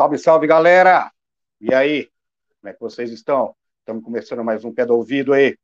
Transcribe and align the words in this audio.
Salve, 0.00 0.16
salve, 0.16 0.46
galera! 0.46 1.12
E 1.60 1.74
aí, 1.74 2.08
como 2.58 2.70
é 2.70 2.72
que 2.72 2.80
vocês 2.80 3.10
estão? 3.10 3.54
Estamos 3.80 4.02
começando 4.02 4.42
mais 4.42 4.64
um 4.64 4.72
pé 4.72 4.86
do 4.86 4.94
ouvido 4.94 5.34
aí. 5.34 5.58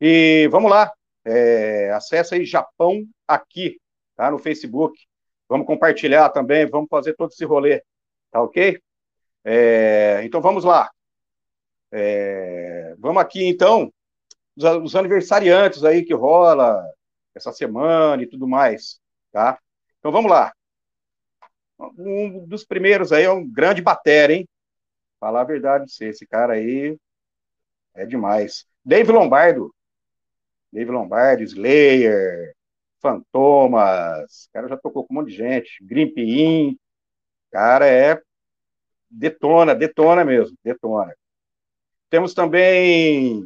E 0.00 0.48
vamos 0.50 0.70
lá, 0.70 0.90
é, 1.22 1.90
acessa 1.90 2.36
aí 2.36 2.46
Japão 2.46 3.04
aqui, 3.28 3.78
tá? 4.14 4.30
No 4.30 4.38
Facebook. 4.38 4.98
Vamos 5.46 5.66
compartilhar 5.66 6.30
também, 6.30 6.64
vamos 6.64 6.88
fazer 6.88 7.12
todo 7.16 7.32
esse 7.32 7.44
rolê, 7.44 7.82
tá 8.30 8.40
ok? 8.40 8.80
É, 9.44 10.22
então 10.24 10.40
vamos 10.40 10.64
lá. 10.64 10.90
É, 11.92 12.94
vamos 12.98 13.20
aqui 13.20 13.46
então, 13.46 13.92
os, 14.56 14.64
os 14.64 14.96
aniversariantes 14.96 15.84
aí 15.84 16.02
que 16.02 16.14
rola 16.14 16.82
essa 17.34 17.52
semana 17.52 18.22
e 18.22 18.26
tudo 18.26 18.48
mais, 18.48 18.98
tá? 19.30 19.58
Então 19.98 20.10
vamos 20.10 20.30
lá. 20.30 20.55
Um 21.78 22.46
dos 22.46 22.64
primeiros 22.64 23.12
aí 23.12 23.24
é 23.24 23.30
um 23.30 23.46
grande 23.46 23.82
batera, 23.82 24.32
hein? 24.32 24.48
Falar 25.20 25.42
a 25.42 25.44
verdade 25.44 25.90
você, 25.90 26.08
esse 26.08 26.26
cara 26.26 26.54
aí 26.54 26.98
é 27.94 28.06
demais. 28.06 28.66
Dave 28.84 29.10
Lombardo. 29.12 29.74
Dave 30.72 30.90
Lombardo, 30.90 31.42
Slayer, 31.42 32.54
Fantomas. 33.00 34.46
O 34.46 34.52
cara 34.52 34.68
já 34.68 34.76
tocou 34.76 35.04
com 35.06 35.14
um 35.14 35.16
monte 35.18 35.30
de 35.30 35.36
gente. 35.36 35.82
Grimp 35.82 36.16
In. 36.18 36.76
Cara, 37.50 37.86
é. 37.86 38.20
Detona, 39.10 39.74
detona 39.74 40.24
mesmo, 40.24 40.56
detona. 40.62 41.14
Temos 42.10 42.34
também. 42.34 43.44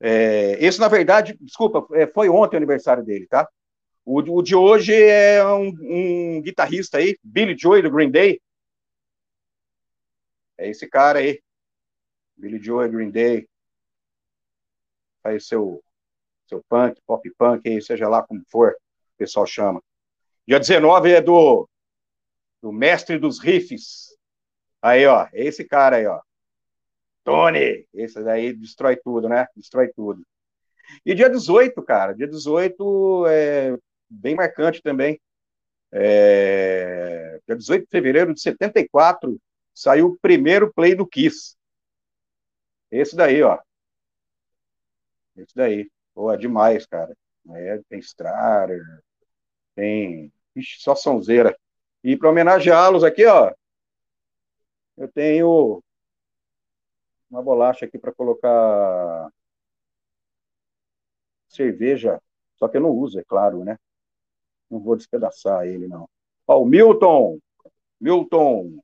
É, 0.00 0.56
esse, 0.64 0.80
na 0.80 0.88
verdade, 0.88 1.36
desculpa, 1.40 1.86
é, 1.94 2.06
foi 2.06 2.28
ontem 2.28 2.56
o 2.56 2.58
aniversário 2.58 3.04
dele, 3.04 3.26
tá? 3.26 3.48
O, 4.04 4.18
o 4.18 4.42
de 4.42 4.54
hoje 4.54 4.94
é 4.94 5.44
um, 5.46 5.68
um, 6.36 6.42
guitarrista 6.42 6.98
aí, 6.98 7.16
Billy 7.22 7.56
Joy, 7.56 7.82
do 7.82 7.90
Green 7.90 8.10
Day. 8.10 8.40
É 10.58 10.68
esse 10.68 10.88
cara 10.88 11.20
aí. 11.20 11.40
Billy 12.36 12.62
Joy, 12.62 12.88
Green 12.88 13.10
Day. 13.10 13.48
Faz 15.22 15.46
seu, 15.46 15.82
seu 16.48 16.62
punk, 16.68 17.00
pop 17.06 17.30
punk, 17.38 17.68
aí, 17.68 17.80
seja 17.80 18.08
lá 18.08 18.22
como 18.22 18.42
for, 18.48 18.72
o 18.72 19.18
pessoal 19.18 19.46
chama. 19.46 19.80
Dia 20.46 20.58
19 20.58 21.12
é 21.12 21.20
do, 21.20 21.68
do 22.60 22.72
mestre 22.72 23.18
dos 23.18 23.38
riffs. 23.38 24.16
Aí, 24.80 25.06
ó, 25.06 25.28
é 25.32 25.44
esse 25.44 25.64
cara 25.64 25.96
aí, 25.96 26.06
ó. 26.06 26.20
Tony! 27.22 27.86
Esse 27.94 28.22
daí 28.24 28.52
destrói 28.52 28.96
tudo, 28.96 29.28
né? 29.28 29.46
Destrói 29.54 29.92
tudo. 29.92 30.26
E 31.06 31.14
dia 31.14 31.30
18, 31.30 31.80
cara, 31.82 32.12
dia 32.12 32.26
18 32.26 33.26
é 33.28 33.78
bem 34.12 34.34
marcante 34.34 34.82
também. 34.82 35.20
É, 35.92 37.40
dia 37.46 37.56
18 37.56 37.84
de 37.84 37.90
fevereiro 37.90 38.34
de 38.34 38.40
74, 38.40 39.38
saiu 39.74 40.08
o 40.08 40.18
primeiro 40.18 40.72
play 40.72 40.94
do 40.94 41.06
Kiss. 41.06 41.56
Esse 42.90 43.16
daí, 43.16 43.42
ó. 43.42 43.58
Esse 45.36 45.54
daí. 45.54 45.90
Pô, 46.14 46.32
é 46.32 46.36
demais, 46.36 46.86
cara. 46.86 47.16
É, 47.50 47.80
tem 47.88 47.98
Strater, 47.98 48.80
tem. 49.74 50.32
Ixi, 50.54 50.82
só 50.82 50.94
sonzeira. 50.94 51.56
E 52.04 52.16
para 52.16 52.30
homenageá-los 52.30 53.04
aqui, 53.04 53.24
ó, 53.26 53.52
eu 54.96 55.08
tenho 55.08 55.82
uma 57.30 57.42
bolacha 57.42 57.86
aqui 57.86 57.98
para 57.98 58.12
colocar 58.12 59.30
cerveja, 61.48 62.20
só 62.56 62.68
que 62.68 62.76
eu 62.76 62.80
não 62.80 62.90
uso, 62.90 63.18
é 63.18 63.24
claro, 63.24 63.64
né? 63.64 63.78
Não 64.72 64.80
vou 64.80 64.96
despedaçar 64.96 65.66
ele, 65.66 65.86
não. 65.86 66.08
Ó, 66.48 66.62
o 66.62 66.64
Milton. 66.64 67.38
Milton. 68.00 68.78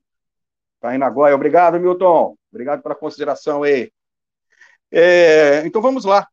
Tá 0.79 0.95
na 0.95 1.09
Goia. 1.09 1.33
Obrigado, 1.33 1.79
Milton. 1.79 2.35
Obrigado 2.51 2.83
pela 2.83 2.93
consideração 2.93 3.63
aí. 3.63 3.91
É, 4.91 5.65
então 5.65 5.81
vamos 5.81 6.05
lá. 6.05 6.27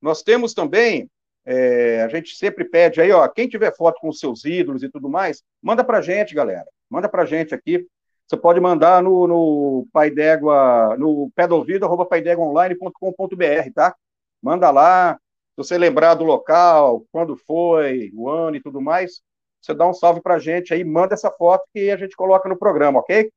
Nós 0.00 0.22
temos 0.22 0.52
também, 0.52 1.10
é, 1.46 2.02
a 2.02 2.08
gente 2.08 2.36
sempre 2.36 2.66
pede 2.66 3.00
aí, 3.00 3.10
ó, 3.10 3.26
quem 3.28 3.48
tiver 3.48 3.74
foto 3.74 3.98
com 3.98 4.12
seus 4.12 4.44
ídolos 4.44 4.82
e 4.82 4.90
tudo 4.90 5.08
mais, 5.08 5.42
manda 5.62 5.82
pra 5.82 6.02
gente, 6.02 6.34
galera. 6.34 6.66
Manda 6.90 7.08
pra 7.08 7.24
gente 7.24 7.54
aqui. 7.54 7.86
Você 8.26 8.36
pode 8.36 8.60
mandar 8.60 9.02
no, 9.02 9.26
no 9.26 9.88
Pai 9.90 10.10
d'Égua, 10.10 10.96
no 10.98 11.30
pé 11.34 11.48
do 11.48 11.56
ouvido, 11.56 11.86
arroba 11.86 12.04
paideguaonline.com.br, 12.04 13.72
tá? 13.74 13.96
Manda 14.42 14.70
lá, 14.70 15.18
você 15.58 15.76
lembrar 15.76 16.14
do 16.14 16.24
local, 16.24 17.04
quando 17.10 17.36
foi, 17.36 18.12
o 18.14 18.30
ano 18.30 18.56
e 18.56 18.62
tudo 18.62 18.80
mais, 18.80 19.20
você 19.60 19.74
dá 19.74 19.88
um 19.88 19.92
salve 19.92 20.22
para 20.22 20.36
a 20.36 20.38
gente 20.38 20.72
aí, 20.72 20.84
manda 20.84 21.14
essa 21.14 21.32
foto 21.32 21.64
que 21.74 21.90
a 21.90 21.96
gente 21.96 22.14
coloca 22.14 22.48
no 22.48 22.56
programa, 22.56 23.00
ok? 23.00 23.30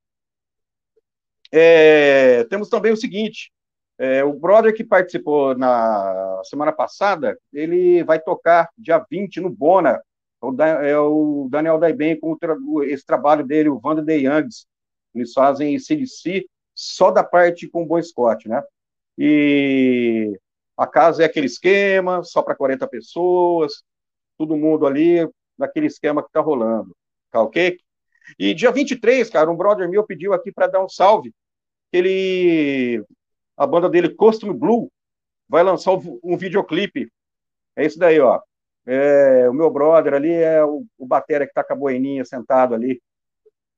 É, 1.51 2.43
temos 2.45 2.69
também 2.69 2.91
o 2.91 2.97
seguinte, 2.97 3.51
é, 3.97 4.23
o 4.23 4.33
brother 4.33 4.73
que 4.73 4.83
participou 4.83 5.57
na 5.57 6.41
semana 6.45 6.71
passada, 6.71 7.37
ele 7.51 8.03
vai 8.03 8.19
tocar 8.19 8.69
dia 8.77 9.03
20 9.09 9.41
no 9.41 9.49
Bona, 9.49 9.99
é 10.83 10.97
o 10.97 11.47
Daniel 11.49 11.79
Daiben 11.79 12.19
com 12.19 12.37
esse 12.83 13.05
trabalho 13.05 13.45
dele, 13.45 13.69
o 13.69 13.81
Wanda 13.83 14.05
The 14.05 14.17
Youngs, 14.17 14.67
eles 15.15 15.33
fazem 15.33 15.77
CDC 15.79 16.45
só 16.75 17.09
da 17.09 17.23
parte 17.23 17.67
com 17.67 17.81
o 17.81 17.85
Boy 17.85 18.03
Scott, 18.03 18.47
né? 18.47 18.61
E 19.17 20.39
a 20.81 20.87
casa 20.87 21.21
é 21.21 21.25
aquele 21.27 21.45
esquema, 21.45 22.23
só 22.23 22.41
para 22.41 22.55
40 22.55 22.87
pessoas, 22.87 23.83
todo 24.35 24.57
mundo 24.57 24.87
ali 24.87 25.29
naquele 25.55 25.85
esquema 25.85 26.23
que 26.23 26.29
está 26.29 26.39
rolando, 26.39 26.97
tá 27.29 27.39
ok? 27.39 27.77
E 28.39 28.51
dia 28.55 28.71
23, 28.71 29.29
cara, 29.29 29.51
um 29.51 29.55
brother 29.55 29.87
meu 29.87 30.03
pediu 30.03 30.33
aqui 30.33 30.51
para 30.51 30.65
dar 30.65 30.83
um 30.83 30.89
salve, 30.89 31.31
ele, 31.93 33.03
a 33.55 33.67
banda 33.67 33.87
dele, 33.87 34.15
Costume 34.15 34.55
Blue, 34.55 34.91
vai 35.47 35.61
lançar 35.61 35.91
um 36.23 36.35
videoclipe, 36.35 37.11
é 37.75 37.85
isso 37.85 37.99
daí, 37.99 38.19
ó, 38.19 38.41
é, 38.87 39.47
o 39.47 39.53
meu 39.53 39.69
brother 39.69 40.15
ali 40.15 40.33
é 40.33 40.65
o, 40.65 40.83
o 40.97 41.05
batera 41.05 41.45
que 41.45 41.53
tá 41.53 41.63
com 41.63 41.73
a 41.73 41.75
boininha 41.75 42.25
sentado 42.25 42.73
ali, 42.73 42.99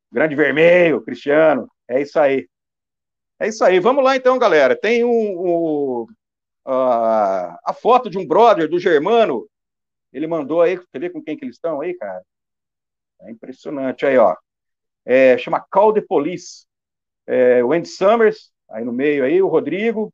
grande 0.10 0.36
vermelho, 0.36 1.02
Cristiano, 1.02 1.70
é 1.86 2.02
isso 2.02 2.18
aí. 2.18 2.48
É 3.40 3.50
isso 3.50 3.62
aí, 3.66 3.78
vamos 3.78 4.06
lá 4.06 4.16
então, 4.16 4.40
galera. 4.40 4.74
Tem 4.74 5.04
um, 5.04 5.10
um 5.10 6.08
Uh, 6.66 7.58
a 7.66 7.74
foto 7.74 8.10
de 8.10 8.18
um 8.18 8.26
brother 8.26 8.70
do 8.70 8.80
Germano, 8.80 9.48
ele 10.12 10.28
mandou 10.28 10.62
aí, 10.62 10.78
você 10.78 11.00
vê 11.00 11.10
com 11.10 11.22
quem 11.22 11.36
que 11.36 11.44
eles 11.44 11.56
estão 11.56 11.82
aí, 11.82 11.94
cara? 11.96 12.24
É 13.22 13.32
impressionante 13.32 14.06
aí, 14.06 14.18
ó. 14.18 14.36
É, 15.06 15.38
chama 15.38 15.66
Call 15.72 15.94
the 15.94 16.02
Police. 16.02 16.66
É, 17.26 17.64
o 17.64 17.72
Andy 17.72 17.88
Summers, 17.88 18.52
aí 18.70 18.84
no 18.84 18.92
meio 18.92 19.24
aí, 19.24 19.42
o 19.42 19.48
Rodrigo, 19.48 20.14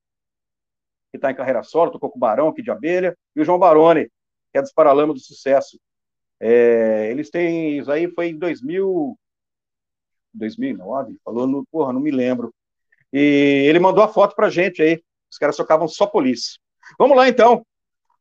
que 1.11 1.17
está 1.17 1.31
em 1.31 1.35
carreira 1.35 1.63
solo, 1.63 1.91
tocou 1.91 2.09
com 2.09 2.17
o 2.17 2.19
Barão 2.19 2.49
aqui 2.49 2.61
de 2.61 2.71
Abelha, 2.71 3.17
e 3.35 3.41
o 3.41 3.45
João 3.45 3.59
Baroni, 3.59 4.05
que 4.51 4.57
é 4.57 4.61
dos 4.61 4.71
Paralamas 4.71 5.15
do 5.15 5.21
Sucesso. 5.21 5.79
É, 6.39 7.09
eles 7.11 7.29
têm, 7.29 7.79
isso 7.79 7.91
aí 7.91 8.09
foi 8.11 8.29
em 8.29 8.37
2000, 8.37 9.17
2009, 10.33 11.17
falou 11.23 11.47
no, 11.47 11.65
porra, 11.65 11.91
não 11.91 11.99
me 11.99 12.11
lembro. 12.11 12.53
E 13.11 13.65
ele 13.67 13.79
mandou 13.79 14.03
a 14.03 14.07
foto 14.07 14.35
pra 14.35 14.49
gente 14.49 14.81
aí, 14.81 15.03
os 15.31 15.37
caras 15.37 15.55
tocavam 15.55 15.87
só 15.87 16.07
polícia. 16.07 16.59
Vamos 16.97 17.15
lá, 17.15 17.27
então. 17.27 17.65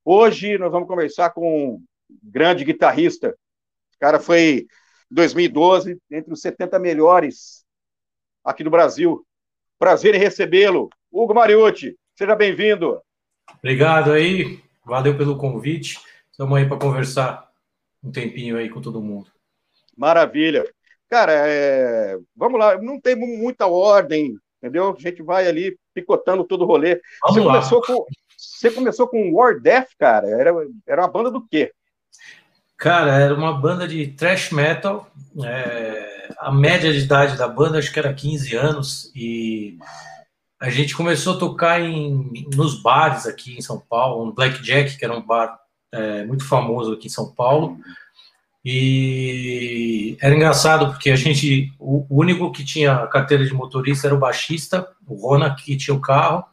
Hoje 0.05 0.59
nós 0.59 0.71
vamos 0.71 0.89
conversar 0.89 1.31
com 1.31 1.75
um 1.75 1.85
grande 2.23 2.65
guitarrista. 2.65 3.37
O 3.95 3.99
cara 3.99 4.19
foi, 4.19 4.67
em 5.11 5.15
2012, 5.15 5.99
entre 6.11 6.33
os 6.33 6.41
70 6.41 6.79
melhores 6.79 7.65
aqui 8.45 8.65
do 8.65 8.71
Brasil. 8.71 9.27
Prazer 9.79 10.15
em 10.15 10.19
recebê-lo. 10.19 10.89
Hugo 11.11 11.35
Mariucci, 11.35 11.97
seja 12.17 12.35
bem-vindo. 12.35 13.01
Obrigado 13.59 14.13
aí, 14.13 14.63
valeu 14.85 15.17
pelo 15.17 15.39
convite. 15.39 15.99
Estamos 16.31 16.57
aí 16.57 16.69
para 16.69 16.79
conversar 16.79 17.51
um 18.03 18.11
tempinho 18.13 18.57
aí 18.57 18.69
com 18.69 18.81
todo 18.81 19.03
mundo. 19.03 19.31
Maravilha. 19.97 20.65
Cara, 21.09 21.33
é... 21.33 22.19
vamos 22.37 22.61
lá, 22.61 22.81
não 22.81 23.01
tem 23.01 23.17
muita 23.17 23.67
ordem, 23.67 24.39
entendeu? 24.59 24.95
A 24.97 25.01
gente 25.01 25.23
vai 25.23 25.47
ali 25.47 25.77
picotando 25.95 26.45
todo 26.45 26.63
o 26.63 26.67
rolê. 26.67 27.01
você 27.23 27.41
começou, 27.41 27.83
com, 27.83 28.05
você 28.37 28.71
começou 28.71 29.09
com 29.09 29.33
War 29.33 29.61
Death, 29.61 29.91
cara? 29.99 30.29
Era, 30.29 30.53
era 30.87 31.03
uma 31.03 31.09
banda 31.09 31.31
do 31.31 31.47
quê? 31.47 31.73
Cara, 32.77 33.19
era 33.19 33.35
uma 33.35 33.53
banda 33.53 33.89
de 33.89 34.07
thrash 34.09 34.53
metal. 34.53 35.11
É, 35.45 36.29
a 36.39 36.53
média 36.53 36.93
de 36.93 37.01
idade 37.01 37.37
da 37.37 37.49
banda 37.49 37.79
acho 37.79 37.93
que 37.93 37.99
era 37.99 38.15
15 38.15 38.55
anos 38.55 39.13
e 39.15 39.79
a 40.61 40.71
gente 40.71 40.97
começou 40.97 41.37
a 41.37 41.39
tocar 41.39 41.81
em, 41.81 42.47
nos 42.55 42.81
bares 42.81 43.27
aqui 43.27 43.57
em 43.57 43.61
São 43.61 43.81
Paulo, 43.81 44.27
no 44.27 44.33
Blackjack, 44.33 44.97
que 44.97 45.05
era 45.05 45.17
um 45.17 45.25
bar 45.25 45.59
é, 45.93 46.25
muito 46.25 46.45
famoso 46.45 46.93
aqui 46.93 47.07
em 47.07 47.11
São 47.11 47.33
Paulo. 47.33 47.79
E 48.65 50.17
era 50.21 50.35
engraçado 50.35 50.91
porque 50.91 51.11
a 51.11 51.17
gente, 51.17 51.73
o 51.79 52.05
único 52.11 52.51
que 52.53 52.65
tinha 52.65 53.07
carteira 53.07 53.45
de 53.45 53.55
motorista 53.55 54.07
era 54.07 54.15
o 54.15 54.19
baixista, 54.19 54.89
o 55.07 55.15
Rona, 55.15 55.55
que 55.55 55.77
tinha 55.77 55.95
o 55.95 56.01
carro, 56.01 56.45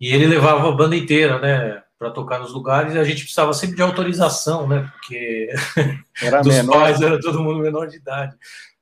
e 0.00 0.12
ele 0.12 0.26
levava 0.26 0.68
a 0.68 0.72
banda 0.72 0.96
inteira, 0.96 1.38
né, 1.38 1.82
para 1.98 2.10
tocar 2.10 2.40
nos 2.40 2.52
lugares, 2.52 2.94
e 2.94 2.98
a 2.98 3.04
gente 3.04 3.22
precisava 3.22 3.52
sempre 3.52 3.76
de 3.76 3.82
autorização, 3.82 4.66
né, 4.66 4.90
porque 4.92 5.48
era 6.22 6.40
dos 6.42 6.54
menor. 6.54 6.72
pais 6.72 7.00
era 7.00 7.20
todo 7.20 7.42
mundo 7.42 7.60
menor 7.60 7.86
de 7.86 7.96
idade. 7.96 8.34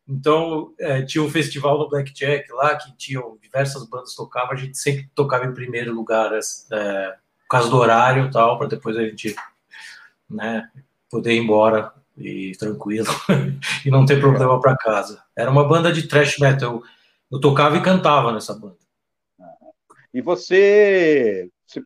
Então, 0.08 0.72
é, 0.78 1.02
tinha 1.02 1.22
um 1.22 1.30
festival 1.30 1.78
no 1.78 1.88
Blackjack 1.88 2.50
lá, 2.52 2.74
que 2.74 2.96
tinham 2.96 3.38
diversas 3.40 3.88
bandas 3.88 4.14
tocavam, 4.14 4.52
a 4.52 4.56
gente 4.56 4.78
sempre 4.78 5.08
tocava 5.14 5.46
em 5.46 5.54
primeiro 5.54 5.94
lugar, 5.94 6.32
é, 6.32 6.38
por 7.42 7.48
causa 7.48 7.68
do 7.68 7.76
horário 7.76 8.26
e 8.26 8.30
tal, 8.30 8.56
para 8.56 8.68
depois 8.68 8.96
a 8.96 9.02
gente 9.02 9.36
né, 10.28 10.68
poder 11.10 11.34
ir 11.34 11.38
embora 11.38 11.92
e 12.20 12.52
tranquilo 12.56 13.08
e 13.84 13.90
não 13.90 14.04
ter 14.04 14.20
problema 14.20 14.60
para 14.60 14.76
casa. 14.76 15.22
Era 15.36 15.50
uma 15.50 15.66
banda 15.66 15.92
de 15.92 16.06
thrash 16.06 16.38
metal. 16.38 16.74
Eu, 16.74 16.82
eu 17.32 17.40
tocava 17.40 17.76
e 17.76 17.82
cantava 17.82 18.32
nessa 18.32 18.54
banda. 18.54 18.76
E 20.12 20.20
você, 20.20 21.48
você, 21.66 21.82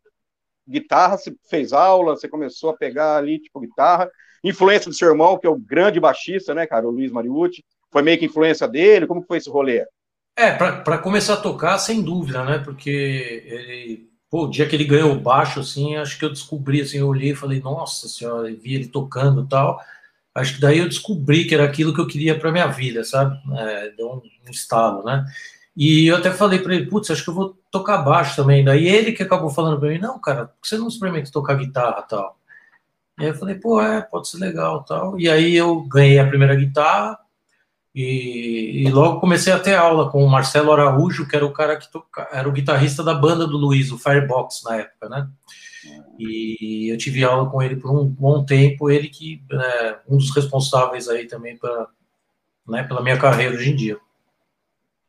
guitarra, 0.66 1.18
você 1.18 1.34
fez 1.48 1.72
aula, 1.72 2.16
você 2.16 2.28
começou 2.28 2.70
a 2.70 2.76
pegar 2.76 3.16
ali, 3.16 3.38
tipo, 3.38 3.60
guitarra, 3.60 4.10
influência 4.42 4.90
do 4.90 4.96
seu 4.96 5.08
irmão, 5.08 5.38
que 5.38 5.46
é 5.46 5.50
o 5.50 5.58
grande 5.58 6.00
baixista, 6.00 6.54
né, 6.54 6.66
cara, 6.66 6.86
o 6.86 6.90
Luiz 6.90 7.12
Mariucci, 7.12 7.62
foi 7.92 8.02
meio 8.02 8.18
que 8.18 8.24
influência 8.24 8.66
dele? 8.66 9.06
Como 9.06 9.22
foi 9.22 9.38
esse 9.38 9.48
rolê? 9.48 9.86
É, 10.36 10.52
para 10.52 10.98
começar 10.98 11.34
a 11.34 11.40
tocar, 11.40 11.78
sem 11.78 12.02
dúvida, 12.02 12.44
né? 12.44 12.58
Porque 12.58 12.90
ele, 13.46 14.10
pô, 14.28 14.46
o 14.46 14.50
dia 14.50 14.66
que 14.66 14.74
ele 14.74 14.84
ganhou 14.84 15.12
o 15.12 15.20
baixo, 15.20 15.60
assim, 15.60 15.94
acho 15.94 16.18
que 16.18 16.24
eu 16.24 16.30
descobri, 16.30 16.80
assim, 16.80 16.98
eu 16.98 17.06
olhei 17.06 17.30
e 17.30 17.36
falei, 17.36 17.60
nossa 17.60 18.08
senhora, 18.08 18.52
vi 18.52 18.74
ele 18.74 18.88
tocando 18.88 19.44
e 19.44 19.48
tal. 19.48 19.78
Acho 20.34 20.56
que 20.56 20.60
daí 20.60 20.78
eu 20.78 20.88
descobri 20.88 21.44
que 21.44 21.54
era 21.54 21.64
aquilo 21.64 21.94
que 21.94 22.00
eu 22.00 22.06
queria 22.06 22.38
para 22.38 22.50
minha 22.50 22.66
vida, 22.66 23.04
sabe? 23.04 23.38
É, 23.56 23.90
deu 23.90 24.08
um, 24.08 24.22
um 24.46 24.50
estalo, 24.50 25.04
né? 25.04 25.24
E 25.76 26.06
eu 26.06 26.16
até 26.16 26.30
falei 26.30 26.58
para 26.58 26.74
ele, 26.74 26.86
putz, 26.86 27.10
acho 27.10 27.24
que 27.24 27.30
eu 27.30 27.34
vou 27.34 27.58
tocar 27.70 27.98
baixo 27.98 28.36
também. 28.36 28.64
Daí 28.64 28.86
ele 28.86 29.12
que 29.12 29.22
acabou 29.22 29.50
falando 29.50 29.78
para 29.78 29.88
mim, 29.90 29.98
não, 29.98 30.20
cara, 30.20 30.46
por 30.46 30.62
que 30.62 30.68
você 30.68 30.78
não 30.78 30.88
experimenta 30.88 31.30
tocar 31.30 31.54
guitarra 31.54 32.02
tal? 32.02 32.38
E 33.18 33.22
aí 33.24 33.28
eu 33.30 33.34
falei, 33.34 33.54
pô, 33.56 33.80
é, 33.80 34.02
pode 34.02 34.28
ser 34.28 34.38
legal 34.38 34.84
tal. 34.84 35.18
E 35.18 35.28
aí 35.28 35.54
eu 35.54 35.82
ganhei 35.82 36.18
a 36.18 36.26
primeira 36.26 36.54
guitarra, 36.56 37.18
e, 37.94 38.82
e, 38.84 38.90
logo 38.90 39.20
comecei 39.20 39.52
a 39.52 39.58
ter 39.58 39.76
aula 39.76 40.10
com 40.10 40.24
o 40.24 40.28
Marcelo 40.28 40.72
Araújo, 40.72 41.28
que 41.28 41.36
era 41.36 41.46
o 41.46 41.52
cara 41.52 41.76
que 41.76 41.90
toca, 41.92 42.28
era 42.32 42.48
o 42.48 42.52
guitarrista 42.52 43.04
da 43.04 43.14
banda 43.14 43.46
do 43.46 43.56
Luiz, 43.56 43.92
o 43.92 43.98
Firebox, 43.98 44.62
na 44.64 44.78
época, 44.78 45.08
né? 45.08 45.28
E 46.18 46.92
eu 46.92 46.96
tive 46.96 47.24
aula 47.24 47.50
com 47.50 47.62
ele 47.62 47.76
por 47.76 47.90
um 47.90 48.06
bom 48.06 48.44
tempo, 48.44 48.90
ele 48.90 49.08
que 49.08 49.42
é 49.52 49.98
um 50.08 50.16
dos 50.16 50.34
responsáveis 50.34 51.08
aí 51.08 51.26
também 51.26 51.56
pra, 51.56 51.88
né, 52.66 52.84
pela 52.84 53.02
minha 53.02 53.18
carreira 53.18 53.54
hoje 53.54 53.70
em 53.70 53.76
dia. 53.76 53.98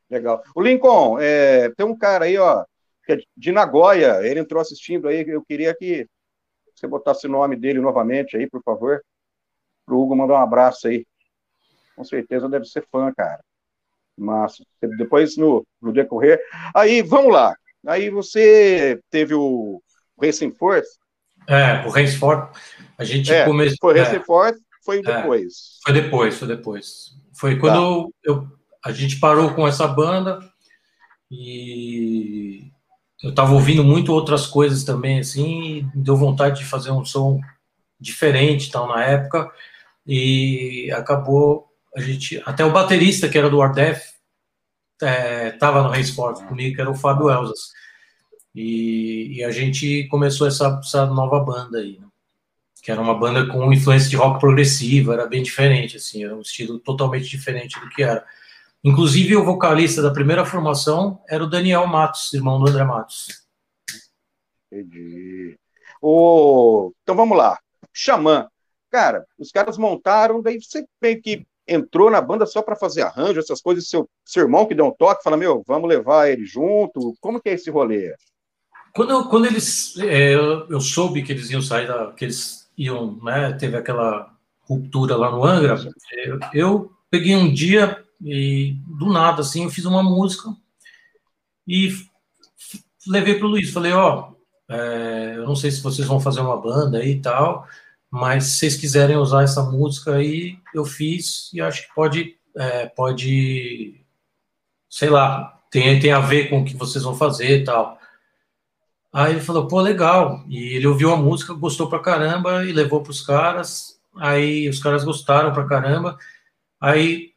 Legal. 0.09 0.43
O 0.55 0.61
Lincoln, 0.61 1.17
é, 1.19 1.69
tem 1.69 1.85
um 1.85 1.97
cara 1.97 2.25
aí, 2.25 2.37
ó, 2.37 2.63
é 3.09 3.17
de 3.37 3.51
Nagoya, 3.51 4.25
ele 4.25 4.39
entrou 4.39 4.61
assistindo 4.61 5.07
aí, 5.07 5.23
eu 5.27 5.43
queria 5.43 5.75
que 5.75 6.07
você 6.73 6.87
botasse 6.87 7.27
o 7.27 7.29
nome 7.29 7.55
dele 7.55 7.79
novamente 7.79 8.35
aí, 8.35 8.49
por 8.49 8.61
favor, 8.63 9.01
para 9.85 9.95
o 9.95 10.01
Hugo 10.01 10.15
mandar 10.15 10.33
um 10.33 10.43
abraço 10.43 10.87
aí 10.87 11.05
com 11.95 12.03
certeza 12.03 12.49
deve 12.49 12.65
ser 12.65 12.85
fã, 12.91 13.11
cara. 13.13 13.43
Mas 14.17 14.57
depois 14.97 15.37
no, 15.37 15.65
no 15.81 15.91
decorrer. 15.91 16.39
Aí, 16.73 17.01
vamos 17.01 17.33
lá. 17.33 17.55
Aí 17.87 18.09
você 18.09 18.99
teve 19.09 19.33
o 19.33 19.81
Racing 20.21 20.51
Force. 20.51 20.89
É, 21.47 21.85
o 21.85 21.89
Racing 21.89 22.17
Force. 22.17 22.59
A 22.97 23.03
gente 23.03 23.31
é, 23.31 23.45
começou. 23.45 23.77
Foi 23.79 23.99
Racing 23.99 24.15
é, 24.15 24.23
Force, 24.23 24.61
foi 24.83 24.99
é, 24.99 25.01
depois. 25.01 25.53
Foi 25.83 25.93
depois, 25.93 26.37
foi 26.37 26.47
depois. 26.47 27.15
Foi 27.33 27.59
quando 27.59 28.05
tá. 28.05 28.11
eu, 28.23 28.47
a 28.83 28.91
gente 28.91 29.19
parou 29.19 29.53
com 29.53 29.67
essa 29.67 29.87
banda 29.87 30.39
e 31.29 32.71
eu 33.21 33.33
tava 33.33 33.53
ouvindo 33.53 33.83
muito 33.83 34.13
outras 34.13 34.45
coisas 34.45 34.83
também, 34.83 35.19
assim, 35.19 35.89
deu 35.93 36.15
vontade 36.15 36.59
de 36.59 36.65
fazer 36.65 36.91
um 36.91 37.03
som 37.03 37.41
diferente 37.99 38.71
tal 38.71 38.87
na 38.87 39.03
época 39.03 39.51
e 40.05 40.91
acabou 40.91 41.67
a 41.95 42.01
gente, 42.01 42.41
até 42.45 42.63
o 42.63 42.71
baterista 42.71 43.29
que 43.29 43.37
era 43.37 43.49
do 43.49 43.61
Ardef 43.61 44.13
estava 45.01 45.79
é, 45.79 45.83
no 45.83 45.89
Race 45.89 46.11
Force 46.11 46.43
comigo, 46.45 46.75
que 46.75 46.81
era 46.81 46.91
o 46.91 46.95
Fábio 46.95 47.29
Elzas. 47.29 47.71
E, 48.55 49.39
e, 49.39 49.43
a 49.43 49.51
gente 49.51 50.07
começou 50.07 50.47
essa, 50.47 50.79
essa 50.81 51.05
nova 51.07 51.41
banda 51.41 51.79
aí, 51.79 51.99
né? 51.99 52.07
que 52.81 52.89
era 52.89 53.01
uma 53.01 53.17
banda 53.17 53.47
com 53.51 53.73
influência 53.73 54.09
de 54.09 54.15
rock 54.15 54.39
progressivo, 54.39 55.11
era 55.11 55.25
bem 55.25 55.43
diferente, 55.43 55.97
assim, 55.97 56.23
era 56.23 56.35
um 56.35 56.41
estilo 56.41 56.79
totalmente 56.79 57.27
diferente 57.27 57.79
do 57.79 57.89
que 57.89 58.03
era. 58.03 58.25
Inclusive, 58.83 59.35
o 59.35 59.43
vocalista 59.43 60.01
da 60.01 60.13
primeira 60.13 60.45
formação 60.45 61.19
era 61.27 61.43
o 61.43 61.49
Daniel 61.49 61.87
Matos, 61.87 62.31
irmão 62.31 62.59
do 62.59 62.69
André 62.69 62.83
Matos. 62.83 63.43
Entendi. 64.71 65.57
O... 66.01 66.93
Então 67.01 67.15
vamos 67.15 67.35
lá. 67.37 67.59
Xamã. 67.91 68.47
Cara, 68.91 69.25
os 69.37 69.51
caras 69.51 69.77
montaram, 69.77 70.41
daí 70.41 70.61
você 70.61 70.85
meio 71.01 71.19
que 71.21 71.45
entrou 71.67 72.11
na 72.11 72.21
banda 72.21 72.45
só 72.45 72.61
para 72.61 72.75
fazer 72.75 73.01
arranjo, 73.01 73.39
essas 73.39 73.59
coisas, 73.59 73.89
seu, 73.89 74.07
seu 74.23 74.43
irmão 74.43 74.67
que 74.67 74.75
deu 74.75 74.85
um 74.85 74.91
toque, 74.91 75.23
fala, 75.23 75.35
meu, 75.35 75.63
vamos 75.65 75.89
levar 75.89 76.29
ele 76.29 76.45
junto, 76.45 77.15
como 77.19 77.41
que 77.41 77.49
é 77.49 77.53
esse 77.53 77.71
rolê? 77.71 78.13
Quando, 78.95 79.27
quando 79.27 79.45
eles, 79.45 79.97
é, 79.97 80.33
eu 80.33 80.79
soube 80.79 81.21
que 81.21 81.33
eles 81.33 81.49
iam 81.49 81.61
sair, 81.61 81.85
da, 81.85 82.13
que 82.13 82.23
eles 82.23 82.71
iam, 82.77 83.19
né, 83.21 83.51
teve 83.51 83.75
aquela 83.75 84.33
ruptura 84.61 85.17
lá 85.17 85.29
no 85.29 85.43
Angra, 85.43 85.77
eu, 86.23 86.39
eu 86.53 86.91
peguei 87.09 87.35
um 87.35 87.53
dia 87.53 88.01
e 88.23 88.77
do 88.87 89.11
nada, 89.11 89.41
assim, 89.41 89.65
eu 89.65 89.69
fiz 89.69 89.83
uma 89.83 90.01
música 90.01 90.49
e 91.67 91.93
levei 93.05 93.35
para 93.35 93.45
o 93.45 93.49
Luiz, 93.49 93.69
falei, 93.69 93.91
ó, 93.91 94.31
é, 94.69 95.33
eu 95.35 95.45
não 95.45 95.57
sei 95.57 95.71
se 95.71 95.83
vocês 95.83 96.07
vão 96.07 96.21
fazer 96.21 96.39
uma 96.39 96.55
banda 96.55 96.99
aí 96.99 97.11
e 97.11 97.21
tal, 97.21 97.67
mas 98.09 98.45
se 98.45 98.59
vocês 98.59 98.77
quiserem 98.77 99.17
usar 99.17 99.43
essa 99.43 99.61
música 99.61 100.15
aí, 100.15 100.57
eu 100.73 100.85
fiz 100.85 101.51
e 101.53 101.59
acho 101.59 101.85
que 101.85 101.93
pode, 101.93 102.37
é, 102.55 102.85
pode, 102.85 103.99
sei 104.89 105.09
lá, 105.09 105.61
tem, 105.69 105.99
tem 105.99 106.13
a 106.13 106.21
ver 106.21 106.49
com 106.49 106.61
o 106.61 106.65
que 106.65 106.77
vocês 106.77 107.03
vão 107.03 107.13
fazer 107.13 107.59
e 107.59 107.63
tal. 107.65 107.99
Aí 109.15 109.31
ele 109.31 109.39
falou, 109.39 109.65
pô, 109.65 109.79
legal. 109.79 110.43
E 110.49 110.75
ele 110.75 110.85
ouviu 110.85 111.09
a 111.13 111.15
música, 111.15 111.53
gostou 111.53 111.87
pra 111.87 111.99
caramba 111.99 112.65
e 112.65 112.73
levou 112.73 113.01
pros 113.01 113.21
caras. 113.21 113.97
Aí 114.17 114.67
os 114.67 114.77
caras 114.83 115.05
gostaram 115.05 115.53
pra 115.53 115.65
caramba. 115.65 116.17
Aí 116.81 117.31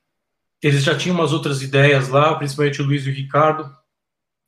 eles 0.61 0.83
já 0.83 0.99
tinham 0.99 1.15
umas 1.15 1.33
outras 1.33 1.63
ideias 1.63 2.09
lá, 2.09 2.35
principalmente 2.35 2.83
o 2.83 2.85
Luiz 2.85 3.07
e 3.07 3.11
o 3.11 3.15
Ricardo. 3.15 3.73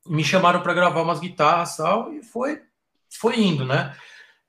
Me 0.09 0.25
chamaram 0.25 0.61
para 0.61 0.75
gravar 0.75 1.03
umas 1.03 1.21
guitarras 1.21 1.77
tal, 1.77 2.13
e 2.13 2.21
foi, 2.21 2.63
foi 3.09 3.39
indo, 3.39 3.65
né? 3.65 3.95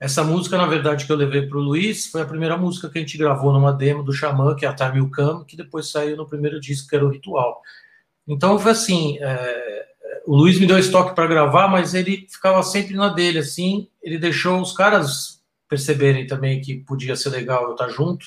Essa 0.00 0.24
música, 0.24 0.58
na 0.58 0.66
verdade, 0.66 1.06
que 1.06 1.12
eu 1.12 1.16
levei 1.16 1.46
para 1.46 1.58
o 1.58 1.62
Luiz, 1.62 2.08
foi 2.08 2.22
a 2.22 2.26
primeira 2.26 2.56
música 2.56 2.90
que 2.90 2.98
a 2.98 3.00
gente 3.00 3.16
gravou 3.16 3.52
numa 3.52 3.72
demo 3.72 4.02
do 4.02 4.12
Xamã, 4.12 4.56
que 4.56 4.66
é 4.66 4.68
a 4.68 4.74
Time 4.74 5.00
Will 5.00 5.10
Come, 5.14 5.44
que 5.44 5.56
depois 5.56 5.88
saiu 5.88 6.16
no 6.16 6.26
primeiro 6.26 6.58
disco, 6.58 6.88
que 6.88 6.96
era 6.96 7.06
o 7.06 7.10
Ritual. 7.10 7.60
Então, 8.26 8.58
foi 8.58 8.72
assim, 8.72 9.18
é, 9.20 9.91
o 10.26 10.36
Luiz 10.36 10.58
me 10.58 10.66
deu 10.66 10.78
estoque 10.78 11.14
para 11.14 11.26
gravar, 11.26 11.68
mas 11.68 11.94
ele 11.94 12.26
ficava 12.28 12.62
sempre 12.62 12.94
na 12.94 13.08
dele, 13.08 13.38
assim, 13.38 13.88
ele 14.02 14.18
deixou 14.18 14.60
os 14.60 14.72
caras 14.72 15.42
perceberem 15.68 16.26
também 16.26 16.60
que 16.60 16.76
podia 16.76 17.16
ser 17.16 17.30
legal 17.30 17.64
eu 17.64 17.72
estar 17.72 17.88
junto, 17.88 18.26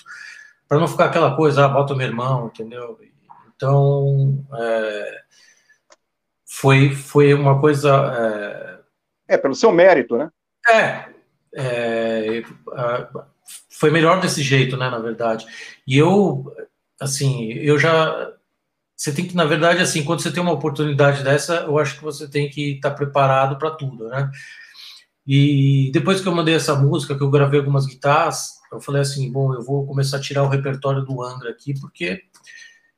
para 0.68 0.80
não 0.80 0.88
ficar 0.88 1.06
aquela 1.06 1.36
coisa, 1.36 1.65
ah, 1.65 1.70
bota 1.70 1.94
o 1.94 1.98
meu 1.98 2.08
irmão, 2.08 2.48
entendeu? 2.48 3.00
Então, 3.56 4.44
é, 4.54 5.22
foi, 6.46 6.89
foi 6.92 7.34
uma 7.34 7.60
coisa... 7.60 8.82
É... 9.27 9.36
é, 9.36 9.38
pelo 9.38 9.54
seu 9.56 9.72
mérito, 9.72 10.18
né? 10.18 10.32
É, 10.68 11.06
é, 11.56 12.44
foi 13.70 13.92
melhor 13.92 14.20
desse 14.20 14.42
jeito, 14.42 14.77
né, 14.77 14.89
na 14.89 15.00
verdade. 15.00 15.46
E 15.86 15.98
eu, 15.98 16.54
assim, 17.00 17.51
eu 17.54 17.77
já. 17.77 18.34
Você 18.96 19.14
tem 19.14 19.28
que, 19.28 19.36
na 19.36 19.46
verdade, 19.46 19.82
assim, 19.82 20.04
quando 20.04 20.22
você 20.22 20.32
tem 20.32 20.42
uma 20.42 20.54
oportunidade 20.54 21.24
dessa, 21.24 21.56
eu 21.68 21.78
acho 21.78 21.98
que 21.98 22.04
você 22.04 22.30
tem 22.30 22.50
que 22.50 22.75
estar 22.75 22.92
tá 22.92 22.96
preparado 22.96 23.58
para 23.58 23.72
tudo, 23.72 24.08
né? 24.08 24.32
E 25.28 25.90
depois 25.92 26.22
que 26.22 26.28
eu 26.28 26.36
mandei 26.36 26.56
essa 26.56 26.75
música, 26.75 27.16
que 27.16 27.24
eu 27.24 27.32
gravei 27.32 27.60
algumas 27.60 27.86
guitarras, 27.86 28.54
eu 28.72 28.80
falei 28.80 29.02
assim: 29.02 29.32
bom, 29.32 29.54
eu 29.54 29.62
vou 29.62 29.86
começar 29.86 30.18
a 30.18 30.22
tirar 30.22 30.44
o 30.44 30.50
repertório 30.50 31.04
do 31.04 31.22
Angra 31.24 31.50
aqui, 31.50 31.74
porque 31.80 32.22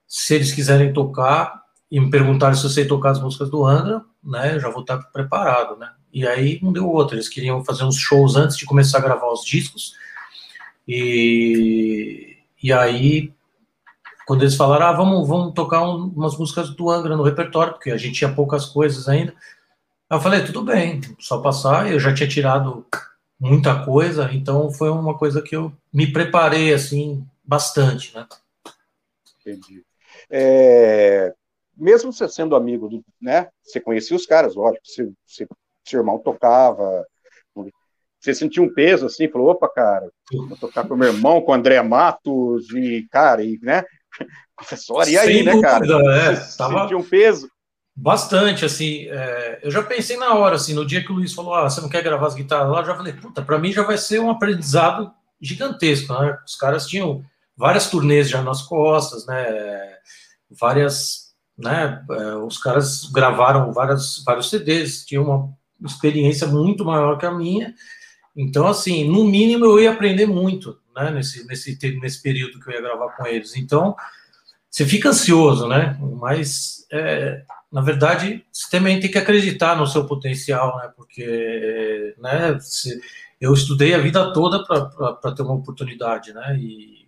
se 0.08 0.36
eles 0.36 0.54
quiserem 0.54 0.94
tocar 0.94 1.62
e 1.90 2.00
me 2.00 2.10
perguntarem 2.10 2.58
se 2.58 2.66
eu 2.66 2.70
sei 2.70 2.86
tocar 2.86 3.12
as 3.12 3.22
músicas 3.22 3.50
do 3.50 3.66
Angra, 3.66 4.04
né, 4.24 4.56
eu 4.56 4.60
já 4.60 4.70
vou 4.70 4.82
estar 4.82 4.98
preparado, 4.98 5.78
né? 5.78 5.90
E 6.14 6.28
aí 6.28 6.60
não 6.62 6.74
deu 6.74 6.90
outro. 6.90 7.16
Eles 7.16 7.30
queriam 7.30 7.64
fazer 7.64 7.84
uns 7.84 7.98
shows 7.98 8.36
antes 8.36 8.58
de 8.58 8.66
começar 8.66 8.98
a 8.98 9.02
gravar 9.02 9.32
os 9.32 9.46
discos. 9.46 9.94
E, 10.88 12.38
e 12.62 12.74
aí, 12.74 13.34
quando 14.28 14.42
eles 14.42 14.56
falaram, 14.56 14.88
ah, 14.88 14.92
vamos, 14.92 15.26
vamos 15.26 15.54
tocar 15.54 15.82
um, 15.82 16.08
umas 16.10 16.38
músicas 16.38 16.70
do 16.70 16.90
Angra 16.90 17.16
no 17.16 17.24
repertório, 17.24 17.72
porque 17.72 17.92
a 17.92 17.98
gente 17.98 18.18
tinha 18.18 18.36
poucas 18.36 18.66
coisas 18.66 19.08
ainda. 19.08 19.34
Eu 20.10 20.20
falei, 20.20 20.44
tudo 20.44 20.66
bem, 20.66 21.00
só 21.18 21.42
passar. 21.42 21.90
Eu 21.90 21.98
já 21.98 22.14
tinha 22.14 22.28
tirado 22.28 22.86
muita 23.40 23.86
coisa, 23.86 24.30
então 24.34 24.70
foi 24.70 24.90
uma 24.90 25.18
coisa 25.18 25.42
que 25.42 25.56
eu 25.56 25.72
me 25.94 26.12
preparei, 26.12 26.74
assim, 26.74 27.26
bastante, 27.42 28.14
né? 28.14 28.28
Entendi. 29.40 29.86
É, 30.30 31.34
mesmo 31.78 32.12
você 32.12 32.28
sendo 32.28 32.54
amigo 32.54 32.90
do, 32.90 33.02
né? 33.22 33.48
Você 33.64 33.80
conhecia 33.80 34.18
os 34.18 34.26
caras, 34.26 34.56
lógico, 34.56 34.86
você, 34.86 35.10
você 35.26 35.48
seu 35.86 36.02
irmão 36.02 36.20
tocava. 36.20 37.08
Você 38.20 38.34
sentiu 38.34 38.64
um 38.64 38.74
peso 38.74 39.06
assim, 39.06 39.30
falou, 39.30 39.52
opa, 39.52 39.70
cara, 39.70 40.12
vou 40.34 40.58
tocar 40.58 40.86
com 40.86 40.98
meu 40.98 41.14
irmão, 41.14 41.42
com 41.42 41.54
o 41.54 41.56
André 41.56 41.82
Matos, 41.82 42.70
e, 42.72 43.08
cara, 43.10 43.42
e, 43.42 43.58
né? 43.62 43.86
Professor, 44.56 45.08
e 45.08 45.18
aí, 45.18 45.36
Sem 45.36 45.44
né, 45.44 45.52
dúvida, 45.52 45.68
cara? 45.68 45.86
É, 46.16 46.36
tava... 46.58 46.82
Sentiu 46.82 46.98
um 47.00 47.04
peso? 47.04 47.50
Bastante, 47.96 48.64
assim, 48.64 49.08
é, 49.10 49.60
eu 49.64 49.72
já 49.72 49.82
pensei 49.82 50.18
na 50.18 50.36
hora, 50.36 50.56
assim, 50.56 50.74
no 50.74 50.86
dia 50.86 51.04
que 51.04 51.12
o 51.12 51.16
Luiz 51.16 51.34
falou, 51.34 51.56
ah, 51.56 51.68
você 51.68 51.82
não 51.82 51.90
quer 51.90 52.04
gravar 52.04 52.28
as 52.28 52.36
guitarras 52.36 52.70
lá, 52.70 52.82
eu 52.82 52.86
já 52.86 52.96
falei, 52.96 53.14
puta, 53.14 53.42
para 53.42 53.58
mim 53.58 53.72
já 53.72 53.82
vai 53.82 53.98
ser 53.98 54.20
um 54.20 54.30
aprendizado 54.30 55.12
gigantesco, 55.42 56.14
né? 56.14 56.38
Os 56.46 56.56
caras 56.56 56.86
tinham 56.86 57.24
várias 57.56 57.90
turnês 57.90 58.30
já 58.30 58.42
nas 58.44 58.62
costas, 58.62 59.26
né? 59.26 59.96
Várias, 60.50 61.34
né? 61.58 62.04
É, 62.12 62.36
os 62.36 62.60
caras 62.60 63.06
gravaram 63.06 63.74
várias, 63.74 64.24
vários 64.24 64.50
CDs, 64.50 65.04
tinham 65.04 65.24
uma 65.24 65.52
experiência 65.84 66.46
muito 66.46 66.86
maior 66.86 67.18
que 67.18 67.26
a 67.26 67.32
minha, 67.32 67.74
então, 68.38 68.68
assim, 68.68 69.10
no 69.10 69.24
mínimo 69.24 69.66
eu 69.66 69.80
ia 69.80 69.92
aprender 69.92 70.28
muito, 70.28 70.78
né? 70.98 71.12
Nesse, 71.12 71.46
nesse, 71.48 71.78
nesse 72.00 72.22
período 72.22 72.60
que 72.60 72.70
eu 72.70 72.74
ia 72.74 72.82
gravar 72.82 73.10
com 73.10 73.26
eles. 73.26 73.56
Então, 73.56 73.96
você 74.70 74.86
fica 74.86 75.10
ansioso, 75.10 75.68
né? 75.68 75.98
Mas 76.20 76.86
é, 76.92 77.44
na 77.72 77.82
verdade, 77.82 78.46
você 78.52 78.70
também 78.70 79.00
tem 79.00 79.12
que 79.12 79.18
acreditar 79.18 79.76
no 79.76 79.86
seu 79.86 80.06
potencial, 80.06 80.78
né? 80.78 80.92
Porque 80.96 82.16
né, 82.18 82.58
se, 82.60 83.00
eu 83.40 83.54
estudei 83.54 83.94
a 83.94 84.00
vida 84.00 84.32
toda 84.34 84.64
para 84.66 85.32
ter 85.34 85.42
uma 85.42 85.54
oportunidade, 85.54 86.34
né? 86.34 86.58
E, 86.58 87.08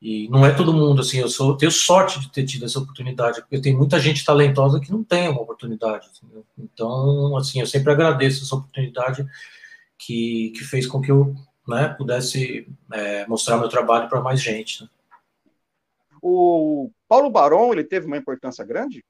e 0.00 0.28
não 0.28 0.44
é 0.44 0.52
todo 0.52 0.72
mundo 0.72 1.00
assim. 1.00 1.18
Eu 1.18 1.28
sou, 1.28 1.56
tenho 1.56 1.72
sorte 1.72 2.20
de 2.20 2.30
ter 2.30 2.44
tido 2.44 2.66
essa 2.66 2.78
oportunidade, 2.78 3.40
porque 3.40 3.60
tem 3.60 3.76
muita 3.76 3.98
gente 3.98 4.24
talentosa 4.24 4.80
que 4.80 4.92
não 4.92 5.02
tem 5.02 5.28
uma 5.28 5.42
oportunidade. 5.42 6.08
Entendeu? 6.22 6.44
Então, 6.58 7.36
assim, 7.36 7.60
eu 7.60 7.66
sempre 7.66 7.92
agradeço 7.92 8.44
essa 8.44 8.54
oportunidade 8.54 9.26
que, 9.98 10.52
que 10.56 10.64
fez 10.64 10.86
com 10.86 11.00
que 11.00 11.10
eu 11.10 11.34
né, 11.70 11.94
pudesse 11.96 12.68
é, 12.92 13.26
mostrar 13.26 13.56
meu 13.56 13.68
trabalho 13.68 14.08
para 14.08 14.20
mais 14.20 14.42
gente. 14.42 14.82
Né? 14.82 14.88
O 16.20 16.90
Paulo 17.08 17.30
Barão 17.30 17.72
ele 17.72 17.84
teve 17.84 18.06
uma 18.06 18.16
importância 18.16 18.64
grande? 18.64 19.04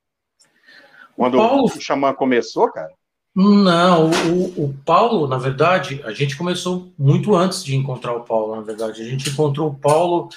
Quando 1.17 1.35
o, 1.35 1.38
Paulo... 1.38 1.64
o 1.64 1.81
Xamã 1.81 2.14
começou, 2.14 2.71
cara? 2.71 2.93
Não, 3.35 4.11
o, 4.11 4.64
o, 4.64 4.75
Paulo, 4.85 5.26
na 5.26 5.38
verdade, 5.38 6.00
a 6.05 6.12
gente 6.12 6.37
começou 6.37 6.93
muito 6.99 7.35
antes 7.35 7.64
de 7.64 7.76
encontrar 7.76 8.14
o 8.14 8.25
Paulo, 8.25 8.57
na 8.57 8.62
verdade. 8.62 9.02
A 9.02 9.05
gente 9.05 9.31
encontrou 9.31 9.71
o 9.71 9.75
Paulo 9.75 10.29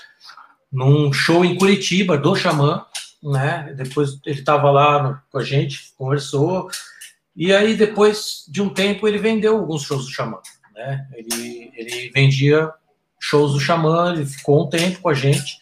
num 0.72 1.12
show 1.12 1.44
em 1.44 1.58
Curitiba, 1.58 2.18
do 2.18 2.36
Xamã, 2.36 2.86
né? 3.22 3.74
Depois 3.75 4.20
ele 4.25 4.39
estava 4.39 4.70
lá 4.70 5.01
no, 5.01 5.22
com 5.32 5.38
a 5.38 5.44
gente, 5.44 5.94
conversou, 5.98 6.70
e 7.36 7.53
aí 7.53 7.75
depois 7.75 8.44
de 8.48 8.62
um 8.62 8.70
tempo 8.70 9.08
ele 9.08 9.18
vendeu 9.18 9.58
alguns 9.58 9.84
shows 9.84 10.06
do 10.06 10.12
Xamã, 10.12 10.39
né? 10.74 11.08
Ele, 11.13 11.72
ele 11.75 12.10
vendia 12.10 12.72
shows 13.20 13.53
do 13.53 13.60
Xamã, 13.60 14.13
ele 14.13 14.25
ficou 14.25 14.65
um 14.65 14.70
tempo 14.70 15.00
com 15.00 15.10
a 15.10 15.13
gente, 15.13 15.58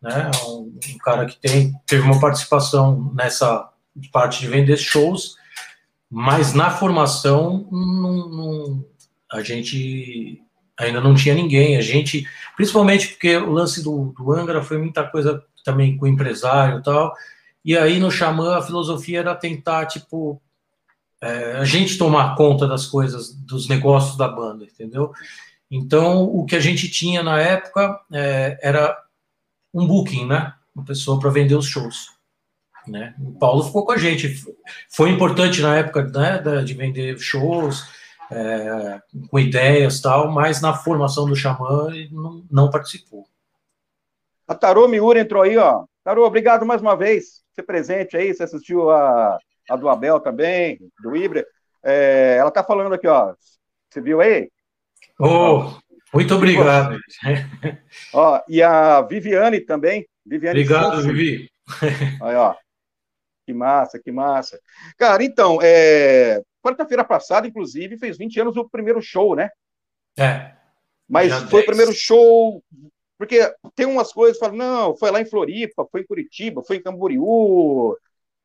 né? 0.00 0.30
Um, 0.46 0.78
um 0.94 0.98
cara 0.98 1.26
que 1.26 1.36
tem, 1.38 1.74
teve 1.86 2.02
uma 2.02 2.20
participação 2.20 3.12
nessa 3.14 3.70
parte 4.12 4.40
de 4.40 4.48
vender 4.48 4.76
shows, 4.76 5.36
mas 6.10 6.54
na 6.54 6.70
formação 6.70 7.68
não, 7.70 8.28
não, 8.28 8.84
a 9.30 9.42
gente 9.42 10.42
ainda 10.78 11.00
não 11.00 11.14
tinha 11.14 11.34
ninguém. 11.34 11.76
A 11.76 11.82
gente, 11.82 12.26
principalmente 12.56 13.08
porque 13.08 13.36
o 13.36 13.50
lance 13.50 13.82
do, 13.82 14.14
do 14.16 14.32
Angra 14.32 14.62
foi 14.62 14.78
muita 14.78 15.04
coisa 15.04 15.42
também 15.64 15.96
com 15.96 16.06
empresário 16.06 16.78
e 16.78 16.82
tal. 16.82 17.12
E 17.64 17.76
aí 17.76 17.98
no 17.98 18.10
Xamã 18.10 18.56
a 18.56 18.62
filosofia 18.62 19.20
era 19.20 19.34
tentar, 19.34 19.86
tipo, 19.86 20.40
é, 21.24 21.56
a 21.56 21.64
gente 21.64 21.96
tomar 21.96 22.36
conta 22.36 22.68
das 22.68 22.86
coisas, 22.86 23.34
dos 23.34 23.66
negócios 23.66 24.16
da 24.16 24.28
banda, 24.28 24.64
entendeu? 24.64 25.12
Então 25.70 26.24
o 26.24 26.44
que 26.44 26.54
a 26.54 26.60
gente 26.60 26.90
tinha 26.90 27.22
na 27.22 27.40
época 27.40 27.98
é, 28.12 28.58
era 28.62 28.96
um 29.72 29.86
booking, 29.86 30.26
né? 30.26 30.52
Uma 30.74 30.84
pessoa 30.84 31.18
para 31.18 31.30
vender 31.30 31.54
os 31.54 31.66
shows. 31.66 32.12
Né? 32.86 33.14
O 33.18 33.32
Paulo 33.38 33.64
ficou 33.64 33.86
com 33.86 33.92
a 33.92 33.96
gente. 33.96 34.44
Foi 34.90 35.08
importante 35.08 35.62
na 35.62 35.76
época 35.76 36.02
né, 36.04 36.62
de 36.62 36.74
vender 36.74 37.18
shows, 37.18 37.88
é, 38.30 39.00
com 39.30 39.38
ideias 39.38 40.00
tal, 40.02 40.30
mas 40.30 40.60
na 40.60 40.74
formação 40.74 41.26
do 41.26 41.34
Xamã 41.34 41.88
ele 41.88 42.10
não, 42.12 42.44
não 42.50 42.70
participou. 42.70 43.26
A 44.46 44.54
Tarô 44.54 44.86
Miura 44.86 45.20
entrou 45.20 45.42
aí, 45.42 45.56
ó. 45.56 45.84
Tarô, 46.02 46.26
obrigado 46.26 46.66
mais 46.66 46.82
uma 46.82 46.94
vez 46.94 47.42
por 47.48 47.54
ser 47.54 47.62
presente 47.62 48.16
aí. 48.16 48.34
Você 48.34 48.42
assistiu 48.42 48.90
a, 48.90 49.38
a 49.68 49.76
do 49.76 49.88
Abel 49.88 50.20
também, 50.20 50.78
do 51.02 51.16
Ibra. 51.16 51.46
É, 51.82 52.36
ela 52.38 52.50
tá 52.50 52.62
falando 52.64 52.94
aqui, 52.94 53.06
ó. 53.06 53.34
Você 53.90 54.00
viu 54.00 54.20
aí? 54.20 54.50
Oh, 55.18 55.72
muito 56.12 56.34
obrigado. 56.34 56.98
ó, 58.12 58.40
e 58.48 58.62
a 58.62 59.02
Viviane 59.02 59.60
também. 59.60 60.06
Viviane 60.24 60.60
obrigado, 60.60 61.02
Vivi. 61.02 61.50
Aí, 62.22 62.34
ó. 62.36 62.54
Que 63.46 63.52
massa, 63.52 63.98
que 63.98 64.10
massa. 64.10 64.58
Cara, 64.96 65.22
então, 65.22 65.58
é... 65.62 66.40
quarta-feira 66.62 67.04
passada, 67.04 67.46
inclusive, 67.46 67.98
fez 67.98 68.16
20 68.16 68.40
anos 68.40 68.56
o 68.56 68.68
primeiro 68.68 69.02
show, 69.02 69.36
né? 69.36 69.50
É. 70.16 70.52
Mas 71.08 71.32
foi 71.50 71.62
o 71.62 71.66
primeiro 71.66 71.92
show. 71.92 72.62
Porque 73.18 73.52
tem 73.74 73.86
umas 73.86 74.12
coisas, 74.12 74.38
falam, 74.38 74.56
não, 74.56 74.96
foi 74.96 75.10
lá 75.10 75.20
em 75.20 75.26
Floripa, 75.26 75.86
foi 75.90 76.00
em 76.00 76.06
Curitiba, 76.06 76.62
foi 76.62 76.76
em 76.76 76.82
Camboriú, 76.82 77.96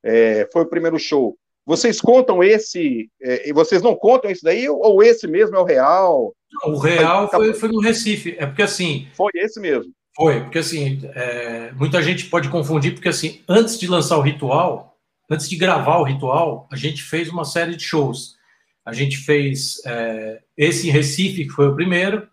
é, 0.04 0.48
foi 0.52 0.64
o 0.64 0.70
primeiro 0.70 0.98
show. 1.00 1.38
Vocês 1.66 2.02
contam 2.02 2.44
esse, 2.44 3.10
é, 3.22 3.50
e 3.50 3.54
vocês 3.54 3.82
não 3.82 3.96
contam 3.96 4.32
isso 4.32 4.44
daí, 4.44 4.68
ou 4.68 5.04
esse 5.04 5.28
mesmo 5.28 5.56
é 5.56 5.60
o 5.60 5.64
real? 5.64 6.34
Não, 6.52 6.74
o 6.74 6.80
real 6.80 7.30
foi, 7.30 7.54
foi 7.54 7.70
no 7.70 7.80
Recife, 7.80 8.36
é 8.40 8.46
porque 8.46 8.64
assim. 8.64 9.08
Foi 9.14 9.32
esse 9.36 9.60
mesmo. 9.60 9.94
Foi, 10.16 10.42
porque 10.42 10.58
assim, 10.58 11.00
é, 11.14 11.72
muita 11.74 12.02
gente 12.02 12.26
pode 12.26 12.50
confundir, 12.50 12.94
porque 12.94 13.10
assim, 13.10 13.42
antes 13.48 13.78
de 13.80 13.88
lançar 13.88 14.18
o 14.18 14.22
ritual, 14.22 14.98
antes 15.30 15.48
de 15.48 15.56
gravar 15.56 16.00
o 16.00 16.04
ritual, 16.04 16.68
a 16.72 16.76
gente 16.76 17.04
fez 17.04 17.30
uma 17.30 17.46
série 17.46 17.76
de 17.76 17.84
shows. 17.84 18.36
A 18.84 18.92
gente 18.92 19.18
fez 19.18 19.80
é, 19.86 20.42
esse 20.58 20.88
em 20.88 20.92
Recife, 20.92 21.46
que 21.46 21.52
foi 21.52 21.68
o 21.68 21.76
primeiro. 21.76 22.28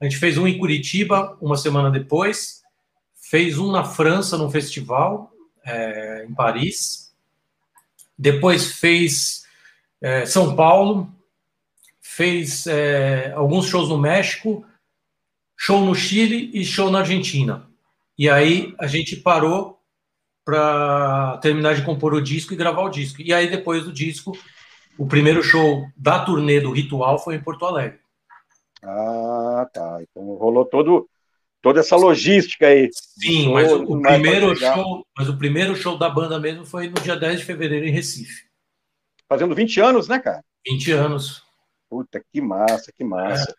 A 0.00 0.04
gente 0.04 0.16
fez 0.16 0.36
um 0.36 0.48
em 0.48 0.58
Curitiba, 0.58 1.38
uma 1.40 1.56
semana 1.56 1.90
depois. 1.90 2.62
Fez 3.30 3.56
um 3.58 3.70
na 3.70 3.84
França, 3.84 4.36
num 4.36 4.50
festival, 4.50 5.30
é, 5.64 6.26
em 6.28 6.34
Paris. 6.34 7.09
Depois 8.20 8.72
fez 8.72 9.46
é, 10.02 10.26
São 10.26 10.54
Paulo. 10.54 11.10
Fez 12.02 12.66
é, 12.66 13.32
alguns 13.32 13.66
shows 13.66 13.88
no 13.88 13.96
México, 13.96 14.66
show 15.56 15.82
no 15.82 15.94
Chile 15.94 16.50
e 16.52 16.64
show 16.64 16.90
na 16.90 16.98
Argentina. 16.98 17.66
E 18.18 18.28
aí 18.28 18.74
a 18.78 18.86
gente 18.86 19.16
parou 19.16 19.80
para 20.44 21.38
terminar 21.38 21.74
de 21.74 21.82
compor 21.82 22.12
o 22.12 22.20
disco 22.20 22.52
e 22.52 22.56
gravar 22.56 22.82
o 22.82 22.90
disco. 22.90 23.22
E 23.22 23.32
aí, 23.32 23.48
depois 23.48 23.84
do 23.84 23.92
disco, 23.92 24.36
o 24.98 25.06
primeiro 25.06 25.42
show 25.42 25.86
da 25.96 26.22
turnê 26.22 26.60
do 26.60 26.72
Ritual 26.72 27.18
foi 27.18 27.36
em 27.36 27.42
Porto 27.42 27.64
Alegre. 27.64 28.00
Ah, 28.82 29.66
tá. 29.72 29.98
Então 30.02 30.34
rolou 30.34 30.66
todo, 30.66 31.08
toda 31.60 31.80
essa 31.80 31.96
logística 31.96 32.66
aí. 32.66 32.88
Sim, 32.92 33.52
mas 33.52 33.70
o, 33.72 34.00
primeiro 34.00 34.56
show, 34.56 35.06
mas 35.16 35.28
o 35.28 35.36
primeiro 35.36 35.76
show 35.76 35.98
da 35.98 36.08
banda 36.08 36.38
mesmo 36.38 36.64
foi 36.64 36.88
no 36.88 37.00
dia 37.00 37.16
10 37.16 37.40
de 37.40 37.44
fevereiro 37.44 37.86
em 37.86 37.90
Recife. 37.90 38.48
Fazendo 39.28 39.54
20 39.54 39.80
anos, 39.80 40.08
né, 40.08 40.18
cara? 40.18 40.42
20 40.66 40.92
anos. 40.92 41.42
Puta, 41.88 42.24
que 42.32 42.40
massa, 42.40 42.92
que 42.92 43.04
massa. 43.04 43.54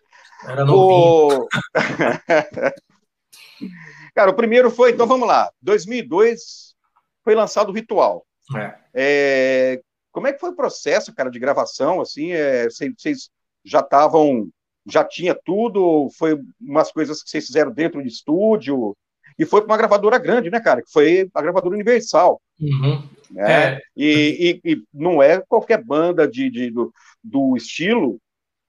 É, 0.45 0.51
era 0.51 0.65
novinho. 0.65 1.43
O... 1.43 1.47
cara, 4.15 4.31
o 4.31 4.35
primeiro 4.35 4.71
foi, 4.71 4.91
então 4.91 5.07
vamos 5.07 5.27
lá, 5.27 5.51
2002, 5.61 6.75
foi 7.23 7.35
lançado 7.35 7.69
o 7.69 7.73
Ritual. 7.73 8.25
É. 8.55 8.75
É, 8.93 9.81
como 10.11 10.27
é 10.27 10.33
que 10.33 10.39
foi 10.39 10.49
o 10.49 10.55
processo, 10.55 11.13
cara, 11.13 11.29
de 11.29 11.39
gravação? 11.39 12.01
Assim, 12.01 12.31
é, 12.31 12.67
vocês 12.69 13.29
já 13.63 13.79
estavam, 13.79 14.49
já 14.91 15.03
tinha 15.03 15.33
tudo? 15.33 16.09
Foi 16.17 16.39
umas 16.59 16.91
coisas 16.91 17.23
que 17.23 17.29
vocês 17.29 17.45
fizeram 17.45 17.71
dentro 17.71 18.01
de 18.01 18.09
estúdio? 18.09 18.95
E 19.37 19.45
foi 19.45 19.61
para 19.61 19.71
uma 19.71 19.77
gravadora 19.77 20.17
grande, 20.17 20.49
né, 20.49 20.59
cara? 20.59 20.81
Que 20.81 20.91
foi 20.91 21.29
a 21.33 21.41
gravadora 21.41 21.73
Universal. 21.73 22.41
Uhum. 22.59 23.09
Né? 23.31 23.73
É. 23.75 23.81
E, 23.95 24.59
e, 24.63 24.71
e, 24.71 24.83
não 24.93 25.21
é 25.21 25.41
qualquer 25.41 25.83
banda 25.83 26.27
de, 26.27 26.49
de 26.49 26.69
do, 26.69 26.93
do, 27.23 27.55
estilo, 27.55 28.19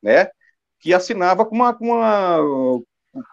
né? 0.03 0.29
Que 0.81 0.95
assinava 0.95 1.45
com 1.45 1.55
uma, 1.55 1.75
com 1.75 1.87
uma, 1.87 2.39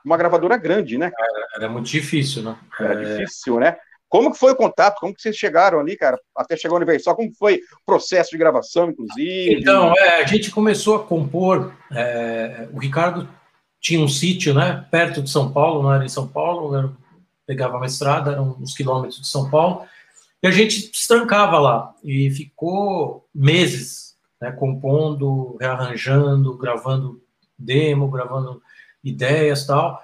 uma 0.04 0.18
gravadora 0.18 0.58
grande, 0.58 0.98
né? 0.98 1.12
Era, 1.18 1.48
era 1.56 1.70
muito 1.70 1.88
difícil, 1.90 2.44
né? 2.44 2.58
Era 2.80 3.02
é... 3.02 3.18
difícil, 3.18 3.60
né? 3.60 3.78
Como 4.10 4.32
que 4.32 4.40
foi 4.40 4.54
o 4.54 4.56
contato? 4.56 5.00
Como 5.00 5.14
que 5.14 5.22
vocês 5.22 5.36
chegaram 5.36 5.80
ali, 5.80 5.96
cara, 5.96 6.20
até 6.36 6.58
chegar 6.58 6.74
ao 6.74 6.78
Universal? 6.78 7.16
Como 7.16 7.32
foi 7.34 7.58
o 7.58 7.86
processo 7.86 8.32
de 8.32 8.38
gravação, 8.38 8.90
inclusive? 8.90 9.60
Então, 9.60 9.94
é, 9.96 10.24
a 10.24 10.26
gente 10.26 10.50
começou 10.50 10.96
a 10.96 11.04
compor. 11.04 11.74
É, 11.92 12.68
o 12.74 12.80
Ricardo 12.80 13.30
tinha 13.80 14.00
um 14.00 14.08
sítio, 14.08 14.54
né, 14.54 14.86
perto 14.92 15.22
de 15.22 15.30
São 15.30 15.52
Paulo, 15.52 15.84
não 15.84 15.94
era 15.94 16.04
em 16.04 16.10
São 16.10 16.28
Paulo, 16.28 16.76
era, 16.76 16.92
pegava 17.46 17.78
uma 17.78 17.86
estrada, 17.86 18.32
eram 18.32 18.58
uns 18.60 18.76
quilômetros 18.76 19.22
de 19.22 19.28
São 19.28 19.50
Paulo, 19.50 19.86
e 20.42 20.48
a 20.48 20.52
gente 20.52 20.92
se 20.94 21.08
trancava 21.08 21.60
lá 21.60 21.94
e 22.04 22.30
ficou 22.32 23.28
meses, 23.34 24.18
né, 24.42 24.52
compondo, 24.52 25.58
rearranjando, 25.60 26.58
gravando 26.58 27.22
demo, 27.58 28.10
gravando 28.10 28.62
ideias 29.04 29.66
tal, 29.66 30.02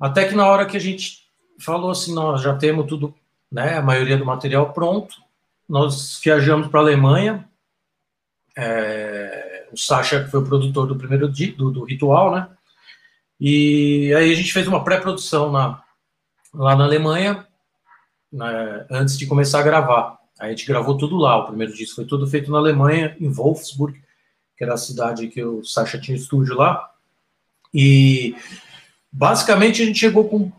até 0.00 0.26
que 0.26 0.34
na 0.34 0.46
hora 0.46 0.66
que 0.66 0.76
a 0.76 0.80
gente 0.80 1.21
falou 1.62 1.90
assim: 1.90 2.14
nós 2.14 2.42
já 2.42 2.54
temos 2.56 2.86
tudo, 2.86 3.14
né, 3.50 3.76
a 3.76 3.82
maioria 3.82 4.16
do 4.16 4.24
material 4.24 4.72
pronto. 4.72 5.16
Nós 5.68 6.20
viajamos 6.22 6.68
para 6.68 6.80
a 6.80 6.82
Alemanha. 6.82 7.48
É, 8.56 9.66
o 9.72 9.76
Sacha, 9.76 10.22
que 10.22 10.30
foi 10.30 10.40
o 10.40 10.44
produtor 10.44 10.86
do 10.86 10.96
primeiro 10.96 11.26
do, 11.28 11.70
do 11.70 11.84
Ritual, 11.84 12.34
né? 12.34 12.48
E 13.40 14.14
aí 14.14 14.30
a 14.30 14.34
gente 14.34 14.52
fez 14.52 14.68
uma 14.68 14.84
pré-produção 14.84 15.50
lá 15.50 15.82
na 16.54 16.84
Alemanha, 16.84 17.46
né, 18.30 18.86
antes 18.90 19.18
de 19.18 19.26
começar 19.26 19.60
a 19.60 19.64
gravar. 19.64 20.18
A 20.38 20.48
gente 20.48 20.66
gravou 20.66 20.96
tudo 20.96 21.16
lá, 21.16 21.36
o 21.36 21.46
primeiro 21.46 21.72
disco 21.72 21.96
foi 21.96 22.04
tudo 22.04 22.26
feito 22.26 22.50
na 22.50 22.58
Alemanha, 22.58 23.16
em 23.18 23.28
Wolfsburg, 23.28 24.00
que 24.56 24.64
era 24.64 24.74
a 24.74 24.78
cidade 24.78 25.28
que 25.28 25.42
o 25.42 25.64
Sacha 25.64 25.98
tinha 25.98 26.16
estúdio 26.16 26.54
lá. 26.54 26.90
E 27.72 28.36
basicamente 29.10 29.82
a 29.82 29.86
gente 29.86 29.98
chegou 29.98 30.28
com, 30.28 30.52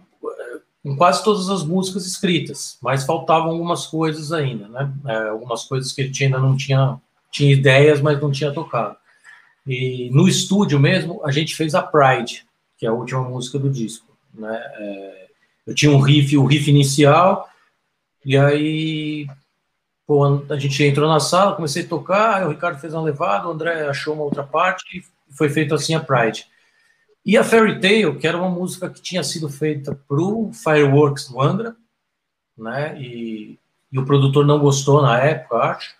com 0.84 0.98
quase 0.98 1.24
todas 1.24 1.50
as 1.50 1.64
músicas 1.64 2.06
escritas, 2.06 2.78
mas 2.82 3.06
faltavam 3.06 3.52
algumas 3.52 3.86
coisas 3.86 4.34
ainda, 4.34 4.68
né? 4.68 4.92
É, 5.08 5.30
algumas 5.30 5.64
coisas 5.64 5.94
que 5.94 6.02
ele 6.02 6.12
tinha, 6.12 6.28
ainda 6.28 6.40
não 6.40 6.58
tinha, 6.58 7.00
tinha 7.32 7.54
ideias, 7.54 8.02
mas 8.02 8.22
não 8.22 8.30
tinha 8.30 8.52
tocado. 8.52 8.98
E 9.66 10.10
no 10.12 10.28
estúdio 10.28 10.78
mesmo, 10.78 11.26
a 11.26 11.32
gente 11.32 11.56
fez 11.56 11.74
a 11.74 11.82
Pride, 11.82 12.46
que 12.78 12.86
é 12.86 12.90
a 12.90 12.94
última 12.94 13.22
música 13.24 13.58
do 13.58 13.70
disco. 13.70 14.06
Né? 14.34 14.62
É, 14.76 15.28
eu 15.68 15.74
tinha 15.74 15.92
um 15.92 16.02
riff, 16.02 16.38
o 16.38 16.46
riff 16.46 16.70
inicial, 16.70 17.48
e 18.26 18.38
aí 18.38 19.28
pô, 20.06 20.26
a 20.50 20.60
gente 20.60 20.84
entrou 20.84 21.10
na 21.10 21.22
sala, 21.22 21.56
comecei 21.56 21.84
a 21.84 21.88
tocar, 21.88 22.46
o 22.46 22.50
Ricardo 22.50 22.80
fez 22.80 22.94
uma 22.94 23.04
levada, 23.04 23.48
o 23.48 23.52
André 23.52 23.88
achou 23.88 24.14
uma 24.14 24.24
outra 24.24 24.44
parte, 24.44 24.84
e 24.98 25.34
foi 25.34 25.50
feito 25.50 25.74
assim 25.74 25.96
a 25.96 26.02
Pride. 26.02 26.46
E 27.26 27.38
a 27.38 27.44
Fairy 27.44 27.80
Tale, 27.80 28.18
que 28.20 28.28
era 28.28 28.38
uma 28.38 28.50
música 28.50 28.90
que 28.90 29.02
tinha 29.02 29.24
sido 29.24 29.50
feita 29.50 29.96
para 30.08 30.22
o 30.22 30.52
Fireworks 30.52 31.30
do 31.30 31.42
Angra, 31.42 31.76
né? 32.58 33.00
E, 33.02 33.58
e, 33.92 34.00
o 34.00 34.06
produtor 34.06 34.46
não 34.46 34.60
gostou 34.60 35.02
na 35.02 35.20
época, 35.20 35.56
acho. 35.58 35.96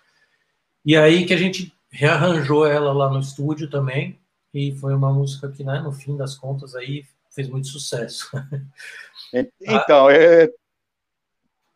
E 0.84 0.96
aí 0.96 1.24
que 1.24 1.32
a 1.32 1.36
gente 1.36 1.72
rearranjou 1.90 2.66
ela 2.66 2.92
lá 2.92 3.08
no 3.10 3.20
estúdio 3.20 3.70
também, 3.70 4.18
e 4.52 4.72
foi 4.76 4.94
uma 4.94 5.12
música 5.12 5.50
que, 5.50 5.64
né, 5.64 5.80
no 5.80 5.92
fim 5.92 6.16
das 6.16 6.34
contas, 6.34 6.74
aí 6.74 7.06
fez 7.30 7.48
muito 7.48 7.68
sucesso. 7.68 8.30
Então, 9.60 10.08
é, 10.08 10.48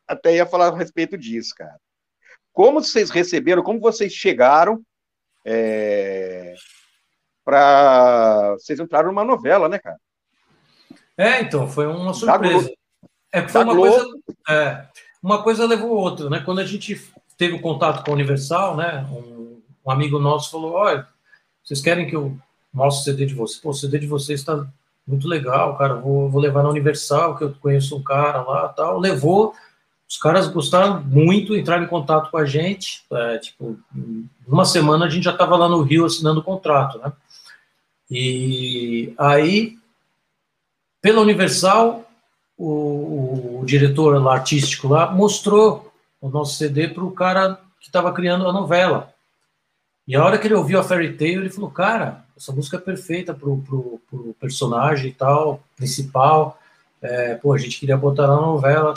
até 0.07 0.37
ia 0.37 0.47
falar 0.47 0.69
a 0.69 0.77
respeito 0.77 1.19
disso, 1.19 1.53
cara. 1.57 1.77
Como 2.53 2.81
vocês 2.81 3.11
receberam, 3.11 3.65
como 3.65 3.81
vocês 3.81 4.13
chegaram 4.13 4.81
é, 5.45 6.55
para. 7.49 8.57
Vocês 8.59 8.79
entraram 8.79 9.09
numa 9.09 9.25
novela, 9.25 9.71
né, 9.71 9.79
cara? 9.79 9.97
É, 11.17 11.41
então, 11.41 11.67
foi 11.67 11.87
uma 11.87 12.13
surpresa. 12.13 12.71
É, 13.33 13.49
foi 13.49 13.65
uma 13.65 13.75
coisa, 13.75 14.07
é, 14.51 14.85
uma 15.23 15.43
coisa 15.43 15.67
levou 15.67 15.93
outra, 15.93 16.29
né? 16.29 16.43
Quando 16.45 16.61
a 16.61 16.65
gente 16.65 17.01
teve 17.39 17.55
o 17.55 17.61
contato 17.61 18.05
com 18.05 18.11
a 18.11 18.15
Universal, 18.15 18.77
né? 18.77 19.07
Um, 19.11 19.63
um 19.83 19.91
amigo 19.91 20.19
nosso 20.19 20.51
falou: 20.51 20.73
olha, 20.73 21.09
vocês 21.65 21.81
querem 21.81 22.07
que 22.07 22.15
eu 22.15 22.37
mostre 22.71 23.01
o 23.01 23.05
CD 23.05 23.25
de 23.25 23.35
vocês? 23.35 23.61
Pô, 23.63 23.71
o 23.71 23.75
CD 23.75 23.99
de 23.99 24.07
vocês 24.07 24.41
está 24.41 24.67
muito 25.07 25.27
legal, 25.27 25.75
cara. 25.79 25.95
Vou, 25.95 26.29
vou 26.29 26.43
levar 26.43 26.63
na 26.63 26.69
Universal, 26.69 27.35
que 27.35 27.45
eu 27.45 27.55
conheço 27.55 27.97
um 27.97 28.03
cara 28.03 28.43
lá 28.43 28.69
tal. 28.69 28.99
Levou, 28.99 29.55
os 30.07 30.19
caras 30.19 30.49
gostaram 30.49 31.03
muito, 31.03 31.57
entraram 31.57 31.85
em 31.85 31.89
contato 31.89 32.31
com 32.31 32.37
a 32.37 32.45
gente. 32.45 33.05
É, 33.11 33.39
tipo, 33.39 33.79
uma 34.47 34.67
semana 34.67 35.07
a 35.07 35.09
gente 35.09 35.25
já 35.25 35.33
estava 35.33 35.57
lá 35.57 35.67
no 35.67 35.81
Rio 35.81 36.05
assinando 36.05 36.41
o 36.41 36.45
contrato, 36.45 36.99
né? 36.99 37.11
E 38.11 39.13
aí, 39.19 39.77
pela 41.01 41.21
Universal, 41.21 42.09
o, 42.57 43.61
o 43.61 43.63
diretor 43.67 44.21
lá, 44.23 44.35
artístico 44.35 44.89
lá 44.89 45.11
mostrou 45.11 45.93
o 46.21 46.29
nosso 46.29 46.57
CD 46.57 46.89
para 46.89 47.05
o 47.05 47.13
cara 47.13 47.61
que 47.81 47.87
estava 47.87 48.13
criando 48.13 48.49
a 48.49 48.53
novela. 48.53 49.13
E 50.07 50.17
a 50.17 50.25
hora 50.25 50.39
que 50.39 50.47
ele 50.47 50.55
ouviu 50.55 50.81
a 50.81 50.85
Fairy 50.85 51.17
Tale, 51.17 51.35
ele 51.35 51.51
falou: 51.51 51.71
Cara, 51.71 52.25
essa 52.37 52.53
música 52.53 52.79
é 52.79 52.81
perfeita 52.81 53.35
pro, 53.35 53.59
pro, 53.59 54.01
pro 54.09 54.37
personagem 54.41 55.11
e 55.11 55.15
tal, 55.15 55.63
principal. 55.77 56.59
É, 57.01 57.37
pô, 57.37 57.53
a 57.53 57.59
gente 57.59 57.79
queria 57.79 57.97
botar 57.97 58.27
na 58.27 58.37
novela. 58.37 58.95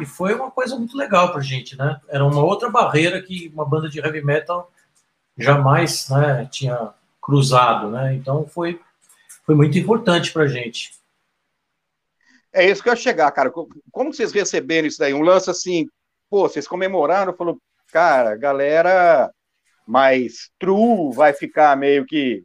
E 0.00 0.06
foi 0.06 0.34
uma 0.34 0.50
coisa 0.50 0.76
muito 0.76 0.96
legal 0.96 1.30
pra 1.30 1.40
gente, 1.40 1.76
né? 1.76 2.00
Era 2.08 2.24
uma 2.24 2.42
outra 2.42 2.70
barreira 2.70 3.22
que 3.22 3.50
uma 3.54 3.64
banda 3.64 3.88
de 3.88 4.00
heavy 4.00 4.24
metal 4.24 4.70
jamais 5.36 6.08
né, 6.08 6.48
tinha 6.50 6.90
cruzado, 7.24 7.90
né? 7.90 8.14
Então 8.14 8.46
foi, 8.46 8.78
foi 9.46 9.54
muito 9.54 9.78
importante 9.78 10.30
pra 10.30 10.46
gente. 10.46 10.92
É 12.52 12.68
isso 12.68 12.82
que 12.82 12.88
eu 12.88 12.92
ia 12.92 12.96
chegar, 12.96 13.30
cara. 13.32 13.50
Como 13.50 14.12
vocês 14.12 14.30
receberam 14.30 14.86
isso 14.86 14.98
daí? 14.98 15.14
Um 15.14 15.22
lance 15.22 15.48
assim, 15.48 15.88
pô, 16.28 16.46
vocês 16.46 16.68
comemoraram, 16.68 17.34
falou, 17.34 17.58
cara, 17.90 18.36
galera 18.36 19.30
mais 19.86 20.50
true 20.58 21.12
vai 21.14 21.32
ficar 21.32 21.76
meio 21.76 22.04
que 22.06 22.42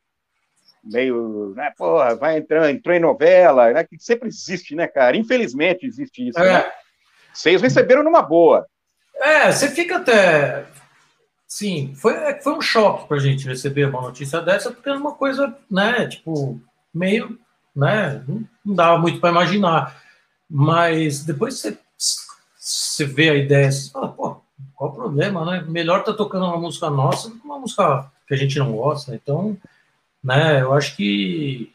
meio, 0.83 1.53
né, 1.55 1.71
porra, 1.77 2.15
vai 2.15 2.37
entrando, 2.37 2.69
entrou 2.69 2.95
em 2.95 2.99
novela, 3.01 3.71
né, 3.71 3.83
que 3.83 3.99
sempre 3.99 4.29
existe, 4.29 4.75
né, 4.75 4.87
cara? 4.87 5.17
Infelizmente 5.17 5.85
existe 5.85 6.29
isso. 6.29 6.39
É. 6.39 6.63
Né? 6.63 6.71
Vocês 7.33 7.61
receberam 7.61 8.01
numa 8.01 8.21
boa. 8.21 8.65
É, 9.15 9.51
você 9.51 9.69
fica 9.69 9.97
até. 9.97 10.65
Sim, 11.49 11.93
foi, 11.95 12.13
é 12.13 12.39
foi 12.39 12.53
um 12.53 12.61
choque 12.61 13.07
pra 13.07 13.17
gente 13.17 13.47
receber 13.47 13.89
uma 13.89 14.01
notícia 14.01 14.39
dessa, 14.39 14.71
porque 14.71 14.87
era 14.87 14.97
uma 14.97 15.15
coisa, 15.15 15.57
né, 15.69 16.07
tipo, 16.07 16.61
meio, 16.93 17.39
né, 17.75 18.23
não 18.63 18.75
dava 18.75 18.99
muito 18.99 19.19
para 19.19 19.31
imaginar. 19.31 19.99
Mas 20.49 21.25
depois 21.25 21.59
você, 21.59 21.77
você 22.55 23.03
vê 23.03 23.31
a 23.31 23.35
ideia, 23.35 23.71
você 23.71 23.89
fala, 23.91 24.09
pô, 24.09 24.41
qual 24.75 24.91
o 24.91 24.95
problema, 24.95 25.43
né? 25.45 25.65
Melhor 25.67 26.03
tá 26.03 26.13
tocando 26.13 26.45
uma 26.45 26.57
música 26.57 26.89
nossa 26.89 27.29
do 27.29 27.35
que 27.35 27.45
uma 27.45 27.59
música 27.59 28.09
que 28.25 28.33
a 28.33 28.37
gente 28.37 28.57
não 28.57 28.71
gosta. 28.71 29.13
Então, 29.13 29.57
né? 30.23 30.61
Eu 30.61 30.73
acho 30.73 30.95
que 30.95 31.73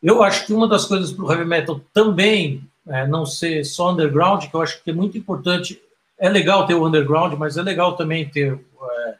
eu 0.00 0.22
acho 0.22 0.46
que 0.46 0.52
uma 0.52 0.68
das 0.68 0.84
coisas 0.84 1.12
para 1.12 1.24
o 1.24 1.32
heavy 1.32 1.44
metal 1.44 1.80
também 1.92 2.68
é, 2.86 3.06
não 3.06 3.26
ser 3.26 3.64
só 3.64 3.90
underground, 3.92 4.46
que 4.46 4.54
eu 4.54 4.62
acho 4.62 4.82
que 4.82 4.90
é 4.90 4.94
muito 4.94 5.18
importante. 5.18 5.80
É 6.18 6.28
legal 6.28 6.66
ter 6.66 6.74
o 6.74 6.86
underground, 6.86 7.34
mas 7.34 7.56
é 7.56 7.62
legal 7.62 7.96
também 7.96 8.28
ter 8.28 8.52
é, 8.54 9.14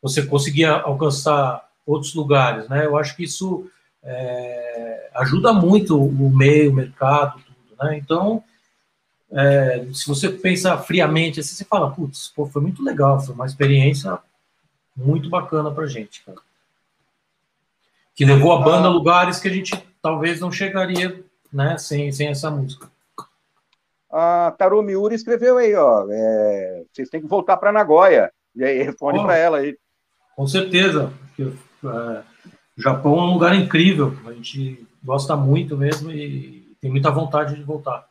você 0.00 0.24
conseguir 0.24 0.64
alcançar 0.64 1.68
outros 1.84 2.14
lugares, 2.14 2.68
né? 2.68 2.86
Eu 2.86 2.96
acho 2.96 3.14
que 3.16 3.24
isso 3.24 3.70
é, 4.02 5.10
ajuda 5.14 5.52
muito 5.52 6.02
o 6.02 6.30
meio, 6.34 6.70
o 6.70 6.74
mercado, 6.74 7.40
tudo, 7.40 7.84
né? 7.84 7.96
Então, 7.98 8.42
é, 9.30 9.86
se 9.92 10.06
você 10.06 10.28
pensa 10.28 10.76
friamente, 10.78 11.40
assim, 11.40 11.54
você 11.54 11.64
fala, 11.64 11.90
putz, 11.90 12.32
foi 12.52 12.62
muito 12.62 12.82
legal, 12.82 13.20
foi 13.20 13.34
uma 13.34 13.46
experiência 13.46 14.18
muito 14.96 15.28
bacana 15.28 15.70
para 15.70 15.86
gente, 15.86 16.22
cara 16.24 16.38
que 18.16 18.24
levou 18.24 18.50
a 18.52 18.62
banda 18.62 18.88
a 18.88 18.90
lugares 18.90 19.38
que 19.38 19.46
a 19.46 19.52
gente 19.52 19.72
talvez 20.00 20.40
não 20.40 20.50
chegaria, 20.50 21.22
né, 21.52 21.76
sem, 21.76 22.10
sem 22.10 22.28
essa 22.28 22.50
música. 22.50 22.90
A 24.18 24.50
Taru 24.52 24.82
Miura 24.82 25.14
escreveu 25.14 25.58
aí, 25.58 25.74
ó, 25.74 26.06
é, 26.10 26.84
vocês 26.90 27.10
têm 27.10 27.20
que 27.20 27.26
voltar 27.26 27.58
para 27.58 27.70
Nagoya. 27.70 28.32
E 28.54 28.64
aí 28.64 28.82
responde 28.82 29.18
oh, 29.18 29.24
para 29.24 29.36
ela 29.36 29.58
aí. 29.58 29.76
Com 30.34 30.46
certeza. 30.46 31.12
Porque, 31.26 31.42
é, 31.42 32.22
o 32.78 32.82
Japão 32.82 33.18
é 33.18 33.22
um 33.22 33.34
lugar 33.34 33.54
incrível. 33.54 34.16
A 34.24 34.32
gente 34.32 34.86
gosta 35.04 35.36
muito 35.36 35.76
mesmo 35.76 36.10
e 36.10 36.74
tem 36.80 36.90
muita 36.90 37.10
vontade 37.10 37.56
de 37.56 37.62
voltar. 37.62 38.08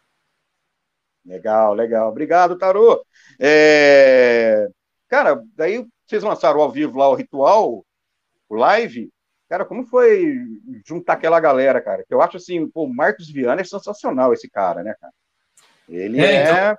Legal, 1.25 1.73
legal. 1.73 2.11
Obrigado, 2.11 2.55
Taru. 2.55 3.03
É... 3.39 4.67
Cara, 5.09 5.43
daí 5.55 5.87
vocês 6.05 6.21
lançaram 6.21 6.61
ao 6.61 6.71
vivo 6.71 6.99
lá 6.99 7.09
o 7.09 7.15
ritual, 7.15 7.83
o 8.47 8.55
live. 8.55 9.09
Cara, 9.49 9.65
como 9.65 9.83
foi 9.87 10.37
juntar 10.85 11.13
aquela 11.13 11.39
galera, 11.39 11.81
cara? 11.81 12.03
Que 12.07 12.13
eu 12.13 12.21
acho 12.21 12.37
assim, 12.37 12.69
pô, 12.69 12.83
o 12.83 12.93
Marcos 12.93 13.27
Viana 13.27 13.61
é 13.61 13.63
sensacional 13.63 14.33
esse 14.33 14.47
cara, 14.47 14.83
né, 14.83 14.93
cara? 15.01 15.11
Ele 15.89 16.19
é. 16.19 16.35
é... 16.35 16.51
Então, 16.51 16.77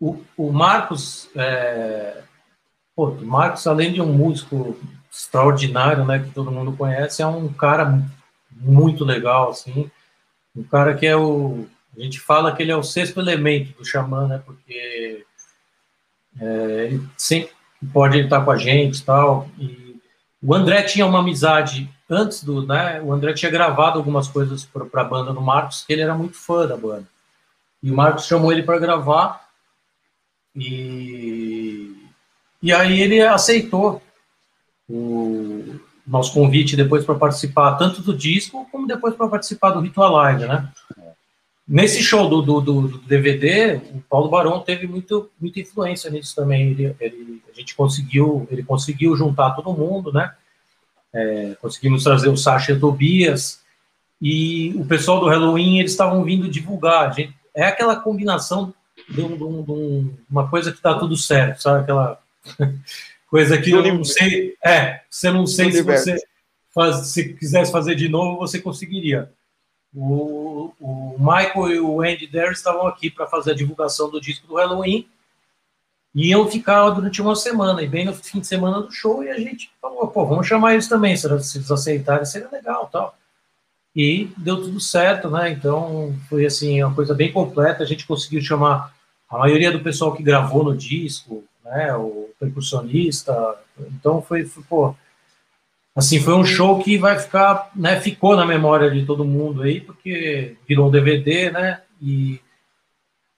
o, 0.00 0.22
o 0.36 0.52
Marcos, 0.52 1.28
é... 1.36 2.22
Pô, 2.96 3.08
o 3.08 3.26
Marcos, 3.26 3.66
além 3.66 3.92
de 3.92 4.00
um 4.00 4.12
músico 4.12 4.78
extraordinário, 5.12 6.04
né, 6.04 6.20
que 6.20 6.30
todo 6.30 6.50
mundo 6.50 6.76
conhece, 6.76 7.22
é 7.22 7.26
um 7.26 7.52
cara 7.52 8.02
muito 8.50 9.04
legal, 9.04 9.50
assim. 9.50 9.90
Um 10.54 10.62
cara 10.62 10.94
que 10.94 11.06
é 11.06 11.16
o. 11.16 11.66
A 11.96 12.00
gente 12.00 12.20
fala 12.20 12.54
que 12.54 12.62
ele 12.62 12.72
é 12.72 12.76
o 12.76 12.82
sexto 12.82 13.20
elemento 13.20 13.76
do 13.76 13.84
xamã, 13.84 14.26
né? 14.28 14.40
Porque 14.44 15.24
é, 16.40 16.86
ele 16.86 17.08
sempre 17.16 17.52
pode 17.92 18.18
estar 18.18 18.44
com 18.44 18.50
a 18.50 18.56
gente 18.56 18.98
e 18.98 19.02
tal. 19.02 19.48
E 19.58 20.00
o 20.42 20.54
André 20.54 20.82
tinha 20.82 21.06
uma 21.06 21.20
amizade 21.20 21.90
antes 22.08 22.44
do, 22.44 22.66
né? 22.66 23.00
O 23.02 23.12
André 23.12 23.32
tinha 23.32 23.50
gravado 23.50 23.98
algumas 23.98 24.28
coisas 24.28 24.64
para 24.64 25.02
a 25.02 25.04
banda 25.04 25.32
do 25.32 25.40
Marcos, 25.40 25.84
que 25.84 25.92
ele 25.92 26.02
era 26.02 26.14
muito 26.14 26.36
fã 26.36 26.66
da 26.66 26.76
banda. 26.76 27.06
E 27.82 27.90
o 27.90 27.94
Marcos 27.94 28.26
chamou 28.26 28.52
ele 28.52 28.62
para 28.62 28.78
gravar 28.78 29.48
e 30.54 31.96
e 32.62 32.72
aí 32.72 33.00
ele 33.00 33.20
aceitou 33.22 34.02
o 34.88 35.76
nosso 36.06 36.34
convite 36.34 36.76
depois 36.76 37.04
para 37.04 37.14
participar 37.14 37.76
tanto 37.76 38.02
do 38.02 38.14
disco 38.14 38.68
como 38.70 38.86
depois 38.86 39.14
para 39.14 39.28
participar 39.28 39.70
do 39.70 39.80
Ritual 39.80 40.12
Live, 40.12 40.46
né? 40.46 40.70
nesse 41.70 42.02
show 42.02 42.28
do, 42.28 42.42
do, 42.42 42.60
do, 42.60 42.98
DVD, 42.98 43.76
o 43.94 44.02
Paulo 44.10 44.28
Barão 44.28 44.58
teve 44.58 44.88
muito, 44.88 45.30
muita 45.40 45.60
influência 45.60 46.10
nisso 46.10 46.34
também. 46.34 46.70
Ele, 46.72 46.96
ele, 46.98 47.42
a 47.48 47.56
gente 47.56 47.76
conseguiu, 47.76 48.48
ele 48.50 48.64
conseguiu 48.64 49.16
juntar 49.16 49.52
todo 49.52 49.72
mundo, 49.72 50.12
né? 50.12 50.34
É, 51.12 51.56
conseguimos 51.60 52.02
trazer 52.02 52.28
o 52.28 52.36
Sasha 52.36 52.78
Tobias 52.78 53.60
e 54.20 54.74
o 54.76 54.84
pessoal 54.84 55.20
do 55.20 55.28
Halloween 55.28 55.78
eles 55.78 55.92
estavam 55.92 56.24
vindo 56.24 56.48
divulgar. 56.48 57.14
Gente, 57.14 57.34
é 57.54 57.64
aquela 57.64 57.96
combinação 57.96 58.74
de, 59.08 59.20
um, 59.20 59.36
de, 59.36 59.42
um, 59.42 59.62
de, 59.62 60.10
uma 60.30 60.48
coisa 60.48 60.70
que 60.70 60.78
está 60.78 60.98
tudo 60.98 61.16
certo, 61.16 61.62
sabe? 61.62 61.80
Aquela 61.80 62.20
coisa 63.28 63.60
que 63.60 63.70
eu 63.70 63.82
não 63.82 64.04
sei. 64.04 64.56
É, 64.64 65.02
você 65.08 65.30
não 65.30 65.46
sei 65.46 65.72
se 65.72 65.82
você 65.82 66.16
faz, 66.74 67.08
se 67.08 67.34
quisesse 67.34 67.72
fazer 67.72 67.94
de 67.94 68.08
novo, 68.08 68.38
você 68.38 68.60
conseguiria. 68.60 69.30
O, 69.94 70.72
o 70.80 71.16
Michael 71.18 71.72
e 71.72 71.80
o 71.80 72.00
Andy 72.00 72.26
Dare 72.26 72.52
estavam 72.52 72.86
aqui 72.86 73.10
para 73.10 73.26
fazer 73.26 73.52
a 73.52 73.56
divulgação 73.56 74.08
do 74.08 74.20
disco 74.20 74.46
do 74.46 74.54
Halloween 74.54 75.08
e 76.14 76.28
iam 76.28 76.48
ficar 76.48 76.88
durante 76.90 77.22
uma 77.22 77.36
semana, 77.36 77.82
e 77.82 77.88
bem 77.88 78.04
no 78.04 78.14
fim 78.14 78.40
de 78.40 78.46
semana 78.46 78.80
do 78.80 78.90
show, 78.90 79.22
e 79.22 79.30
a 79.30 79.38
gente 79.38 79.70
falou, 79.80 80.08
pô, 80.08 80.26
vamos 80.26 80.46
chamar 80.46 80.72
eles 80.72 80.88
também, 80.88 81.16
se 81.16 81.26
eles 81.26 81.70
aceitarem, 81.70 82.24
seria 82.24 82.48
legal 82.50 82.88
tal. 82.90 83.16
E 83.94 84.28
deu 84.36 84.56
tudo 84.56 84.78
certo, 84.78 85.28
né? 85.28 85.50
Então 85.50 86.14
foi 86.28 86.46
assim, 86.46 86.82
uma 86.82 86.94
coisa 86.94 87.14
bem 87.14 87.32
completa. 87.32 87.82
A 87.82 87.86
gente 87.86 88.06
conseguiu 88.06 88.40
chamar 88.40 88.94
a 89.28 89.38
maioria 89.38 89.72
do 89.72 89.80
pessoal 89.80 90.14
que 90.14 90.22
gravou 90.22 90.64
no 90.64 90.76
disco, 90.76 91.44
né? 91.64 91.94
O 91.96 92.30
percussionista. 92.38 93.34
Então 93.92 94.22
foi, 94.22 94.44
foi 94.44 94.62
pô, 94.68 94.94
assim, 95.94 96.20
foi 96.20 96.34
um 96.34 96.44
show 96.44 96.82
que 96.82 96.96
vai 96.96 97.18
ficar, 97.18 97.70
né? 97.74 98.00
Ficou 98.00 98.36
na 98.36 98.46
memória 98.46 98.90
de 98.90 99.04
todo 99.04 99.24
mundo 99.24 99.62
aí, 99.62 99.80
porque 99.80 100.56
virou 100.68 100.88
um 100.88 100.90
DVD, 100.90 101.50
né? 101.50 101.82
E 102.00 102.40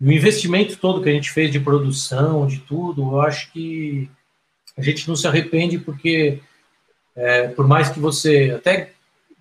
o 0.00 0.10
investimento 0.10 0.76
todo 0.76 1.02
que 1.02 1.08
a 1.08 1.12
gente 1.12 1.30
fez 1.30 1.50
de 1.50 1.60
produção, 1.60 2.46
de 2.46 2.58
tudo, 2.58 3.02
eu 3.02 3.20
acho 3.20 3.52
que 3.52 4.10
a 4.76 4.82
gente 4.82 5.06
não 5.08 5.14
se 5.14 5.26
arrepende 5.26 5.78
porque, 5.78 6.40
é, 7.14 7.48
por 7.48 7.66
mais 7.66 7.88
que 7.88 8.00
você 8.00 8.52
até 8.56 8.92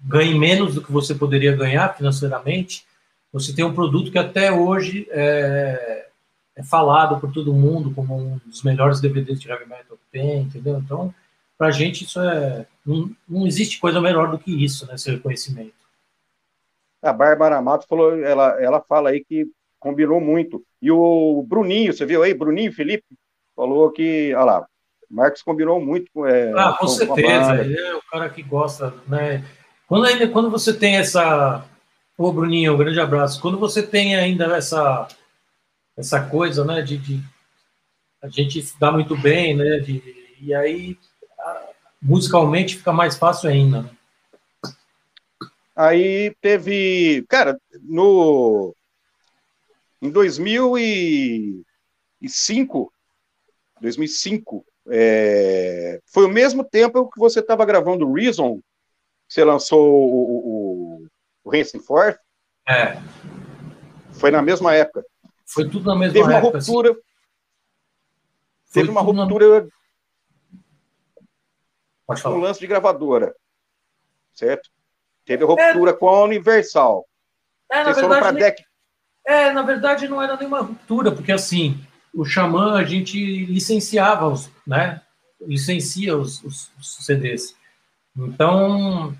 ganhe 0.03 0.37
menos 0.37 0.75
do 0.75 0.81
que 0.81 0.91
você 0.91 1.13
poderia 1.13 1.55
ganhar 1.55 1.95
financeiramente, 1.95 2.85
você 3.31 3.53
tem 3.53 3.63
um 3.63 3.73
produto 3.73 4.11
que 4.11 4.17
até 4.17 4.51
hoje 4.51 5.07
é, 5.11 6.07
é 6.55 6.63
falado 6.63 7.19
por 7.19 7.31
todo 7.31 7.53
mundo 7.53 7.91
como 7.93 8.17
um 8.17 8.41
dos 8.45 8.63
melhores 8.63 8.99
DVDs 8.99 9.39
de 9.39 9.49
heavy 9.49 9.65
metal 9.65 9.97
que 9.97 10.19
tem, 10.19 10.41
entendeu? 10.41 10.77
Então, 10.77 11.13
para 11.57 11.67
a 11.67 11.71
gente 11.71 12.03
isso 12.03 12.19
é 12.19 12.65
não, 12.85 13.09
não 13.29 13.47
existe 13.47 13.79
coisa 13.79 14.01
melhor 14.01 14.31
do 14.31 14.39
que 14.39 14.51
isso, 14.51 14.85
né, 14.87 14.95
esse 14.95 15.11
reconhecimento. 15.11 15.73
A 17.01 17.13
Bárbara 17.13 17.61
Matos 17.61 17.87
falou, 17.87 18.17
ela, 18.19 18.61
ela 18.61 18.81
fala 18.81 19.09
aí 19.09 19.23
que 19.23 19.47
combinou 19.79 20.19
muito. 20.19 20.63
E 20.81 20.91
o 20.91 21.43
Bruninho, 21.47 21.93
você 21.93 22.05
viu 22.05 22.21
aí, 22.21 22.33
Bruninho 22.33 22.73
Felipe, 22.73 23.05
falou 23.55 23.91
que, 23.91 24.33
olha 24.35 24.43
lá, 24.43 24.67
Marcos 25.09 25.41
combinou 25.41 25.79
muito 25.81 26.09
com. 26.13 26.25
É, 26.25 26.51
ah, 26.55 26.73
com, 26.79 26.85
com 26.85 26.87
certeza, 26.87 27.55
ele 27.59 27.77
é 27.77 27.95
o 27.95 28.01
cara 28.03 28.29
que 28.29 28.41
gosta, 28.41 28.93
né? 29.07 29.43
Quando, 29.91 30.05
ainda, 30.05 30.25
quando 30.29 30.49
você 30.49 30.73
tem 30.73 30.95
essa. 30.95 31.65
Ô, 32.17 32.31
Bruninho, 32.31 32.73
um 32.73 32.77
grande 32.77 32.97
abraço. 32.97 33.41
Quando 33.41 33.59
você 33.59 33.85
tem 33.85 34.15
ainda 34.15 34.45
essa, 34.55 35.05
essa 35.97 36.29
coisa, 36.29 36.63
né, 36.63 36.81
de, 36.81 36.97
de 36.97 37.21
a 38.21 38.29
gente 38.29 38.65
dá 38.79 38.89
muito 38.89 39.17
bem, 39.17 39.53
né, 39.53 39.79
de, 39.79 40.01
e 40.39 40.55
aí 40.55 40.97
musicalmente 42.01 42.77
fica 42.77 42.93
mais 42.93 43.17
fácil 43.17 43.49
ainda, 43.49 43.81
né? 43.81 43.89
Aí 45.75 46.33
teve, 46.39 47.25
cara, 47.27 47.59
no 47.81 48.73
em 50.01 50.09
2005, 50.09 52.93
2005, 53.81 54.65
é, 54.87 55.99
foi 56.05 56.23
o 56.23 56.29
mesmo 56.29 56.63
tempo 56.63 57.11
que 57.11 57.19
você 57.19 57.41
estava 57.41 57.65
gravando 57.65 58.13
Reason, 58.13 58.61
você 59.31 59.45
lançou 59.45 59.93
o, 59.93 61.03
o, 61.03 61.07
o 61.45 61.49
Racing 61.49 61.79
Forth. 61.79 62.19
É. 62.67 62.97
Foi 64.13 64.29
na 64.29 64.41
mesma 64.41 64.75
época. 64.75 65.05
Foi 65.45 65.69
tudo 65.69 65.85
na 65.85 65.95
mesma 65.95 66.13
teve 66.13 66.33
época. 66.33 66.47
Uma 66.47 66.59
ruptura, 66.59 66.91
assim. 66.91 67.01
Teve 68.73 68.89
uma 68.89 69.01
ruptura. 69.01 69.67
Na... 72.09 72.29
Um 72.29 72.39
lance 72.39 72.59
de 72.59 72.67
gravadora. 72.67 73.33
Certo? 74.33 74.69
Teve 75.23 75.45
ruptura 75.45 75.91
é. 75.91 75.93
com 75.93 76.09
a 76.09 76.23
Universal. 76.23 77.07
É, 77.71 77.83
Vocês 77.85 77.95
verdade, 77.95 78.07
foram 78.07 78.19
para 78.19 78.31
deck 78.31 78.63
é, 79.25 79.53
na 79.53 79.61
verdade 79.61 80.07
não 80.07 80.21
era 80.21 80.35
nenhuma 80.35 80.61
ruptura, 80.61 81.11
porque 81.11 81.31
assim, 81.31 81.79
o 82.13 82.25
Xamã 82.25 82.73
a 82.73 82.83
gente 82.83 83.45
licenciava 83.45 84.27
os, 84.27 84.49
né? 84.65 84.99
Licencia 85.39 86.17
os, 86.17 86.43
os, 86.43 86.71
os 86.79 87.05
CDs. 87.05 87.55
Então, 88.17 89.15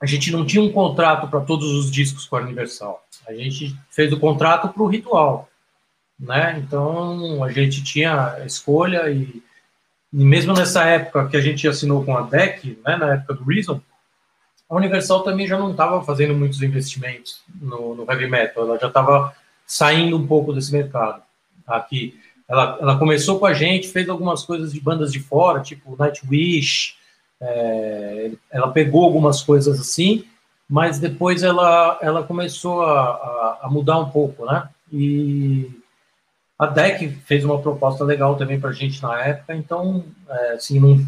a 0.00 0.06
gente 0.06 0.32
não 0.32 0.44
tinha 0.44 0.62
um 0.62 0.72
contrato 0.72 1.28
para 1.28 1.40
todos 1.40 1.70
os 1.72 1.90
discos 1.90 2.26
com 2.26 2.36
a 2.36 2.40
Universal. 2.40 3.04
A 3.28 3.32
gente 3.34 3.76
fez 3.90 4.12
o 4.12 4.18
contrato 4.18 4.68
para 4.68 4.82
o 4.82 4.88
Ritual, 4.88 5.48
né? 6.18 6.58
Então, 6.58 7.44
a 7.44 7.52
gente 7.52 7.84
tinha 7.84 8.38
escolha 8.44 9.10
e, 9.10 9.42
e, 10.12 10.24
mesmo 10.24 10.52
nessa 10.54 10.84
época 10.84 11.28
que 11.28 11.36
a 11.36 11.40
gente 11.40 11.68
assinou 11.68 12.04
com 12.04 12.16
a 12.16 12.22
DEC, 12.22 12.78
né, 12.84 12.96
na 12.96 13.14
época 13.14 13.34
do 13.34 13.44
Reason, 13.44 13.80
a 14.68 14.76
Universal 14.76 15.22
também 15.22 15.46
já 15.46 15.58
não 15.58 15.70
estava 15.70 16.02
fazendo 16.02 16.34
muitos 16.34 16.62
investimentos 16.62 17.42
no, 17.60 17.94
no, 17.94 18.10
heavy 18.10 18.26
metal, 18.26 18.64
ela 18.64 18.78
já 18.78 18.88
estava 18.88 19.34
saindo 19.66 20.16
um 20.16 20.26
pouco 20.26 20.52
desse 20.52 20.72
mercado. 20.72 21.22
Aqui, 21.66 22.18
ela, 22.48 22.78
ela 22.80 22.98
começou 22.98 23.38
com 23.38 23.46
a 23.46 23.52
gente, 23.52 23.88
fez 23.88 24.08
algumas 24.08 24.42
coisas 24.42 24.72
de 24.72 24.80
bandas 24.80 25.12
de 25.12 25.20
fora, 25.20 25.60
tipo 25.60 25.96
Nightwish, 25.96 26.96
é, 27.42 28.30
ela 28.50 28.70
pegou 28.70 29.04
algumas 29.04 29.42
coisas 29.42 29.80
assim, 29.80 30.24
mas 30.70 30.98
depois 30.98 31.42
ela, 31.42 31.98
ela 32.00 32.22
começou 32.22 32.82
a, 32.82 33.10
a, 33.10 33.58
a 33.62 33.70
mudar 33.70 33.98
um 33.98 34.10
pouco, 34.10 34.46
né? 34.46 34.68
E 34.92 35.68
a 36.58 36.66
DEC 36.66 37.10
fez 37.26 37.44
uma 37.44 37.60
proposta 37.60 38.04
legal 38.04 38.36
também 38.36 38.60
para 38.60 38.70
a 38.70 38.72
gente 38.72 39.02
na 39.02 39.20
época, 39.20 39.54
então, 39.54 40.04
é, 40.28 40.52
assim, 40.52 40.78
não, 40.78 41.04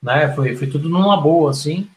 né, 0.00 0.32
foi, 0.34 0.54
foi 0.54 0.68
tudo 0.68 0.88
numa 0.88 1.20
boa, 1.20 1.50
assim, 1.50 1.90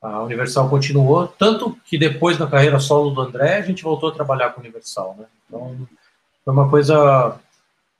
a 0.00 0.22
Universal 0.22 0.70
continuou, 0.70 1.28
tanto 1.28 1.76
que 1.84 1.98
depois 1.98 2.38
na 2.38 2.46
carreira 2.46 2.80
solo 2.80 3.10
do 3.10 3.20
André, 3.20 3.58
a 3.58 3.62
gente 3.62 3.82
voltou 3.82 4.08
a 4.08 4.14
trabalhar 4.14 4.50
com 4.50 4.60
a 4.60 4.62
Universal, 4.62 5.16
né? 5.18 5.26
Então, 5.46 5.76
foi 6.42 6.54
uma 6.54 6.70
coisa, 6.70 7.38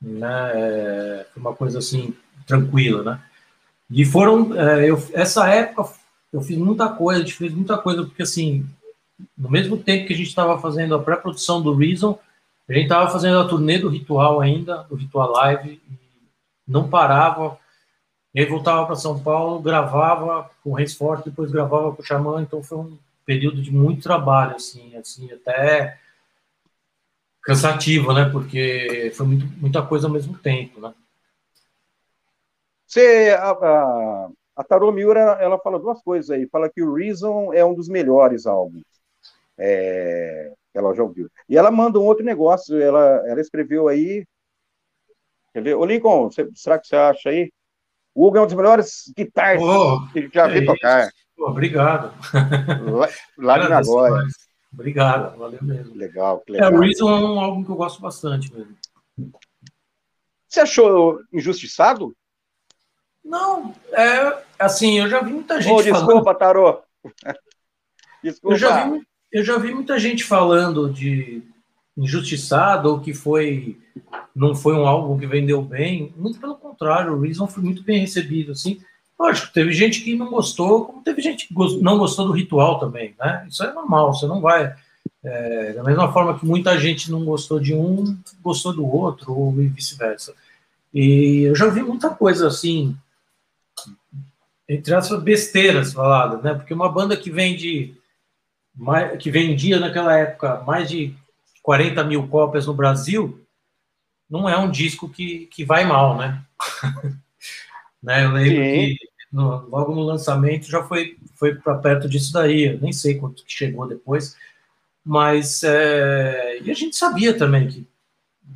né, 0.00 0.52
é, 0.54 1.26
foi 1.34 1.42
uma 1.42 1.54
coisa 1.54 1.78
assim, 1.80 2.14
tranquila, 2.46 3.02
né? 3.02 3.20
E 3.90 4.04
foram, 4.04 4.54
é, 4.58 4.88
eu, 4.88 5.02
essa 5.12 5.48
época, 5.48 5.92
eu 6.32 6.40
fiz 6.40 6.56
muita 6.56 6.88
coisa, 6.88 7.20
a 7.20 7.24
gente 7.24 7.36
fez 7.36 7.52
muita 7.52 7.76
coisa, 7.76 8.04
porque 8.04 8.22
assim, 8.22 8.64
no 9.36 9.50
mesmo 9.50 9.76
tempo 9.76 10.06
que 10.06 10.14
a 10.14 10.16
gente 10.16 10.28
estava 10.28 10.58
fazendo 10.60 10.94
a 10.94 11.02
pré-produção 11.02 11.60
do 11.60 11.74
Reason, 11.74 12.18
a 12.68 12.72
gente 12.72 12.84
estava 12.84 13.10
fazendo 13.10 13.38
a 13.40 13.48
turnê 13.48 13.78
do 13.78 13.88
Ritual 13.88 14.40
ainda, 14.40 14.84
do 14.84 14.94
Ritual 14.94 15.32
Live, 15.32 15.80
não 16.66 16.88
parava, 16.88 17.58
e 18.32 18.40
aí 18.40 18.46
voltava 18.46 18.86
para 18.86 18.94
São 18.94 19.18
Paulo, 19.18 19.60
gravava 19.60 20.48
com 20.62 20.70
o 20.70 20.74
Reis 20.74 20.94
Forte, 20.94 21.28
depois 21.28 21.50
gravava 21.50 21.92
com 21.92 22.00
o 22.00 22.04
Xamã, 22.04 22.40
então 22.40 22.62
foi 22.62 22.78
um 22.78 22.98
período 23.26 23.60
de 23.60 23.72
muito 23.72 24.02
trabalho, 24.02 24.54
assim, 24.54 24.94
assim 24.96 25.32
até 25.32 25.98
cansativo, 27.42 28.12
né? 28.12 28.28
Porque 28.30 29.12
foi 29.16 29.26
muito, 29.26 29.46
muita 29.58 29.82
coisa 29.82 30.06
ao 30.06 30.12
mesmo 30.12 30.38
tempo, 30.38 30.80
né? 30.80 30.92
Você, 32.90 33.36
a, 33.38 33.50
a, 33.52 34.28
a 34.56 34.64
Tarô 34.64 34.90
Miura, 34.90 35.38
ela 35.40 35.60
fala 35.60 35.78
duas 35.78 36.02
coisas 36.02 36.28
aí. 36.28 36.48
Fala 36.48 36.68
que 36.68 36.82
o 36.82 36.92
Reason 36.92 37.52
é 37.54 37.64
um 37.64 37.72
dos 37.72 37.88
melhores 37.88 38.46
álbuns. 38.46 38.82
É, 39.56 40.52
ela 40.74 40.92
já 40.92 41.04
ouviu. 41.04 41.30
E 41.48 41.56
ela 41.56 41.70
manda 41.70 42.00
um 42.00 42.04
outro 42.04 42.24
negócio. 42.24 42.82
Ela, 42.82 43.22
ela 43.28 43.40
escreveu 43.40 43.86
aí. 43.86 44.26
Quer 45.54 45.62
ver? 45.62 45.74
Ô, 45.76 45.84
Lincoln, 45.84 46.32
você, 46.32 46.48
será 46.52 46.80
que 46.80 46.88
você 46.88 46.96
acha 46.96 47.30
aí? 47.30 47.52
O 48.12 48.26
Hugo 48.26 48.38
é 48.38 48.42
um 48.42 48.46
dos 48.46 48.56
melhores 48.56 49.12
guitarras 49.16 49.62
oh, 49.62 50.12
que 50.12 50.28
já 50.34 50.48
vi 50.48 50.66
tocar. 50.66 51.08
Oh, 51.38 51.50
obrigado. 51.50 52.12
Lá, 52.90 53.08
lá 53.38 53.58
de 53.58 53.68
Nagoya. 53.68 54.24
Obrigado, 54.72 55.38
valeu 55.38 55.62
mesmo. 55.62 55.94
Legal, 55.94 56.40
que 56.40 56.52
legal. 56.52 56.72
É, 56.72 56.76
o 56.76 56.80
Reason 56.80 57.08
é 57.08 57.20
um 57.20 57.38
álbum 57.38 57.62
que 57.62 57.70
eu 57.70 57.76
gosto 57.76 58.02
bastante 58.02 58.52
mesmo. 58.52 58.76
Você 60.48 60.60
achou 60.60 61.20
injustiçado? 61.32 62.12
Não, 63.24 63.74
é 63.92 64.42
assim, 64.58 64.98
eu 64.98 65.08
já 65.08 65.22
vi 65.22 65.32
muita 65.32 65.60
gente 65.60 65.72
oh, 65.72 65.82
desculpa, 65.82 66.34
falando... 66.34 66.38
Tarô. 66.38 66.82
desculpa. 68.22 68.54
Eu 68.54 68.58
já, 68.58 68.88
vi, 68.88 69.02
eu 69.32 69.44
já 69.44 69.58
vi 69.58 69.74
muita 69.74 69.98
gente 69.98 70.24
falando 70.24 70.90
de 70.90 71.42
injustiçado 71.96 72.90
ou 72.90 73.00
que 73.00 73.12
foi 73.12 73.78
não 74.34 74.54
foi 74.54 74.74
um 74.74 74.86
álbum 74.86 75.18
que 75.18 75.26
vendeu 75.26 75.60
bem, 75.60 76.14
muito 76.16 76.40
pelo 76.40 76.54
contrário, 76.54 77.12
o 77.12 77.20
Reason 77.20 77.46
foi 77.46 77.62
muito 77.62 77.82
bem 77.82 78.00
recebido, 78.00 78.52
assim. 78.52 78.80
Lógico, 79.18 79.52
teve 79.52 79.72
gente 79.72 80.00
que 80.02 80.16
não 80.16 80.30
gostou, 80.30 80.86
como 80.86 81.02
teve 81.02 81.20
gente 81.20 81.46
que 81.46 81.54
não 81.82 81.98
gostou 81.98 82.26
do 82.26 82.32
ritual 82.32 82.78
também, 82.78 83.14
né? 83.18 83.46
Isso 83.50 83.62
é 83.62 83.72
normal, 83.72 84.14
você 84.14 84.26
não 84.26 84.40
vai. 84.40 84.74
É, 85.22 85.74
da 85.74 85.82
mesma 85.82 86.10
forma 86.10 86.38
que 86.38 86.46
muita 86.46 86.78
gente 86.78 87.10
não 87.10 87.22
gostou 87.24 87.60
de 87.60 87.74
um, 87.74 88.16
gostou 88.42 88.72
do 88.72 88.86
outro, 88.86 89.38
ou 89.38 89.52
vice-versa. 89.52 90.32
E 90.94 91.42
eu 91.42 91.54
já 91.54 91.66
vi 91.68 91.82
muita 91.82 92.08
coisa 92.08 92.46
assim, 92.46 92.96
entre 94.70 94.94
as 94.94 95.10
besteiras 95.20 95.92
faladas, 95.92 96.40
né? 96.44 96.54
Porque 96.54 96.72
uma 96.72 96.88
banda 96.88 97.16
que 97.16 97.28
vende, 97.28 97.92
que 99.18 99.28
vendia 99.28 99.80
naquela 99.80 100.16
época 100.16 100.62
mais 100.64 100.88
de 100.88 101.12
40 101.60 102.04
mil 102.04 102.28
cópias 102.28 102.68
no 102.68 102.74
Brasil, 102.74 103.44
não 104.30 104.48
é 104.48 104.56
um 104.56 104.70
disco 104.70 105.08
que, 105.08 105.46
que 105.46 105.64
vai 105.64 105.84
mal, 105.84 106.16
né? 106.16 106.40
né? 108.00 108.24
Eu 108.24 108.30
lembro 108.30 108.62
Sim. 108.62 108.94
que 108.94 108.98
no, 109.32 109.68
logo 109.68 109.92
no 109.92 110.02
lançamento 110.02 110.70
já 110.70 110.84
foi, 110.84 111.16
foi 111.34 111.56
para 111.56 111.74
perto 111.78 112.08
disso 112.08 112.32
daí, 112.32 112.66
eu 112.66 112.78
nem 112.78 112.92
sei 112.92 113.16
quanto 113.16 113.44
que 113.44 113.52
chegou 113.52 113.88
depois, 113.88 114.36
mas 115.04 115.64
é, 115.64 116.60
e 116.62 116.70
a 116.70 116.74
gente 116.74 116.94
sabia 116.94 117.36
também 117.36 117.66
que, 117.66 117.86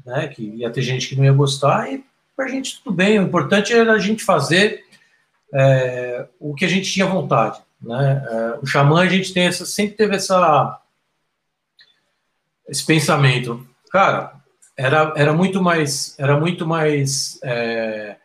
né, 0.06 0.28
que 0.28 0.42
ia 0.42 0.70
ter 0.70 0.82
gente 0.82 1.08
que 1.08 1.16
não 1.16 1.24
ia 1.24 1.32
gostar, 1.32 1.92
e 1.92 2.04
para 2.36 2.44
a 2.44 2.48
gente 2.48 2.80
tudo 2.80 2.94
bem, 2.94 3.18
o 3.18 3.22
importante 3.22 3.72
era 3.72 3.92
a 3.92 3.98
gente 3.98 4.22
fazer 4.22 4.83
é, 5.54 6.26
o 6.40 6.54
que 6.54 6.64
a 6.64 6.68
gente 6.68 6.92
tinha 6.92 7.06
vontade. 7.06 7.60
Né? 7.80 8.26
É, 8.28 8.58
o 8.60 8.66
Xamã, 8.66 9.02
a 9.02 9.08
gente 9.08 9.32
tem 9.32 9.46
essa, 9.46 9.64
sempre 9.64 9.96
teve 9.96 10.16
essa, 10.16 10.80
esse 12.68 12.84
pensamento, 12.84 13.66
cara, 13.90 14.34
era, 14.76 15.12
era 15.16 15.32
muito 15.32 15.62
mais, 15.62 16.18
era 16.18 16.38
muito 16.38 16.66
mais 16.66 17.38
é, 17.44 18.16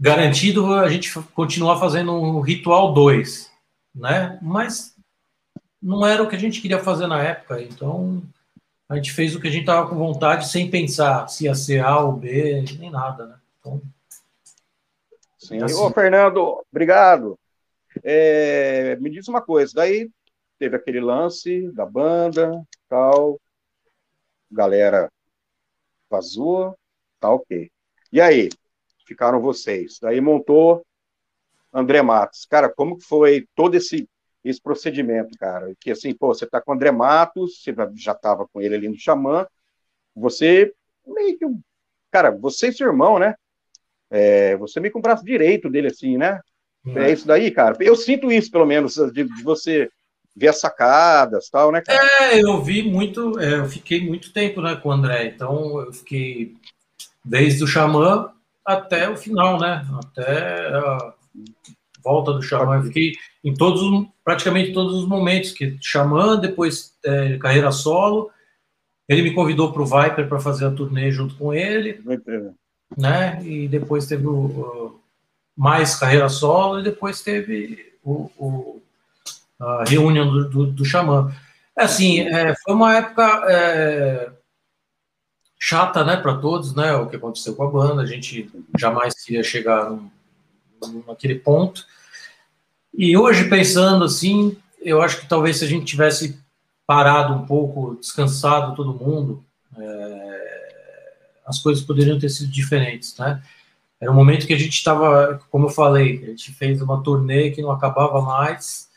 garantido 0.00 0.74
a 0.74 0.88
gente 0.88 1.12
continuar 1.34 1.78
fazendo 1.78 2.12
um 2.14 2.40
ritual 2.40 2.94
2, 2.94 3.50
né? 3.94 4.38
Mas 4.40 4.94
não 5.82 6.06
era 6.06 6.22
o 6.22 6.28
que 6.28 6.36
a 6.36 6.38
gente 6.38 6.60
queria 6.62 6.78
fazer 6.78 7.06
na 7.06 7.22
época, 7.22 7.60
então 7.62 8.22
a 8.88 8.96
gente 8.96 9.12
fez 9.12 9.34
o 9.34 9.40
que 9.40 9.48
a 9.48 9.50
gente 9.50 9.62
estava 9.62 9.86
com 9.86 9.96
vontade, 9.96 10.48
sem 10.48 10.70
pensar 10.70 11.28
se 11.28 11.44
ia 11.44 11.54
ser 11.54 11.84
A 11.84 11.98
ou 11.98 12.12
B, 12.12 12.64
nem 12.78 12.90
nada, 12.90 13.26
né? 13.26 13.34
Então, 13.60 13.82
Sim. 15.48 15.62
Assim. 15.62 15.74
Ô, 15.74 15.90
Fernando, 15.90 16.62
obrigado. 16.70 17.38
É, 18.04 18.96
me 18.96 19.08
diz 19.08 19.26
uma 19.28 19.40
coisa, 19.40 19.72
daí 19.74 20.10
teve 20.58 20.76
aquele 20.76 21.00
lance 21.00 21.72
da 21.72 21.86
banda, 21.86 22.62
tal, 22.86 23.40
galera 24.50 25.10
vazou, 26.10 26.76
tá 27.18 27.30
ok. 27.30 27.70
E 28.12 28.20
aí, 28.20 28.50
ficaram 29.06 29.40
vocês. 29.40 29.98
Daí 30.00 30.20
montou 30.20 30.84
André 31.72 32.02
Matos. 32.02 32.44
Cara, 32.44 32.68
como 32.68 33.00
foi 33.00 33.46
todo 33.54 33.74
esse 33.74 34.08
esse 34.44 34.62
procedimento, 34.62 35.36
cara? 35.38 35.74
Que 35.80 35.90
assim, 35.90 36.14
pô, 36.14 36.28
você 36.28 36.46
tá 36.46 36.60
com 36.60 36.70
o 36.70 36.74
André 36.74 36.90
Matos, 36.90 37.62
você 37.62 37.74
já 37.96 38.14
tava 38.14 38.46
com 38.48 38.60
ele 38.60 38.76
ali 38.76 38.88
no 38.88 38.98
Xamã, 38.98 39.46
você 40.14 40.72
meio 41.06 41.38
que 41.38 41.44
cara, 42.10 42.30
você 42.30 42.68
e 42.68 42.72
seu 42.72 42.86
irmão, 42.86 43.18
né? 43.18 43.34
É, 44.10 44.56
você 44.56 44.80
meio 44.80 44.92
com 44.92 44.98
o 44.98 45.02
braço 45.02 45.24
direito 45.24 45.68
dele, 45.68 45.88
assim, 45.88 46.16
né? 46.16 46.40
Hum. 46.84 46.98
É 46.98 47.12
isso 47.12 47.26
daí, 47.26 47.50
cara. 47.50 47.76
Eu 47.80 47.96
sinto 47.96 48.32
isso, 48.32 48.50
pelo 48.50 48.66
menos, 48.66 48.94
de, 48.94 49.24
de 49.24 49.42
você 49.42 49.90
ver 50.34 50.48
as 50.48 50.60
sacadas 50.60 51.50
tal, 51.50 51.72
né, 51.72 51.80
cara? 51.80 52.08
É, 52.22 52.40
eu 52.40 52.62
vi 52.62 52.82
muito, 52.82 53.38
é, 53.40 53.58
eu 53.58 53.66
fiquei 53.66 54.06
muito 54.06 54.32
tempo 54.32 54.62
né, 54.62 54.76
com 54.76 54.88
o 54.88 54.92
André, 54.92 55.26
então 55.26 55.80
eu 55.80 55.92
fiquei 55.92 56.54
desde 57.24 57.64
o 57.64 57.66
Xamã 57.66 58.30
até 58.64 59.08
o 59.08 59.16
final, 59.16 59.58
né? 59.58 59.84
Até 59.98 60.68
a 60.68 61.14
volta 62.02 62.32
do 62.32 62.42
Xamã. 62.42 62.76
Eu 62.76 62.84
fiquei 62.84 63.12
em 63.42 63.52
todos, 63.52 64.06
praticamente 64.24 64.72
todos 64.72 64.94
os 64.94 65.08
momentos, 65.08 65.52
que 65.52 65.76
Xamã, 65.80 66.38
depois 66.38 66.94
é, 67.04 67.36
carreira 67.38 67.72
solo. 67.72 68.30
Ele 69.08 69.22
me 69.22 69.34
convidou 69.34 69.72
para 69.72 69.82
o 69.82 69.86
Viper 69.86 70.28
para 70.28 70.38
fazer 70.38 70.66
a 70.66 70.70
turnê 70.70 71.10
junto 71.10 71.34
com 71.36 71.52
ele, 71.52 72.02
né? 72.96 73.42
E 73.44 73.68
depois 73.68 74.06
teve 74.06 74.26
o, 74.26 74.34
o, 74.34 75.00
mais 75.56 75.96
carreira 75.96 76.28
solo 76.28 76.80
e 76.80 76.84
depois 76.84 77.20
teve 77.20 77.94
o, 78.02 78.30
o 78.38 78.82
a 79.60 79.84
reunião 79.84 80.30
do, 80.30 80.48
do, 80.48 80.66
do 80.66 80.84
Xamã. 80.84 81.34
É 81.76 81.84
assim, 81.84 82.20
é, 82.20 82.54
foi 82.62 82.74
uma 82.74 82.96
época 82.96 83.44
é, 83.48 84.30
chata, 85.58 86.04
né, 86.04 86.16
para 86.16 86.36
todos, 86.36 86.74
né, 86.74 86.94
o 86.94 87.08
que 87.08 87.16
aconteceu 87.16 87.54
com 87.54 87.64
a 87.64 87.70
banda. 87.70 88.02
A 88.02 88.06
gente 88.06 88.50
jamais 88.78 89.14
ia 89.28 89.42
chegar 89.42 89.90
num, 89.90 91.02
naquele 91.06 91.34
ponto. 91.34 91.84
E 92.94 93.16
hoje, 93.16 93.48
pensando 93.48 94.04
assim, 94.04 94.56
eu 94.80 95.02
acho 95.02 95.20
que 95.20 95.28
talvez 95.28 95.58
se 95.58 95.64
a 95.64 95.68
gente 95.68 95.84
tivesse 95.84 96.38
parado 96.86 97.34
um 97.34 97.46
pouco, 97.46 97.96
descansado 97.96 98.74
todo 98.74 98.94
mundo, 98.94 99.44
é, 99.76 100.27
as 101.48 101.58
coisas 101.58 101.82
poderiam 101.82 102.18
ter 102.18 102.28
sido 102.28 102.50
diferentes, 102.50 103.16
né? 103.16 103.42
Era 104.00 104.12
um 104.12 104.14
momento 104.14 104.46
que 104.46 104.52
a 104.52 104.58
gente 104.58 104.74
estava, 104.74 105.40
como 105.50 105.66
eu 105.66 105.70
falei, 105.70 106.22
a 106.22 106.26
gente 106.26 106.52
fez 106.52 106.80
uma 106.80 107.02
turnê 107.02 107.50
que 107.50 107.62
não 107.62 107.72
acabava 107.72 108.20
mais, 108.20 108.88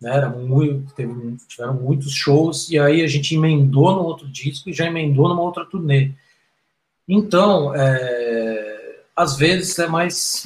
né? 0.00 0.16
Era 0.16 0.28
muito, 0.28 0.92
teve, 0.94 1.36
tiveram 1.48 1.74
muitos 1.74 2.12
shows, 2.12 2.68
e 2.70 2.78
aí 2.78 3.02
a 3.02 3.06
gente 3.06 3.34
emendou 3.34 3.94
no 3.94 4.02
outro 4.02 4.28
disco 4.28 4.68
e 4.68 4.74
já 4.74 4.86
emendou 4.86 5.28
numa 5.28 5.42
outra 5.42 5.64
turnê. 5.64 6.12
Então, 7.08 7.74
é, 7.74 9.00
às 9.14 9.36
vezes 9.36 9.78
é 9.78 9.86
mais 9.86 10.44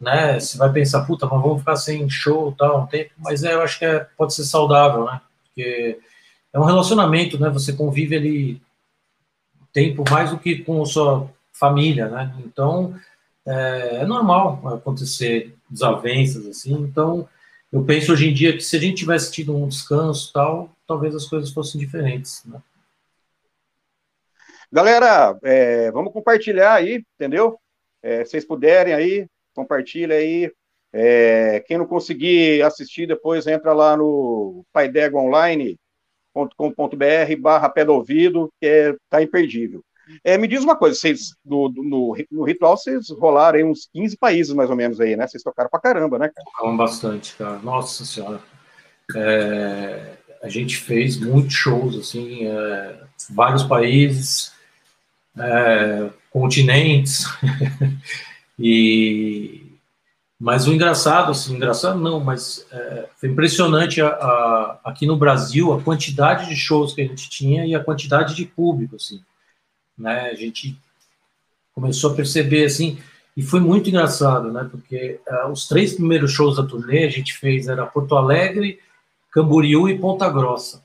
né? 0.00 0.38
Você 0.38 0.56
vai 0.56 0.72
pensar, 0.72 1.04
puta, 1.04 1.26
mas 1.26 1.42
vamos 1.42 1.60
ficar 1.60 1.76
sem 1.76 2.08
show 2.08 2.54
tal 2.56 2.82
um 2.82 2.86
tempo, 2.86 3.10
mas 3.18 3.42
é, 3.44 3.54
eu 3.54 3.62
acho 3.62 3.78
que 3.78 3.84
é, 3.84 4.06
pode 4.16 4.34
ser 4.34 4.44
saudável, 4.44 5.04
né? 5.04 5.20
Porque 5.44 5.98
é 6.52 6.60
um 6.60 6.64
relacionamento, 6.64 7.38
né? 7.38 7.50
Você 7.50 7.72
convive 7.72 8.16
ali 8.16 8.62
tempo 9.72 10.04
mais 10.10 10.30
do 10.30 10.38
que 10.38 10.58
com 10.58 10.84
sua 10.84 11.30
família, 11.52 12.08
né? 12.08 12.34
Então 12.44 12.94
é, 13.46 13.96
é 14.02 14.06
normal 14.06 14.66
acontecer 14.68 15.54
desavenças 15.68 16.46
assim. 16.46 16.74
Então 16.74 17.28
eu 17.72 17.84
penso 17.84 18.12
hoje 18.12 18.28
em 18.28 18.34
dia 18.34 18.52
que 18.52 18.60
se 18.60 18.76
a 18.76 18.80
gente 18.80 18.98
tivesse 18.98 19.32
tido 19.32 19.56
um 19.56 19.68
descanso 19.68 20.32
tal, 20.32 20.70
talvez 20.86 21.14
as 21.14 21.26
coisas 21.26 21.50
fossem 21.50 21.80
diferentes, 21.80 22.42
né? 22.44 22.60
Galera, 24.70 25.38
é, 25.42 25.90
vamos 25.90 26.14
compartilhar 26.14 26.74
aí, 26.74 27.04
entendeu? 27.14 27.58
É, 28.02 28.24
vocês 28.24 28.42
puderem 28.44 28.94
aí, 28.94 29.26
compartilha 29.54 30.16
aí. 30.16 30.50
É, 30.94 31.60
quem 31.60 31.76
não 31.78 31.86
conseguir 31.86 32.62
assistir, 32.62 33.06
depois 33.06 33.46
entra 33.46 33.72
lá 33.72 33.96
no 33.96 34.64
paidegoonline.com.br 36.34 37.40
barra 37.40 37.68
pé 37.68 37.84
do 37.84 37.94
ouvido, 37.94 38.52
que 38.60 38.66
é, 38.66 38.96
tá 39.08 39.22
imperdível. 39.22 39.84
É, 40.24 40.36
me 40.36 40.48
diz 40.48 40.62
uma 40.64 40.76
coisa, 40.76 40.96
vocês 40.96 41.34
do, 41.44 41.72
no, 41.74 42.16
no 42.30 42.44
ritual 42.44 42.76
vocês 42.76 43.08
rolaram 43.10 43.58
aí 43.58 43.64
uns 43.64 43.88
15 43.92 44.16
países 44.16 44.52
mais 44.52 44.68
ou 44.68 44.76
menos 44.76 45.00
aí, 45.00 45.16
né? 45.16 45.26
Vocês 45.26 45.42
tocaram 45.42 45.70
pra 45.70 45.80
caramba, 45.80 46.18
né? 46.18 46.30
Tocaram 46.34 46.76
bastante, 46.76 47.34
cara. 47.36 47.58
Nossa 47.58 48.04
senhora. 48.04 48.40
É, 49.14 50.16
a 50.42 50.48
gente 50.48 50.76
fez 50.76 51.18
muitos 51.18 51.54
shows, 51.54 51.96
assim, 51.96 52.46
é, 52.46 53.00
vários 53.30 53.62
países, 53.62 54.52
é, 55.38 56.10
continentes. 56.30 57.24
E, 58.58 59.61
mas 60.42 60.66
o 60.66 60.72
engraçado, 60.72 61.30
assim, 61.30 61.54
engraçado 61.54 62.00
não, 62.00 62.18
mas 62.18 62.66
é, 62.72 63.08
foi 63.16 63.28
impressionante 63.28 64.02
a, 64.02 64.08
a, 64.08 64.80
aqui 64.86 65.06
no 65.06 65.16
Brasil 65.16 65.72
a 65.72 65.80
quantidade 65.80 66.48
de 66.48 66.56
shows 66.56 66.92
que 66.92 67.00
a 67.00 67.06
gente 67.06 67.30
tinha 67.30 67.64
e 67.64 67.76
a 67.76 67.84
quantidade 67.84 68.34
de 68.34 68.44
público, 68.44 68.96
assim, 68.96 69.22
né? 69.96 70.30
A 70.30 70.34
gente 70.34 70.76
começou 71.72 72.10
a 72.10 72.16
perceber, 72.16 72.64
assim, 72.64 72.98
e 73.36 73.42
foi 73.42 73.60
muito 73.60 73.88
engraçado, 73.88 74.50
né? 74.50 74.68
Porque 74.68 75.20
uh, 75.28 75.48
os 75.48 75.68
três 75.68 75.94
primeiros 75.94 76.32
shows 76.32 76.56
da 76.56 76.66
turnê 76.66 77.04
a 77.04 77.10
gente 77.10 77.34
fez 77.34 77.68
era 77.68 77.86
Porto 77.86 78.16
Alegre, 78.16 78.80
Camboriú 79.30 79.88
e 79.88 79.96
Ponta 79.96 80.28
Grossa. 80.28 80.84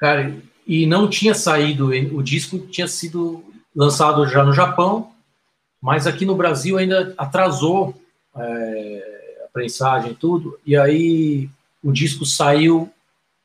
Cara, 0.00 0.36
e 0.66 0.84
não 0.84 1.08
tinha 1.08 1.32
saído, 1.32 1.90
o 1.90 2.24
disco 2.24 2.58
tinha 2.58 2.88
sido 2.88 3.44
lançado 3.72 4.26
já 4.26 4.42
no 4.42 4.52
Japão, 4.52 5.13
mas 5.84 6.06
aqui 6.06 6.24
no 6.24 6.34
Brasil 6.34 6.78
ainda 6.78 7.12
atrasou 7.18 7.94
é, 8.34 9.42
a 9.44 9.48
prensagem 9.52 10.12
e 10.12 10.14
tudo, 10.14 10.58
e 10.64 10.74
aí 10.74 11.50
o 11.82 11.92
disco 11.92 12.24
saiu 12.24 12.90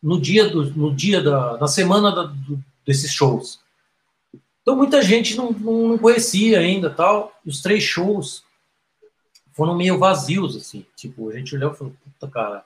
no 0.02 0.18
dia, 0.22 0.48
do, 0.48 0.74
no 0.74 0.96
dia 0.96 1.22
da 1.22 1.58
na 1.58 1.68
semana 1.68 2.16
da, 2.16 2.24
do, 2.24 2.64
desses 2.88 3.12
shows. 3.12 3.60
Então 4.62 4.74
muita 4.74 5.02
gente 5.02 5.36
não, 5.36 5.52
não, 5.52 5.98
conhecia 5.98 6.60
ainda 6.60 6.90
tal. 6.90 7.38
Os 7.46 7.62
três 7.62 7.84
shows 7.84 8.42
foram 9.52 9.76
meio 9.76 10.00
vazios, 10.00 10.56
assim. 10.56 10.86
Tipo, 10.96 11.30
a 11.30 11.34
gente 11.34 11.54
olhou 11.54 11.74
e 11.74 11.76
falou, 11.76 11.94
puta, 12.02 12.32
cara, 12.32 12.66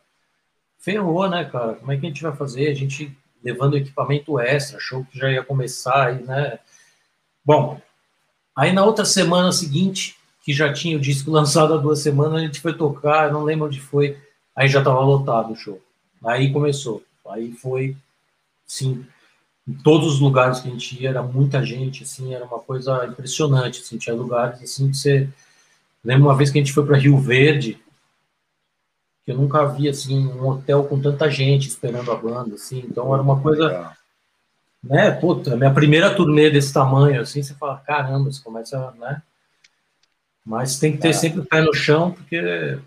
ferrou, 0.77 1.27
né, 1.27 1.45
cara? 1.45 1.73
Como 1.73 1.91
é 1.91 1.97
que 1.97 2.05
a 2.05 2.09
gente 2.09 2.21
vai 2.21 2.35
fazer? 2.35 2.67
A 2.67 2.75
gente 2.75 3.11
levando 3.43 3.75
equipamento 3.75 4.39
extra, 4.39 4.79
show 4.79 5.03
que 5.03 5.17
já 5.17 5.31
ia 5.31 5.43
começar, 5.43 6.09
aí, 6.09 6.23
né? 6.23 6.59
Bom, 7.43 7.81
Aí 8.55 8.71
na 8.71 8.85
outra 8.85 9.05
semana 9.05 9.51
seguinte, 9.51 10.15
que 10.43 10.53
já 10.53 10.71
tinha 10.71 10.97
o 10.97 11.01
disco 11.01 11.31
lançado 11.31 11.73
há 11.73 11.77
duas 11.77 11.99
semanas, 11.99 12.35
a 12.35 12.45
gente 12.45 12.59
foi 12.59 12.73
tocar, 12.73 13.31
não 13.31 13.43
lembro 13.43 13.67
onde 13.67 13.79
foi, 13.79 14.17
aí 14.55 14.67
já 14.67 14.79
estava 14.79 14.99
lotado 14.99 15.53
o 15.53 15.55
show. 15.55 15.81
Aí 16.23 16.51
começou. 16.51 17.03
Aí 17.29 17.53
foi, 17.53 17.95
sim, 18.67 19.05
em 19.67 19.73
todos 19.73 20.15
os 20.15 20.19
lugares 20.19 20.59
que 20.59 20.67
a 20.67 20.71
gente 20.71 21.01
ia, 21.01 21.09
era 21.09 21.23
muita 21.23 21.65
gente, 21.65 22.03
assim, 22.03 22.33
era 22.33 22.45
uma 22.45 22.59
coisa 22.59 23.05
impressionante, 23.05 23.81
assim, 23.81 23.97
tinha 23.97 24.15
lugares, 24.15 24.61
assim, 24.61 24.91
que 24.91 24.97
você... 24.97 25.29
Lembro 26.03 26.27
uma 26.27 26.35
vez 26.35 26.51
que 26.51 26.59
a 26.59 26.61
gente 26.61 26.73
foi 26.73 26.85
para 26.85 26.97
Rio 26.97 27.17
Verde, 27.17 27.81
que 29.23 29.31
eu 29.31 29.37
nunca 29.37 29.65
vi, 29.65 29.87
assim, 29.87 30.27
um 30.27 30.45
hotel 30.45 30.83
com 30.83 30.99
tanta 30.99 31.31
gente 31.31 31.69
esperando 31.69 32.11
a 32.11 32.15
banda, 32.15 32.55
assim, 32.55 32.79
então 32.79 33.13
era 33.13 33.23
uma 33.23 33.39
coisa... 33.39 33.95
Né, 34.83 35.11
puta, 35.11 35.55
minha 35.55 35.73
primeira 35.73 36.13
turnê 36.13 36.49
desse 36.49 36.73
tamanho, 36.73 37.21
assim, 37.21 37.41
você 37.41 37.53
fala, 37.53 37.77
caramba, 37.77 38.29
você 38.29 38.43
começa, 38.43 38.91
né? 38.99 39.21
Mas 40.45 40.77
tem 40.77 40.91
que 40.91 40.97
ter 40.97 41.09
é. 41.09 41.13
sempre 41.13 41.39
o 41.39 41.45
pé 41.45 41.61
no 41.61 41.73
chão, 41.73 42.11
porque, 42.11 42.77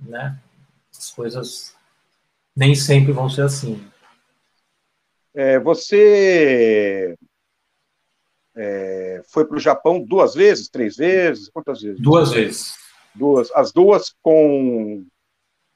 né, 0.00 0.38
as 0.96 1.10
coisas 1.10 1.76
nem 2.56 2.74
sempre 2.74 3.12
vão 3.12 3.28
ser 3.28 3.42
assim. 3.42 3.84
É, 5.34 5.58
você 5.58 7.14
é, 8.56 9.22
foi 9.28 9.44
para 9.44 9.58
o 9.58 9.60
Japão 9.60 10.02
duas 10.02 10.34
vezes, 10.34 10.70
três 10.70 10.96
vezes? 10.96 11.50
Quantas 11.50 11.82
vezes? 11.82 12.00
Duas 12.00 12.32
vezes. 12.32 12.74
Duas. 13.14 13.50
As 13.54 13.70
duas 13.70 14.14
com, 14.22 15.04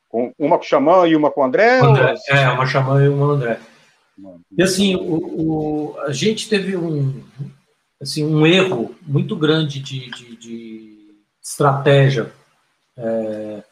com 0.08 0.32
uma 0.38 0.56
com 0.56 0.64
o 0.64 0.66
Xamã 0.66 1.06
e 1.06 1.14
uma 1.14 1.30
com 1.30 1.42
o 1.42 1.44
André? 1.44 1.80
André 1.80 2.14
ou... 2.14 2.36
É, 2.36 2.48
uma 2.48 2.66
Xamã 2.66 3.04
e 3.04 3.08
uma 3.08 3.34
André. 3.34 3.60
E 4.56 4.62
assim, 4.62 4.96
o, 4.96 5.92
o, 5.94 6.00
a 6.00 6.12
gente 6.12 6.48
teve 6.48 6.76
um, 6.76 7.22
assim, 8.00 8.24
um 8.24 8.46
erro 8.46 8.94
muito 9.02 9.36
grande 9.36 9.80
de, 9.80 10.10
de, 10.10 10.36
de 10.36 11.14
estratégia, 11.42 12.32
é, 12.96 13.62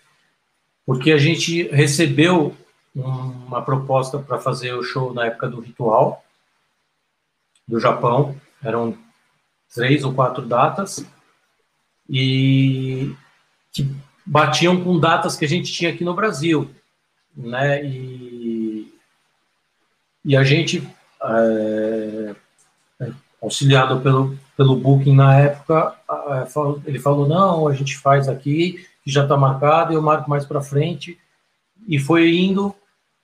porque 0.86 1.12
a 1.12 1.18
gente 1.18 1.64
recebeu 1.68 2.56
uma 2.94 3.62
proposta 3.62 4.18
para 4.18 4.38
fazer 4.38 4.72
o 4.72 4.82
show 4.82 5.12
na 5.12 5.26
época 5.26 5.48
do 5.48 5.60
Ritual, 5.60 6.24
do 7.66 7.78
Japão. 7.78 8.34
Eram 8.62 8.96
três 9.72 10.02
ou 10.02 10.14
quatro 10.14 10.44
datas, 10.44 11.04
e 12.08 13.14
que 13.72 13.86
batiam 14.24 14.82
com 14.82 14.98
datas 14.98 15.36
que 15.36 15.44
a 15.44 15.48
gente 15.48 15.72
tinha 15.72 15.90
aqui 15.90 16.04
no 16.04 16.14
Brasil. 16.14 16.70
Né? 17.36 17.84
E, 17.84 18.27
e 20.28 20.36
a 20.36 20.44
gente, 20.44 20.86
é, 21.24 22.34
auxiliado 23.40 23.98
pelo, 24.02 24.36
pelo 24.54 24.76
Booking 24.76 25.16
na 25.16 25.38
época, 25.38 25.94
ele 26.84 26.98
falou: 26.98 27.26
não, 27.26 27.66
a 27.66 27.72
gente 27.72 27.96
faz 27.96 28.28
aqui, 28.28 28.86
que 29.02 29.10
já 29.10 29.22
está 29.22 29.38
marcado, 29.38 29.94
eu 29.94 30.02
marco 30.02 30.28
mais 30.28 30.44
para 30.44 30.60
frente. 30.60 31.18
E 31.88 31.98
foi 31.98 32.30
indo, 32.36 32.74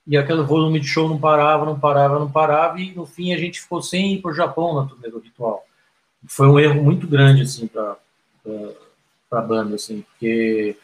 e 0.07 0.17
aquele 0.17 0.41
volume 0.41 0.79
de 0.79 0.87
show 0.87 1.07
não 1.07 1.19
parava, 1.19 1.63
não 1.63 1.79
parava, 1.79 2.17
não 2.17 2.31
parava, 2.31 2.81
e 2.81 2.95
no 2.95 3.05
fim 3.05 3.35
a 3.35 3.37
gente 3.37 3.61
ficou 3.61 3.83
sem 3.83 4.15
ir 4.15 4.21
para 4.23 4.31
o 4.31 4.35
Japão 4.35 4.73
na 4.73 4.87
turnê 4.87 5.07
do 5.07 5.19
Ritual. 5.19 5.63
Foi 6.27 6.47
um 6.47 6.59
erro 6.59 6.83
muito 6.83 7.05
grande, 7.05 7.43
assim, 7.43 7.67
para 7.67 7.97
a 9.31 9.41
banda, 9.41 9.75
assim, 9.75 10.01
porque 10.01 10.75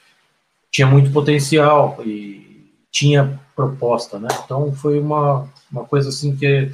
tinha 0.70 0.86
muito 0.86 1.12
potencial 1.12 1.98
e 2.06 2.72
tinha 2.92 3.40
proposta, 3.56 4.20
né? 4.20 4.28
Então 4.46 4.72
foi 4.72 5.00
uma, 5.00 5.50
uma 5.72 5.86
coisa, 5.86 6.10
assim, 6.10 6.36
que 6.36 6.72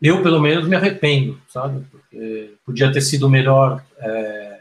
eu, 0.00 0.22
pelo 0.22 0.40
menos, 0.40 0.68
me 0.68 0.76
arrependo, 0.76 1.40
sabe? 1.48 1.84
Porque 1.90 2.54
podia 2.64 2.92
ter 2.92 3.00
sido 3.00 3.28
melhor 3.28 3.84
é, 3.98 4.60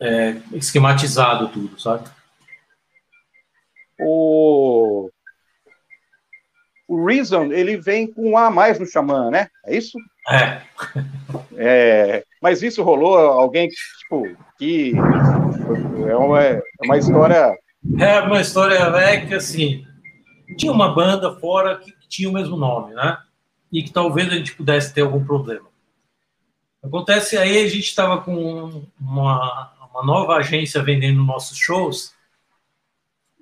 é, 0.00 0.36
esquematizado 0.52 1.48
tudo, 1.48 1.80
sabe? 1.80 2.08
O, 3.98 5.10
o 6.86 7.04
Reason, 7.04 7.52
ele 7.52 7.76
vem 7.76 8.06
com 8.06 8.30
um 8.30 8.38
A 8.38 8.50
mais 8.50 8.78
no 8.78 8.86
Xamã, 8.86 9.30
né? 9.30 9.48
É 9.64 9.76
isso? 9.76 9.98
É. 10.30 10.62
é. 11.56 12.24
Mas 12.40 12.62
isso 12.62 12.82
rolou? 12.82 13.16
Alguém, 13.16 13.68
tipo, 13.68 14.36
que 14.58 14.92
é 16.08 16.16
uma, 16.16 16.42
é 16.42 16.62
uma 16.84 16.98
história... 16.98 17.56
É 17.98 18.20
uma 18.20 18.40
história 18.40 18.76
é 18.76 19.26
que, 19.26 19.34
assim, 19.34 19.86
tinha 20.54 20.72
uma 20.72 20.94
banda 20.94 21.34
fora 21.36 21.76
que, 21.78 21.94
tinha 22.08 22.30
o 22.30 22.32
mesmo 22.32 22.56
nome, 22.56 22.94
né? 22.94 23.18
E 23.72 23.82
que 23.82 23.92
talvez 23.92 24.28
a 24.28 24.36
gente 24.36 24.54
pudesse 24.54 24.94
ter 24.94 25.00
algum 25.00 25.24
problema. 25.24 25.66
Acontece 26.82 27.36
aí, 27.36 27.64
a 27.64 27.68
gente 27.68 27.86
estava 27.86 28.20
com 28.20 28.84
uma, 29.00 29.72
uma 29.90 30.04
nova 30.04 30.36
agência 30.36 30.82
vendendo 30.82 31.24
nossos 31.24 31.58
shows 31.58 32.14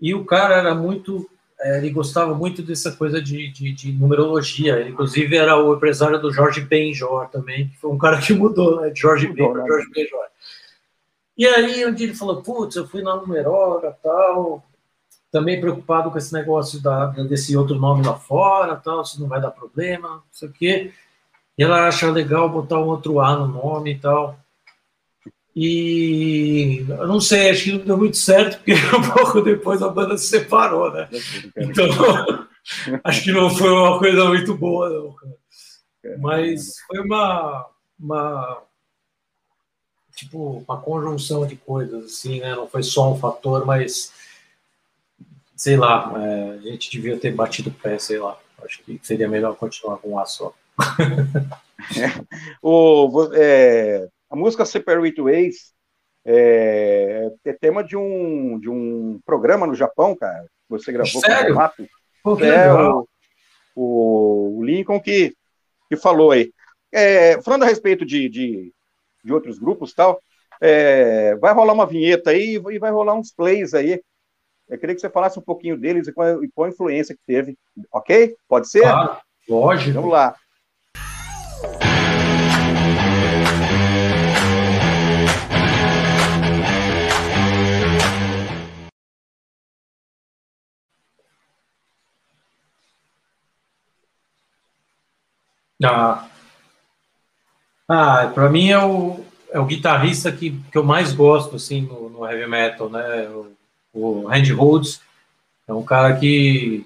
e 0.01 0.15
o 0.15 0.25
cara 0.25 0.57
era 0.57 0.75
muito. 0.75 1.29
É, 1.61 1.79
ele 1.79 1.91
gostava 1.91 2.35
muito 2.35 2.63
dessa 2.63 2.93
coisa 2.93 3.23
de, 3.23 3.51
de, 3.51 3.73
de, 3.73 3.93
numerologia. 3.93 4.79
Ele, 4.79 4.91
inclusive, 4.91 5.37
era 5.37 5.57
o 5.57 5.75
empresário 5.75 6.21
do 6.21 6.33
Jorge 6.33 6.61
Benjor 6.61 7.29
também, 7.29 7.69
que 7.69 7.79
foi 7.79 7.91
um 7.91 7.99
cara 7.99 8.21
que 8.21 8.33
mudou, 8.35 8.81
né? 8.81 8.93
Jorge 8.95 9.29
Ben, 9.29 9.53
né? 9.53 9.65
Jorge 9.67 9.89
Benjor. 9.91 10.25
E 11.39 11.47
aí, 11.47 11.87
um 11.87 11.95
dia 11.95 12.07
ele 12.07 12.15
falou: 12.15 12.43
Putz, 12.43 12.77
eu 12.77 12.87
fui 12.87 13.03
na 13.03 13.17
numeróloga 13.17 13.97
tal, 14.03 14.63
também 15.35 15.61
preocupado 15.61 16.13
com 16.13 16.17
esse 16.17 16.33
negócio 16.33 16.81
da, 16.81 17.07
desse 17.07 17.57
outro 17.57 17.75
nome 17.75 18.07
lá 18.07 18.15
fora, 18.15 18.77
tal, 18.77 19.05
se 19.05 19.21
não 19.21 19.27
vai 19.27 19.41
dar 19.41 19.51
problema, 19.51 20.09
não 20.09 20.23
sei 20.31 20.49
o 20.49 20.53
quê. 20.53 20.93
E 21.59 21.65
ela 21.65 21.89
acha 21.89 22.09
legal 22.09 22.49
botar 22.49 22.79
um 22.79 22.87
outro 22.87 23.19
A 23.19 23.37
no 23.37 23.49
nome 23.49 23.95
e 23.95 23.99
tal. 23.99 24.39
E 25.57 26.87
eu 26.89 27.09
não 27.09 27.21
sei, 27.21 27.51
acho 27.51 27.65
que 27.65 27.73
não 27.73 27.85
deu 27.85 27.99
muito 27.99 28.17
certo, 28.17 28.59
porque 28.59 28.75
um 28.97 29.13
pouco 29.13 29.43
depois 29.43 29.83
a 29.83 29.89
banda 29.89 30.17
se 30.17 30.29
separou, 30.29 30.93
né? 30.93 31.09
Então, 31.57 31.85
acho 33.03 33.25
que 33.25 33.33
não 33.33 33.51
foi 33.51 33.73
uma 33.73 33.99
coisa 33.99 34.27
muito 34.27 34.57
boa, 34.57 34.89
não. 34.89 35.17
Mas 36.21 36.77
foi 36.87 37.01
uma, 37.01 37.67
uma 37.99 38.63
tipo 40.15 40.65
uma 40.65 40.81
conjunção 40.81 41.45
de 41.45 41.57
coisas, 41.57 42.05
assim, 42.05 42.39
né? 42.39 42.55
Não 42.55 42.69
foi 42.69 42.85
só 42.85 43.13
um 43.13 43.19
fator, 43.19 43.67
mas 43.67 44.13
sei 45.57 45.77
lá, 45.77 46.13
é, 46.17 46.51
a 46.51 46.59
gente 46.59 46.91
devia 46.91 47.19
ter 47.19 47.33
batido 47.33 47.71
o 47.71 47.75
pé, 47.75 47.99
sei 47.99 48.19
lá. 48.19 48.39
Acho 48.65 48.83
que 48.83 48.99
seria 49.03 49.29
melhor 49.29 49.57
continuar 49.57 49.99
com 49.99 50.11
um 50.11 50.19
A 50.19 50.25
só. 50.25 50.55
é, 51.97 52.25
o, 52.63 53.29
é, 53.35 54.09
a 54.31 54.37
música 54.37 54.65
Separate 54.65 55.21
Ways 55.21 55.75
é, 56.25 57.31
é 57.45 57.53
tema 57.53 57.85
de 57.85 57.97
um, 57.97 58.59
de 58.59 58.69
um 58.71 59.21
programa 59.25 59.67
no 59.67 59.75
Japão, 59.75 60.17
cara. 60.17 60.47
Você 60.69 60.91
gravou 60.91 61.21
Sério? 61.21 61.55
com 61.55 62.33
o 62.33 62.41
é, 62.43 62.73
o, 63.77 64.59
o, 64.59 64.65
Lincoln 64.65 64.99
que, 64.99 65.35
que 65.89 65.97
falou 65.97 66.31
aí. 66.31 66.51
É, 66.91 67.41
falando 67.43 67.65
a 67.65 67.67
respeito 67.67 68.05
de, 68.07 68.29
de, 68.29 68.73
de 69.23 69.33
outros 69.33 69.59
grupos 69.59 69.93
tal, 69.93 70.19
é, 70.61 71.35
vai 71.37 71.53
rolar 71.53 71.75
uma 71.75 71.87
vinheta 71.87 72.31
aí 72.31 72.55
e 72.55 72.79
vai 72.79 72.91
rolar 72.91 73.15
uns 73.15 73.31
plays 73.31 73.75
aí. 73.75 74.01
Eu 74.67 74.79
queria 74.79 74.95
que 74.95 75.01
você 75.01 75.11
falasse 75.11 75.39
um 75.39 75.43
pouquinho 75.43 75.77
deles 75.77 76.09
e 76.09 76.13
qual, 76.13 76.43
e 76.43 76.51
qual 76.51 76.67
a 76.67 76.71
influência 76.71 77.15
que 77.15 77.21
teve, 77.27 77.57
ok? 77.93 78.35
Pode 78.49 78.69
ser? 78.69 78.81
Claro, 78.81 79.19
lógico. 79.47 79.95
Vamos 79.95 80.11
lá. 80.11 80.35
Ah, 95.83 96.27
ah 97.87 98.31
para 98.33 98.49
mim 98.49 98.71
é 98.71 98.83
o, 98.83 99.23
é 99.51 99.61
o 99.61 99.67
guitarrista 99.67 100.33
que, 100.33 100.59
que 100.73 100.79
eu 100.79 100.83
mais 100.83 101.13
gosto 101.13 101.57
assim 101.57 101.83
no, 101.83 102.09
no 102.09 102.27
heavy 102.27 102.49
metal, 102.49 102.89
né? 102.89 103.29
O, 103.29 103.54
o 103.95 104.27
Randy 104.27 104.53
Rhodes 104.53 105.01
é 105.67 105.73
um 105.73 105.85
cara 105.85 106.17
que 106.17 106.85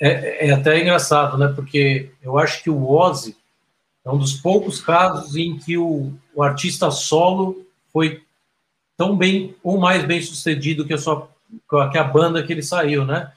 é, 0.00 0.48
é, 0.48 0.50
até 0.52 0.80
engraçado, 0.80 1.36
né? 1.36 1.48
Porque 1.48 2.10
eu 2.22 2.38
acho 2.38 2.62
que 2.62 2.70
o 2.70 2.90
Ozzy 2.90 3.36
é 4.04 4.10
um 4.10 4.18
dos 4.18 4.34
poucos 4.34 4.80
casos 4.80 5.36
em 5.36 5.58
que 5.58 5.76
o, 5.76 6.12
o 6.34 6.42
artista 6.42 6.90
solo 6.90 7.66
foi 7.92 8.22
tão 8.96 9.16
bem 9.16 9.54
ou 9.62 9.78
mais 9.78 10.04
bem 10.04 10.20
sucedido 10.22 10.86
que 10.86 10.94
a 10.94 10.98
sua 10.98 11.28
que 11.90 11.98
a 11.98 12.04
banda 12.04 12.42
que 12.42 12.52
ele 12.52 12.62
saiu, 12.62 13.04
né? 13.04 13.32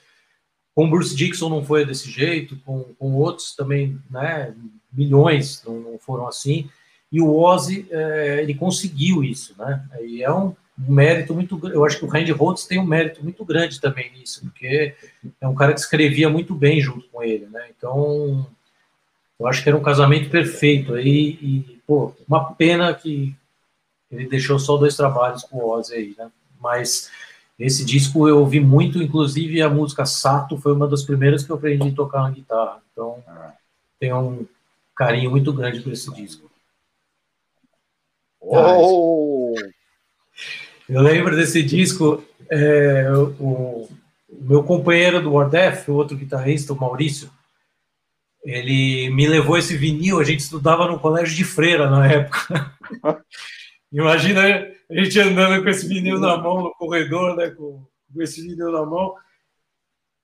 Com 0.74 0.90
Bruce 0.90 1.16
Dixon 1.16 1.50
não 1.50 1.64
foi 1.64 1.86
desse 1.86 2.10
jeito, 2.10 2.58
com, 2.66 2.84
com 3.00 3.14
outros 3.14 3.56
também, 3.56 4.00
né? 4.10 4.56
Milhões 4.92 5.64
não, 5.66 5.80
não 5.80 6.00
foram 6.00 6.28
assim. 6.28 6.70
E 7.12 7.22
o 7.22 7.36
Ozzy, 7.36 7.88
é, 7.90 8.42
ele 8.42 8.54
conseguiu 8.56 9.24
isso, 9.24 9.56
né? 9.58 9.86
E 10.02 10.24
é 10.24 10.32
um, 10.32 10.56
um 10.78 10.94
mérito 10.94 11.34
muito 11.34 11.60
Eu 11.70 11.84
acho 11.84 11.98
que 11.98 12.06
o 12.06 12.08
Randy 12.08 12.32
Rhodes 12.32 12.66
tem 12.66 12.80
um 12.80 12.86
mérito 12.86 13.24
muito 13.24 13.44
grande 13.44 13.82
também 13.82 14.12
nisso, 14.12 14.42
porque 14.42 14.96
é 15.42 15.48
um 15.48 15.56
cara 15.56 15.74
que 15.74 15.80
escrevia 15.80 16.30
muito 16.30 16.54
bem 16.54 16.80
junto 16.80 17.08
com 17.10 17.24
ele, 17.24 17.48
né? 17.48 17.68
Então, 17.76 18.46
eu 19.40 19.48
acho 19.48 19.64
que 19.64 19.70
era 19.70 19.78
um 19.78 19.84
casamento 19.84 20.30
perfeito. 20.30 20.94
aí 20.94 21.38
e 21.42 21.82
pô, 21.88 22.14
uma 22.28 22.54
pena 22.54 22.94
que 22.94 23.36
ele 24.12 24.28
deixou 24.28 24.60
só 24.60 24.78
dois 24.78 24.96
trabalhos 24.96 25.44
com 25.44 25.58
o 25.58 25.70
Ozzy 25.70 25.94
aí, 25.94 26.16
né? 26.18 26.32
Mas 26.60 27.10
esse 27.60 27.84
disco 27.84 28.28
eu 28.28 28.40
ouvi 28.40 28.60
muito, 28.60 29.02
inclusive 29.02 29.62
a 29.62 29.70
música 29.70 30.06
Sato 30.06 30.58
foi 30.58 30.74
uma 30.74 30.88
das 30.88 31.04
primeiras 31.04 31.44
que 31.44 31.52
eu 31.52 31.56
aprendi 31.56 31.90
a 31.90 31.96
tocar 31.96 32.22
na 32.22 32.32
guitarra. 32.32 32.82
Então, 32.92 33.24
ah. 33.28 33.54
tenho 34.00 34.18
um 34.18 34.48
carinho 34.96 35.32
muito 35.32 35.52
grande 35.52 35.82
por 35.82 35.92
esse 35.92 36.14
disco. 36.14 36.50
Oh! 38.40 39.56
Eu 40.90 41.02
lembro 41.02 41.36
desse 41.36 41.62
disco, 41.62 42.24
é, 42.50 43.12
o, 43.12 43.26
o, 43.40 43.90
meu 44.30 44.64
companheiro 44.64 45.22
do 45.22 45.34
War 45.34 45.50
o 45.88 45.94
outro 45.94 46.16
guitarrista, 46.16 46.74
o 46.74 46.80
Maurício, 46.80 47.30
ele 48.44 49.10
me 49.10 49.28
levou 49.28 49.58
esse 49.58 49.76
vinil, 49.76 50.20
a 50.20 50.24
gente 50.24 50.40
estudava 50.40 50.88
no 50.88 51.00
colégio 51.00 51.36
de 51.36 51.44
freira 51.44 51.90
na 51.90 52.10
época. 52.10 52.72
Imagina 53.92 54.42
a 54.90 54.96
gente 54.96 55.20
andando 55.20 55.62
com 55.62 55.70
esse 55.70 55.88
vinil 55.88 56.20
na 56.20 56.38
mão 56.38 56.64
no 56.64 56.72
corredor, 56.72 57.36
né, 57.36 57.50
com, 57.50 57.84
com 58.14 58.22
esse 58.22 58.42
vinil 58.42 58.72
na 58.72 58.86
mão. 58.86 59.16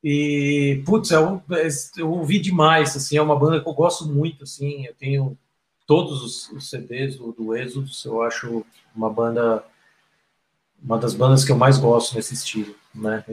E, 0.04 0.82
putz, 0.86 1.12
eu, 1.12 1.42
é 1.52 1.68
eu 1.98 2.12
ouvi 2.12 2.40
demais, 2.40 2.96
assim, 2.96 3.18
é 3.18 3.22
uma 3.22 3.38
banda 3.38 3.62
que 3.62 3.68
eu 3.68 3.74
gosto 3.74 4.06
muito, 4.06 4.44
assim, 4.44 4.86
eu 4.86 4.94
tenho 4.96 5.38
todos 5.88 6.22
os, 6.22 6.50
os 6.52 6.70
CDs 6.70 7.18
do, 7.18 7.32
do 7.32 7.56
eu 7.56 8.22
acho 8.22 8.66
uma 8.96 9.10
banda, 9.10 9.64
uma 10.84 10.98
das 10.98 11.14
bandas 11.14 11.46
que 11.46 11.52
eu 11.52 11.58
mais 11.58 11.78
gosto 11.78 12.16
nesse 12.16 12.34
estilo, 12.34 12.76
né, 12.94 13.24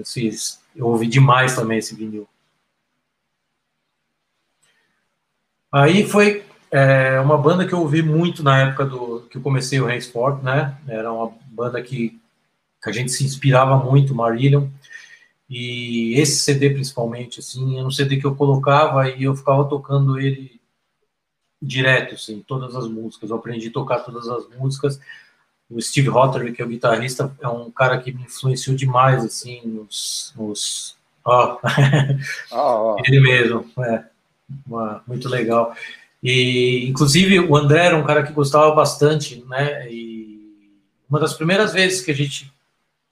eu 0.77 0.87
ouvi 0.87 1.07
demais 1.07 1.57
também 1.57 1.79
esse 1.79 1.95
vinil. 1.95 2.29
Aí 5.73 6.07
foi 6.07 6.45
é, 6.71 7.21
uma 7.21 7.37
banda 7.37 7.67
que 7.67 7.73
eu 7.73 7.81
ouvi 7.81 8.03
muito 8.03 8.43
na 8.43 8.59
época 8.61 8.87
do 8.87 9.23
que 9.31 9.37
eu 9.37 9.43
comecei 9.43 9.81
o 9.81 9.91
Henceforth, 9.91 10.43
né? 10.43 10.77
Era 10.89 11.13
uma 11.13 11.33
banda 11.47 11.81
que, 11.83 12.21
que 12.83 12.89
a 12.89 12.93
gente 12.93 13.11
se 13.13 13.25
inspirava 13.25 13.77
muito, 13.77 14.15
Marillion. 14.15 14.69
E 15.49 16.15
esse 16.15 16.41
CD 16.41 16.71
principalmente, 16.71 17.41
assim, 17.41 17.79
era 17.79 17.87
um 17.87 17.91
CD 17.91 18.19
que 18.19 18.27
eu 18.27 18.37
colocava 18.37 19.09
e 19.09 19.25
eu 19.25 19.35
ficava 19.37 19.69
tocando 19.69 20.19
ele 20.19 20.61
direto, 21.61 22.15
assim, 22.15 22.45
todas 22.47 22.75
as 22.77 22.89
músicas. 22.89 23.31
Eu 23.31 23.37
aprendi 23.37 23.69
a 23.69 23.73
tocar 23.73 24.01
todas 24.01 24.29
as 24.29 24.49
músicas. 24.57 25.01
O 25.71 25.81
Steve 25.81 26.09
Hotterly, 26.09 26.53
que 26.53 26.61
é 26.61 26.65
o 26.65 26.69
guitarrista, 26.69 27.33
é 27.41 27.49
um 27.49 27.71
cara 27.71 27.99
que 27.99 28.13
me 28.13 28.23
influenciou 28.23 28.77
demais, 28.77 29.25
assim, 29.25 29.61
nos... 29.65 30.33
nos... 30.37 30.97
Oh. 31.25 31.59
oh, 32.51 32.57
oh. 32.57 32.97
Ele 33.05 33.21
mesmo, 33.21 33.71
é 33.79 34.05
uma, 34.67 35.03
muito 35.07 35.29
legal. 35.29 35.75
E, 36.23 36.87
inclusive, 36.89 37.39
o 37.41 37.57
André 37.57 37.87
era 37.87 37.97
um 37.97 38.05
cara 38.05 38.23
que 38.23 38.33
gostava 38.33 38.75
bastante, 38.75 39.45
né? 39.49 39.91
E 39.91 40.77
uma 41.09 41.21
das 41.21 41.35
primeiras 41.35 41.73
vezes 41.73 42.01
que 42.01 42.11
a 42.11 42.15
gente, 42.15 42.53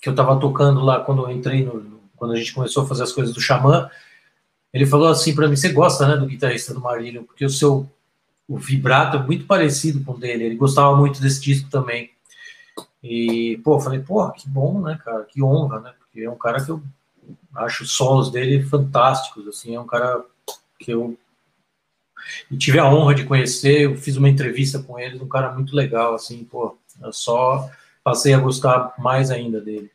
que 0.00 0.09
eu 0.09 0.12
estava 0.12 0.38
tocando 0.38 0.80
lá, 0.80 1.00
quando 1.00 1.22
eu 1.22 1.30
entrei, 1.30 1.64
no, 1.64 2.00
quando 2.16 2.32
a 2.32 2.36
gente 2.36 2.52
começou 2.52 2.82
a 2.82 2.86
fazer 2.86 3.04
as 3.04 3.12
coisas 3.12 3.34
do 3.34 3.40
Xamã, 3.40 3.88
ele 4.72 4.84
falou 4.84 5.09
assim 5.09 5.34
para 5.34 5.48
mim: 5.48 5.56
Você 5.56 5.70
gosta, 5.70 6.06
né, 6.06 6.16
do 6.16 6.26
guitarrista 6.26 6.74
do 6.74 6.80
Marílio? 6.80 7.24
Porque 7.24 7.44
o 7.44 7.50
seu 7.50 7.88
o 8.46 8.56
vibrato 8.56 9.18
é 9.18 9.22
muito 9.22 9.44
parecido 9.44 10.02
com 10.02 10.12
o 10.12 10.18
dele. 10.18 10.44
Ele 10.44 10.54
gostava 10.54 10.96
muito 10.96 11.20
desse 11.20 11.40
disco 11.40 11.68
também. 11.68 12.11
E, 13.03 13.61
pô, 13.62 13.78
falei: 13.80 14.01
Pô, 14.01 14.30
que 14.32 14.49
bom, 14.49 14.80
né, 14.80 14.99
cara? 15.05 15.24
Que 15.24 15.42
honra, 15.42 15.80
né? 15.80 15.94
Porque 15.99 16.20
é 16.20 16.30
um 16.30 16.38
cara 16.38 16.64
que 16.64 16.70
eu 16.70 16.82
acho 17.55 17.84
os 17.84 17.92
solos 17.92 18.30
dele 18.30 18.62
fantásticos, 18.62 19.46
assim, 19.46 19.74
é 19.74 19.80
um 19.80 19.86
cara 19.86 20.24
que 20.78 20.90
eu 20.90 21.18
e 22.51 22.57
tive 22.57 22.78
a 22.78 22.88
honra 22.88 23.14
de 23.14 23.24
conhecer, 23.24 23.82
eu 23.82 23.96
fiz 23.96 24.16
uma 24.16 24.28
entrevista 24.28 24.82
com 24.82 24.99
ele, 24.99 25.22
um 25.22 25.28
cara 25.28 25.53
muito 25.53 25.74
legal, 25.74 26.14
assim, 26.14 26.44
pô, 26.44 26.76
eu 27.01 27.12
só 27.12 27.70
passei 28.03 28.34
a 28.34 28.38
gostar 28.38 28.94
mais 28.99 29.30
ainda 29.30 29.61
dele. 29.61 29.90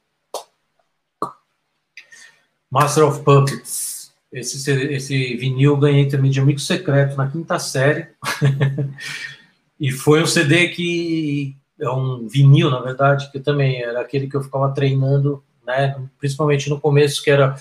Master 2.70 3.06
of 3.06 3.24
Puppets, 3.24 4.14
esse, 4.32 4.72
esse 4.72 5.36
vinil 5.36 5.74
eu 5.74 5.78
ganhei 5.78 6.08
também 6.08 6.32
de 6.32 6.40
amigo 6.40 6.60
secreto 6.60 7.16
na 7.16 7.30
quinta 7.30 7.60
série, 7.60 8.08
e 9.80 9.92
foi 9.92 10.24
um 10.24 10.28
CD 10.28 10.70
que, 10.70 11.56
é 11.80 11.90
um 11.90 12.28
vinil, 12.28 12.70
na 12.70 12.80
verdade, 12.80 13.32
que 13.32 13.40
também 13.40 13.82
era 13.82 14.02
aquele 14.02 14.28
que 14.28 14.36
eu 14.36 14.44
ficava 14.44 14.74
treinando, 14.74 15.44
né, 15.66 16.00
principalmente 16.20 16.70
no 16.70 16.80
começo, 16.80 17.24
que 17.24 17.32
era 17.32 17.56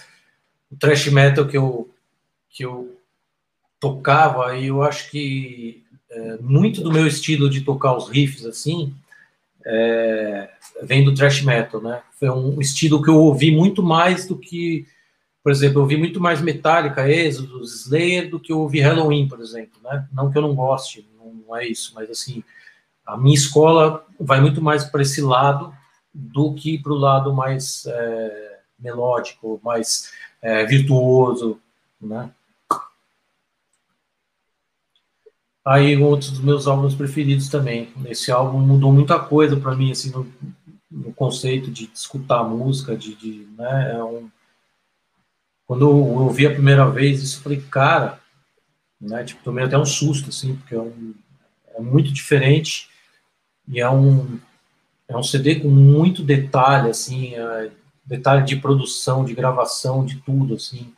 o 0.71 0.77
thrash 0.77 1.09
metal 1.09 1.47
que 1.47 1.57
eu, 1.57 1.91
que 2.51 2.65
eu 2.65 2.97
tocava, 3.81 4.57
e 4.57 4.67
eu 4.67 4.83
acho 4.83 5.11
que 5.11 5.83
é, 6.11 6.37
muito 6.41 6.83
do 6.83 6.93
meu 6.93 7.07
estilo 7.07 7.49
de 7.49 7.63
tocar 7.63 7.97
os 7.97 8.09
riffs 8.09 8.45
assim 8.45 8.95
é, 9.65 10.51
vem 10.83 11.05
do 11.05 11.15
thrash 11.15 11.43
metal, 11.43 11.81
né? 11.81 12.03
Foi 12.19 12.29
um 12.31 12.61
estilo 12.61 13.03
que 13.03 13.11
eu 13.11 13.17
ouvi 13.17 13.51
muito 13.51 13.83
mais 13.83 14.27
do 14.27 14.37
que, 14.37 14.87
por 15.43 15.53
exemplo, 15.53 15.79
eu 15.79 15.83
ouvi 15.83 15.97
muito 15.97 16.21
mais 16.21 16.41
Metallica, 16.41 17.09
Exodus, 17.09 17.87
Slayer 17.87 18.29
do 18.29 18.41
que 18.41 18.53
eu 18.53 18.61
ouvi 18.61 18.81
Halloween, 18.81 19.29
por 19.29 19.41
exemplo, 19.41 19.81
né? 19.83 20.07
Não 20.13 20.31
que 20.31 20.39
eu 20.39 20.43
não 20.43 20.55
goste, 20.55 21.07
não 21.17 21.57
é 21.57 21.67
isso, 21.67 21.93
mas 21.95 22.11
assim, 22.11 22.43
a 23.07 23.17
minha 23.17 23.35
escola 23.35 24.07
vai 24.19 24.41
muito 24.41 24.63
mais 24.63 24.85
para 24.85 25.03
esse 25.03 25.21
lado 25.21 25.75
do 26.13 26.55
que 26.55 26.79
para 26.79 26.93
o 26.93 26.97
lado 26.97 27.33
mais 27.33 27.85
é, 27.87 28.59
melódico, 28.79 29.61
mais 29.63 30.13
é, 30.41 30.65
virtuoso, 30.65 31.61
né? 32.01 32.31
Aí 35.65 35.97
outros 35.97 36.31
dos 36.31 36.41
meus 36.41 36.67
álbuns 36.67 36.95
preferidos 36.95 37.49
também. 37.49 37.93
Esse 38.07 38.33
álbum 38.33 38.59
mudou 38.59 38.93
muita 38.93 39.19
coisa 39.21 39.57
para 39.57 39.77
mim, 39.77 39.93
assim, 39.93 40.11
no, 40.11 40.27
no, 40.91 41.13
conceito 41.15 41.71
de 41.71 41.89
escutar 41.95 42.43
música, 42.43 42.97
de, 42.97 43.15
de 43.15 43.47
né, 43.57 43.93
é 43.95 44.03
um... 44.03 44.29
quando 45.65 45.83
eu 45.89 45.95
ouvi 45.95 46.47
a 46.49 46.53
primeira 46.53 46.91
vez 46.91 47.23
isso, 47.23 47.39
eu 47.39 47.43
falei, 47.43 47.61
cara, 47.71 48.19
né, 49.01 49.23
tipo, 49.23 49.43
tomei 49.45 49.65
até 49.65 49.79
um 49.79 49.87
susto, 49.87 50.31
assim, 50.31 50.57
porque 50.57 50.75
é, 50.75 50.81
um, 50.81 51.15
é 51.77 51.81
muito 51.81 52.13
diferente 52.13 52.91
e 53.69 53.81
é 53.81 53.89
um 53.89 54.39
é 55.09 55.17
um 55.17 55.23
CD 55.23 55.61
com 55.61 55.69
muito 55.69 56.23
detalhe, 56.23 56.89
assim, 56.89 57.35
é, 57.35 57.71
detalhe 58.05 58.45
de 58.45 58.57
produção, 58.57 59.25
de 59.25 59.35
gravação, 59.35 60.05
de 60.05 60.21
tudo, 60.23 60.55
assim. 60.55 60.93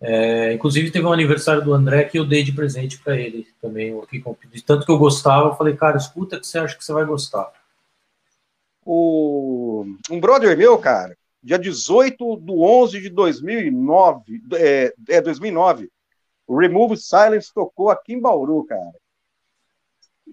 É, 0.00 0.52
inclusive 0.52 0.90
teve 0.90 1.06
um 1.06 1.12
aniversário 1.12 1.62
do 1.62 1.72
André 1.72 2.04
que 2.04 2.18
eu 2.18 2.26
dei 2.26 2.42
de 2.42 2.52
presente 2.52 2.98
para 2.98 3.16
ele 3.16 3.46
também, 3.60 3.92
com 4.20 4.36
de 4.50 4.62
tanto 4.62 4.84
que 4.84 4.90
eu 4.90 4.98
gostava, 4.98 5.50
eu 5.50 5.54
falei, 5.54 5.76
cara, 5.76 5.96
escuta 5.96 6.40
que 6.40 6.46
você 6.46 6.58
acha 6.58 6.76
que 6.76 6.84
você 6.84 6.92
vai 6.92 7.04
gostar. 7.04 7.52
O, 8.84 9.84
um 10.10 10.18
brother 10.18 10.58
meu, 10.58 10.76
cara, 10.76 11.16
dia 11.40 11.56
18 11.56 12.36
de 12.40 12.52
11 12.52 13.00
de 13.00 13.10
2009, 13.10 14.42
é, 14.54 14.92
é 15.08 15.20
2009, 15.20 15.88
o 16.48 16.58
Remove 16.58 16.96
Silence 16.96 17.54
tocou 17.54 17.88
aqui 17.88 18.12
em 18.14 18.20
Bauru, 18.20 18.64
cara. 18.64 19.01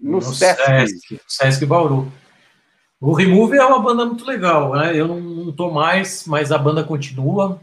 No, 0.02 0.12
no 0.12 0.22
Sesc. 0.22 0.64
Sesc. 0.64 1.20
Sesc 1.26 1.66
Bauru. 1.66 2.12
O 3.00 3.12
Remove 3.12 3.56
é 3.56 3.64
uma 3.64 3.80
banda 3.80 4.04
muito 4.04 4.26
legal, 4.26 4.74
né? 4.74 4.94
Eu 4.94 5.08
não, 5.08 5.52
tô 5.52 5.70
mais, 5.70 6.26
mas 6.26 6.52
a 6.52 6.58
banda 6.58 6.84
continua 6.84 7.60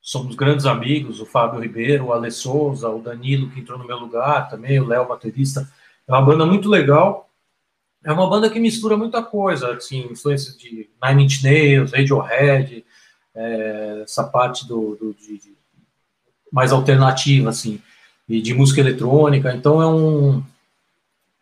somos 0.00 0.34
grandes 0.34 0.66
amigos, 0.66 1.20
o 1.20 1.26
Fábio 1.26 1.60
Ribeiro, 1.60 2.06
o 2.06 2.12
Ale 2.12 2.30
Souza, 2.30 2.88
o 2.88 3.02
Danilo, 3.02 3.50
que 3.50 3.60
entrou 3.60 3.78
no 3.78 3.86
meu 3.86 3.98
lugar 3.98 4.48
também, 4.48 4.80
o 4.80 4.86
Léo, 4.86 5.06
baterista. 5.06 5.70
É 6.08 6.12
uma 6.12 6.22
banda 6.22 6.46
muito 6.46 6.68
legal. 6.68 7.28
É 8.02 8.10
uma 8.10 8.28
banda 8.28 8.48
que 8.48 8.58
mistura 8.58 8.96
muita 8.96 9.22
coisa, 9.22 9.74
assim, 9.74 10.08
influência 10.10 10.56
de 10.56 10.88
Nine 11.02 11.24
Inch 11.24 11.42
Nails, 11.42 11.92
Radiohead, 11.92 12.84
é, 13.34 14.00
essa 14.02 14.24
parte 14.24 14.66
do, 14.66 14.96
do 14.96 15.14
de, 15.14 15.38
de, 15.38 15.54
mais 16.50 16.72
alternativa, 16.72 17.50
assim, 17.50 17.80
e 18.26 18.40
de 18.40 18.54
música 18.54 18.80
eletrônica. 18.80 19.52
Então 19.54 19.82
é 19.82 19.86
um 19.86 20.42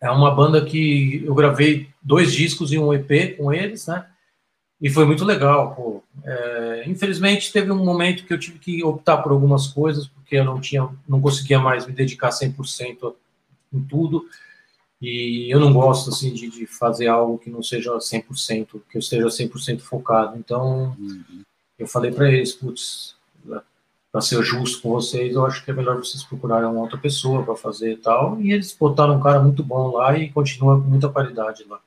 é 0.01 0.11
uma 0.11 0.35
banda 0.35 0.65
que 0.65 1.23
eu 1.25 1.35
gravei 1.35 1.89
dois 2.03 2.33
discos 2.33 2.73
e 2.73 2.79
um 2.79 2.93
EP 2.93 3.37
com 3.37 3.53
eles, 3.53 3.87
né? 3.87 4.07
E 4.81 4.89
foi 4.89 5.05
muito 5.05 5.25
legal, 5.25 5.75
pô. 5.75 6.03
É, 6.25 6.85
infelizmente 6.87 7.53
teve 7.53 7.71
um 7.73 7.85
momento 7.85 8.25
que 8.25 8.33
eu 8.33 8.39
tive 8.39 8.59
que 8.59 8.85
optar 8.85 9.19
por 9.19 9.33
algumas 9.33 9.67
coisas, 9.67 10.07
porque 10.07 10.37
eu 10.37 10.45
não 10.45 10.61
tinha, 10.61 10.89
não 11.09 11.21
conseguia 11.21 11.59
mais 11.59 11.87
me 11.87 11.93
dedicar 11.93 12.29
100% 12.31 13.15
em 13.73 13.81
tudo. 13.83 14.27
E 15.01 15.53
eu 15.53 15.61
não 15.61 15.73
gosto 15.73 16.11
assim 16.11 16.33
de, 16.33 16.49
de, 16.49 16.67
fazer 16.67 17.07
algo 17.07 17.39
que 17.39 17.51
não 17.51 17.63
seja 17.63 17.97
100%, 17.97 18.81
que 18.89 18.97
eu 18.97 18.99
esteja 18.99 19.27
100% 19.27 19.81
focado. 19.81 20.37
Então, 20.37 20.97
uhum. 20.99 21.43
eu 21.79 21.87
falei 21.87 22.11
para 22.11 22.31
eles, 22.31 22.53
putz, 22.53 23.15
para 24.11 24.21
ser 24.21 24.43
justo 24.43 24.83
com 24.83 24.91
vocês, 24.91 25.35
eu 25.35 25.45
acho 25.45 25.65
que 25.65 25.71
é 25.71 25.75
melhor 25.75 25.97
vocês 25.97 26.25
procurarem 26.25 26.69
uma 26.69 26.81
outra 26.81 26.99
pessoa 26.99 27.45
para 27.45 27.55
fazer 27.55 27.93
e 27.93 27.97
tal. 27.97 28.41
E 28.41 28.53
eles 28.53 28.73
botaram 28.73 29.17
um 29.17 29.21
cara 29.21 29.41
muito 29.41 29.63
bom 29.63 29.93
lá 29.93 30.17
e 30.17 30.31
continua 30.31 30.81
com 30.81 30.89
muita 30.89 31.09
qualidade 31.09 31.65
lá. 31.65 31.81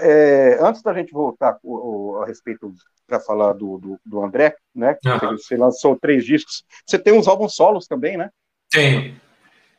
É, 0.00 0.58
antes 0.62 0.82
da 0.82 0.94
gente 0.94 1.12
voltar 1.12 1.58
o, 1.62 2.16
o, 2.16 2.22
a 2.22 2.26
respeito 2.26 2.72
para 3.06 3.20
falar 3.20 3.52
do, 3.52 3.78
do, 3.78 4.00
do, 4.04 4.24
André, 4.24 4.56
né? 4.74 4.96
Uhum. 5.04 5.36
Você 5.36 5.56
lançou 5.56 5.96
três 5.96 6.24
discos. 6.24 6.64
Você 6.86 6.98
tem 6.98 7.12
uns 7.12 7.28
álbuns 7.28 7.54
solos 7.54 7.86
também, 7.86 8.16
né? 8.16 8.30
Tenho. 8.70 9.14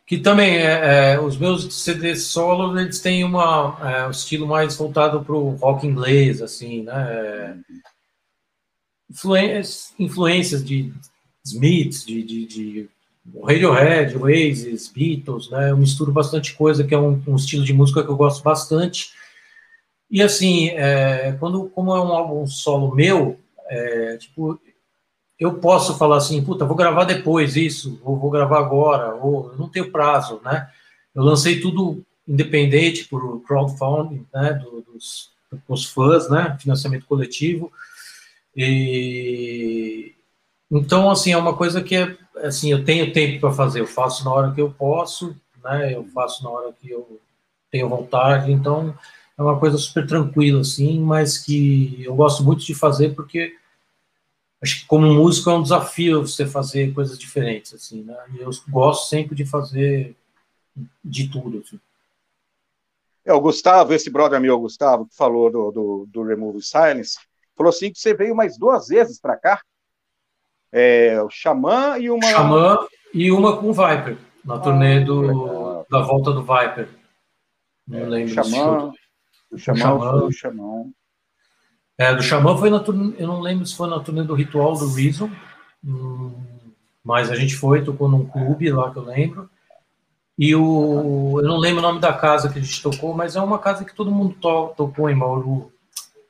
Que 0.06 0.20
também 0.20 0.58
é, 0.58 1.14
é 1.14 1.20
os 1.20 1.36
meus 1.36 1.84
CDs 1.84 2.28
solos 2.28 2.80
eles 2.80 3.02
têm 3.02 3.24
uma 3.24 3.78
é, 3.82 4.08
um 4.08 4.12
estilo 4.12 4.46
mais 4.46 4.76
voltado 4.78 5.24
para 5.24 5.34
o 5.34 5.56
rock 5.56 5.88
inglês, 5.88 6.44
assim, 6.44 6.84
né? 6.84 6.94
É, 6.94 7.56
influências 9.98 10.64
de 10.64 10.94
Smiths, 11.46 12.06
de, 12.06 12.24
de, 12.24 12.46
de 12.46 12.90
Radiohead, 13.44 14.18
Oasis, 14.18 14.88
Beatles, 14.88 15.50
né? 15.50 15.72
Eu 15.72 15.78
misturo 15.78 16.12
bastante 16.12 16.54
coisa, 16.56 16.84
que 16.84 16.94
é 16.94 17.00
um, 17.00 17.22
um 17.28 17.36
estilo 17.36 17.64
de 17.64 17.74
música 17.74 18.04
que 18.04 18.10
eu 18.10 18.16
gosto 18.16 18.44
bastante. 18.44 19.12
E 20.10 20.22
assim, 20.22 20.70
é, 20.70 21.36
quando 21.40 21.70
como 21.70 21.96
é 21.96 22.02
um 22.02 22.14
álbum 22.14 22.46
solo 22.48 22.94
meu, 22.94 23.40
é, 23.68 24.18
tipo, 24.18 24.60
eu 25.40 25.56
posso 25.56 25.98
falar 25.98 26.18
assim, 26.18 26.44
puta, 26.44 26.66
vou 26.66 26.76
gravar 26.76 27.04
depois 27.06 27.56
isso, 27.56 28.00
ou 28.04 28.18
vou 28.18 28.30
gravar 28.30 28.60
agora, 28.60 29.16
ou 29.16 29.56
não 29.58 29.68
tenho 29.68 29.92
prazo, 29.92 30.40
né? 30.44 30.70
Eu 31.14 31.24
lancei 31.24 31.60
tudo 31.60 32.04
independente 32.28 33.06
por 33.06 33.42
crowdfunding, 33.44 34.26
né, 34.34 34.54
dos, 34.54 35.32
dos 35.68 35.86
fãs, 35.86 36.30
né, 36.30 36.58
financiamento 36.60 37.06
coletivo. 37.06 37.72
E 38.56 40.14
então 40.72 41.10
assim 41.10 41.32
é 41.32 41.38
uma 41.38 41.56
coisa 41.56 41.82
que 41.82 41.96
é 41.96 42.18
assim 42.38 42.72
eu 42.72 42.84
tenho 42.84 43.14
tempo 43.14 43.40
para 43.40 43.52
fazer, 43.52 43.80
eu 43.80 43.88
faço 43.88 44.24
na 44.26 44.32
hora 44.32 44.54
que 44.54 44.62
eu 44.62 44.72
posso, 44.72 45.36
né, 45.64 45.94
eu 45.94 46.06
faço 46.06 46.44
na 46.44 46.50
hora 46.50 46.74
que 46.74 46.90
eu 46.90 47.20
tenho 47.72 47.90
vontade, 47.90 48.52
então 48.52 48.98
é 49.38 49.42
uma 49.42 49.60
coisa 49.60 49.78
super 49.78 50.06
tranquila 50.06 50.62
assim, 50.62 51.00
mas 51.00 51.38
que 51.38 52.04
eu 52.04 52.16
gosto 52.16 52.44
muito 52.44 52.64
de 52.64 52.74
fazer 52.74 53.16
porque 53.16 53.56
acho 54.62 54.82
que 54.82 54.88
como 54.88 55.14
músico 55.14 55.50
é 55.50 55.54
um 55.54 55.64
desafio 55.64 56.26
você 56.26 56.46
fazer 56.46 56.94
coisas 56.94 57.20
diferentes 57.20 57.74
assim, 57.74 58.04
né? 58.04 58.18
E 58.34 58.40
eu 58.40 58.50
gosto 58.70 59.10
sempre 59.10 59.36
de 59.36 59.46
fazer 59.46 60.16
de 61.04 61.30
tudo. 61.30 61.60
Assim. 61.60 61.80
É, 63.24 63.34
o 63.34 63.42
Gustavo, 63.42 63.94
esse 63.94 64.10
brother 64.10 64.40
meu, 64.40 64.60
Gustavo, 64.60 65.06
que 65.06 65.16
falou 65.16 65.52
do, 65.52 65.72
do, 65.72 66.06
do 66.08 66.24
Remove 66.24 66.62
Silence, 66.62 67.18
falou 67.56 67.70
assim 67.70 67.92
que 67.92 68.00
você 68.00 68.14
veio 68.14 68.36
mais 68.36 68.58
duas 68.58 68.88
vezes 68.88 69.20
para 69.20 69.38
cá. 69.38 69.62
É, 70.78 71.22
o 71.22 71.30
Xamã 71.30 71.98
e 71.98 72.10
uma. 72.10 72.28
Xamã 72.28 72.78
e 73.14 73.32
uma 73.32 73.56
com 73.56 73.70
o 73.70 73.74
Viper, 73.74 74.18
na 74.44 74.60
turnê 74.60 74.98
ah, 74.98 75.06
do, 75.06 75.86
da 75.90 76.02
volta 76.02 76.34
do 76.34 76.42
Viper. 76.42 76.90
Não 77.88 78.00
é, 78.00 78.04
lembro. 78.04 78.34
Xamã, 78.34 78.92
o 79.50 79.58
Xamã, 79.58 79.80
Xamã. 79.80 80.24
o 80.26 80.32
Xamã. 80.34 80.84
É, 81.98 82.14
do 82.14 82.22
Xamã 82.22 82.58
foi 82.58 82.70
na 82.70 82.82
turnê, 82.82 83.16
eu 83.18 83.26
não 83.26 83.40
lembro 83.40 83.66
se 83.66 83.74
foi 83.74 83.90
na 83.90 84.02
turnê 84.02 84.24
do 84.24 84.34
Ritual 84.34 84.74
do 84.74 84.94
Reason, 84.94 85.32
hum, 85.82 86.34
mas 87.02 87.32
a 87.32 87.36
gente 87.36 87.56
foi, 87.56 87.82
tocou 87.82 88.10
num 88.10 88.26
clube 88.26 88.70
lá 88.70 88.92
que 88.92 88.98
eu 88.98 89.04
lembro. 89.06 89.50
E 90.38 90.54
o. 90.54 91.40
Eu 91.42 91.48
não 91.48 91.58
lembro 91.58 91.80
o 91.80 91.84
nome 91.84 92.02
da 92.02 92.12
casa 92.12 92.50
que 92.50 92.60
a 92.60 92.62
gente 92.62 92.84
tocou, 92.84 93.14
mas 93.14 93.38
é 93.38 93.42
uma 93.42 93.60
casa 93.60 93.86
que 93.86 93.96
todo 93.96 94.12
mundo 94.12 94.36
to, 94.42 94.74
tocou 94.76 95.10
em 95.10 95.18
Bauru. 95.18 95.72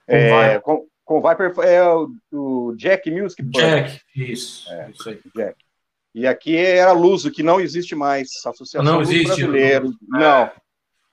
Com 0.06 0.16
é, 0.16 0.60
com, 0.60 0.86
com 1.06 1.22
Viper 1.22 1.54
é 1.60 1.84
o, 1.84 2.10
o 2.32 2.76
Jack 2.76 3.10
Music 3.12 3.42
Band. 3.44 3.60
Jack, 3.60 4.02
isso. 4.16 4.70
É, 4.72 4.90
isso 4.90 5.10
aí. 5.10 5.20
Jack. 5.36 5.56
E 6.14 6.26
aqui 6.26 6.58
era 6.58 6.92
Luso, 6.92 7.32
que 7.32 7.44
não 7.44 7.60
existe 7.60 7.94
mais. 7.94 8.30
Associação 8.46 8.84
não 8.84 9.02
existe. 9.02 9.28
Brasileiro. 9.28 9.94
Não. 10.08 10.52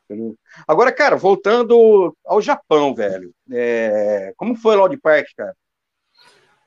não. 0.09 0.34
Agora, 0.66 0.93
cara, 0.93 1.16
voltando 1.16 2.16
ao 2.24 2.40
Japão, 2.40 2.95
velho. 2.95 3.32
É... 3.51 4.32
Como 4.36 4.55
foi 4.57 4.76
Lord 4.76 4.97
Park, 4.99 5.26
cara? 5.36 5.55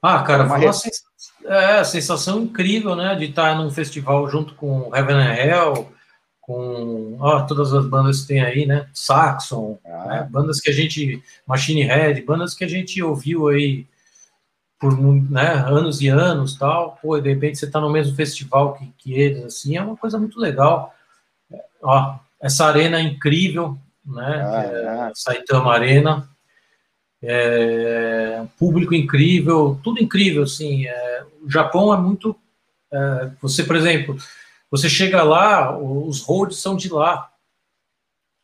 Ah, 0.02 0.22
cara, 0.22 0.48
foi 0.48 0.60
uma 0.60 0.74
sensação, 0.74 1.12
é, 1.46 1.84
sensação 1.84 2.42
incrível, 2.44 2.96
né? 2.96 3.16
De 3.16 3.26
estar 3.26 3.56
num 3.56 3.72
festival 3.72 4.30
junto 4.30 4.54
com 4.54 4.96
Heaven 4.96 5.16
and 5.16 5.34
Hell, 5.34 5.95
com 6.46 7.18
ó, 7.20 7.42
todas 7.42 7.74
as 7.74 7.88
bandas 7.88 8.22
que 8.22 8.28
tem 8.28 8.42
aí, 8.42 8.68
né? 8.68 8.88
Saxon, 8.94 9.80
ah. 9.84 10.06
né? 10.06 10.28
bandas 10.30 10.62
que 10.62 10.70
a 10.70 10.74
gente, 10.74 11.24
Machine 11.46 11.82
Head, 11.82 12.22
bandas 12.22 12.54
que 12.54 12.64
a 12.64 12.68
gente 12.68 13.02
ouviu 13.02 13.48
aí 13.48 13.88
por 14.80 14.96
né, 14.96 15.54
anos 15.68 16.02
e 16.02 16.08
anos, 16.08 16.56
tal. 16.56 17.00
Pô, 17.02 17.20
de 17.20 17.30
repente 17.30 17.58
você 17.58 17.66
está 17.66 17.80
no 17.80 17.90
mesmo 17.90 18.16
festival 18.16 18.76
que, 18.76 18.94
que 18.98 19.14
eles, 19.16 19.44
assim, 19.44 19.76
é 19.76 19.82
uma 19.82 19.98
coisa 19.98 20.20
muito 20.20 20.40
legal. 20.40 20.94
Ó, 21.82 22.16
essa 22.40 22.66
arena 22.68 23.00
é 23.00 23.02
incrível, 23.02 23.76
né? 24.06 24.44
Ah, 24.46 24.64
é 24.64 24.88
a 24.88 25.12
Saitama 25.16 25.74
Arena. 25.74 26.30
É, 27.24 28.44
público 28.60 28.94
incrível, 28.94 29.80
tudo 29.84 30.00
incrível, 30.00 30.44
assim. 30.44 30.86
É, 30.86 31.24
o 31.42 31.50
Japão 31.50 31.92
é 31.92 31.98
muito. 31.98 32.36
É, 32.94 33.32
você, 33.42 33.64
por 33.64 33.76
exemplo, 33.76 34.16
você 34.70 34.90
chega 34.90 35.24
lá, 35.24 35.78
os 35.78 36.22
roads 36.22 36.58
são 36.58 36.76
de 36.76 36.90
lá. 36.90 37.32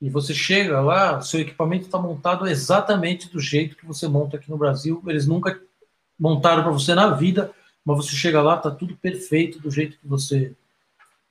E 0.01 0.09
você 0.09 0.33
chega 0.33 0.81
lá, 0.81 1.21
seu 1.21 1.39
equipamento 1.39 1.85
está 1.85 1.99
montado 1.99 2.47
exatamente 2.47 3.29
do 3.29 3.39
jeito 3.39 3.75
que 3.75 3.85
você 3.85 4.07
monta 4.07 4.37
aqui 4.37 4.49
no 4.49 4.57
Brasil. 4.57 5.01
Eles 5.05 5.27
nunca 5.27 5.61
montaram 6.19 6.63
para 6.63 6.71
você 6.71 6.95
na 6.95 7.11
vida, 7.11 7.51
mas 7.85 7.97
você 7.97 8.15
chega 8.15 8.41
lá, 8.41 8.55
está 8.55 8.71
tudo 8.71 8.95
perfeito 8.97 9.59
do 9.59 9.69
jeito 9.69 9.97
que 9.99 10.07
você 10.07 10.55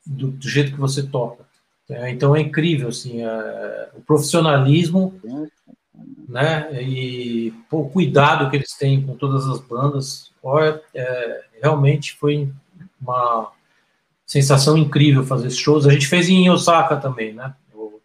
do, 0.06 0.28
do 0.28 0.48
jeito 0.48 0.72
que 0.72 0.80
você 0.80 1.02
toca. 1.02 1.44
É, 1.88 2.10
então 2.10 2.36
é 2.36 2.40
incrível 2.40 2.88
assim, 2.88 3.22
é, 3.24 3.90
o 3.94 4.00
profissionalismo, 4.00 5.20
né? 6.28 6.82
E 6.82 7.52
pô, 7.68 7.80
o 7.80 7.90
cuidado 7.90 8.48
que 8.48 8.56
eles 8.56 8.72
têm 8.76 9.04
com 9.04 9.16
todas 9.16 9.46
as 9.48 9.60
bandas, 9.60 10.32
olha, 10.42 10.80
é, 10.94 11.44
realmente 11.60 12.14
foi 12.14 12.52
uma 13.00 13.50
sensação 14.30 14.78
incrível 14.78 15.26
fazer 15.26 15.48
esses 15.48 15.58
shows. 15.58 15.88
A 15.88 15.90
gente 15.90 16.06
fez 16.06 16.28
em 16.28 16.48
Osaka 16.48 16.96
também, 16.96 17.32
né? 17.32 17.52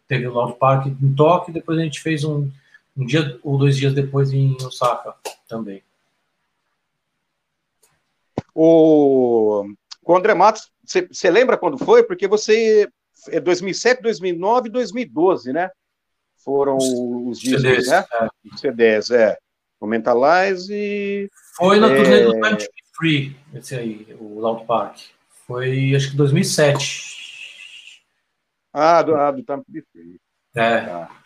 Teve 0.08 0.26
o 0.26 0.32
Love 0.32 0.58
Park 0.58 0.86
em 0.86 1.14
Tóquio, 1.14 1.54
depois 1.54 1.78
a 1.78 1.82
gente 1.82 2.00
fez 2.00 2.24
um, 2.24 2.50
um 2.96 3.06
dia 3.06 3.38
ou 3.44 3.56
dois 3.56 3.76
dias 3.76 3.94
depois 3.94 4.32
em 4.32 4.56
Osaka 4.60 5.14
também. 5.48 5.84
O, 8.52 9.66
o 10.04 10.16
André 10.16 10.34
Matos, 10.34 10.68
você 10.84 11.30
lembra 11.30 11.56
quando 11.56 11.78
foi? 11.78 12.02
Porque 12.02 12.26
você 12.26 12.88
é 13.28 13.38
2007, 13.38 14.02
2009 14.02 14.68
e 14.68 14.72
2012, 14.72 15.52
né? 15.52 15.70
Foram 16.38 16.76
os 16.76 17.40
CDs, 17.40 17.86
né? 17.86 18.04
É. 18.12 18.56
CDs, 18.56 19.10
é. 19.10 19.38
O 19.78 19.86
Mentalize. 19.86 21.30
Foi 21.56 21.78
na 21.78 21.88
é... 21.88 21.96
turnê 21.96 22.24
do 22.24 22.32
Time 22.32 22.56
to 22.56 22.64
Be 22.64 22.82
Free, 22.96 23.36
esse 23.54 23.76
aí, 23.76 24.16
o 24.18 24.40
Loud 24.40 24.64
Park. 24.64 25.15
Foi, 25.46 25.94
acho 25.94 26.10
que 26.10 26.16
2007. 26.16 28.02
Ah, 28.72 29.02
do, 29.02 29.14
ah, 29.14 29.30
do 29.30 29.42
to 29.42 29.64
Be 29.68 29.82
Free. 29.92 30.20
É. 30.54 30.80
Tá. 30.80 31.22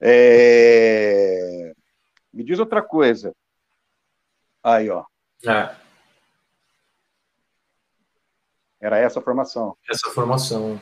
é. 0.00 1.72
Me 2.32 2.42
diz 2.42 2.58
outra 2.58 2.82
coisa. 2.82 3.34
Aí, 4.62 4.88
ó. 4.88 5.04
É. 5.46 5.74
Era 8.80 8.98
essa 8.98 9.18
a 9.18 9.22
formação. 9.22 9.76
Essa 9.88 10.10
formação. 10.10 10.80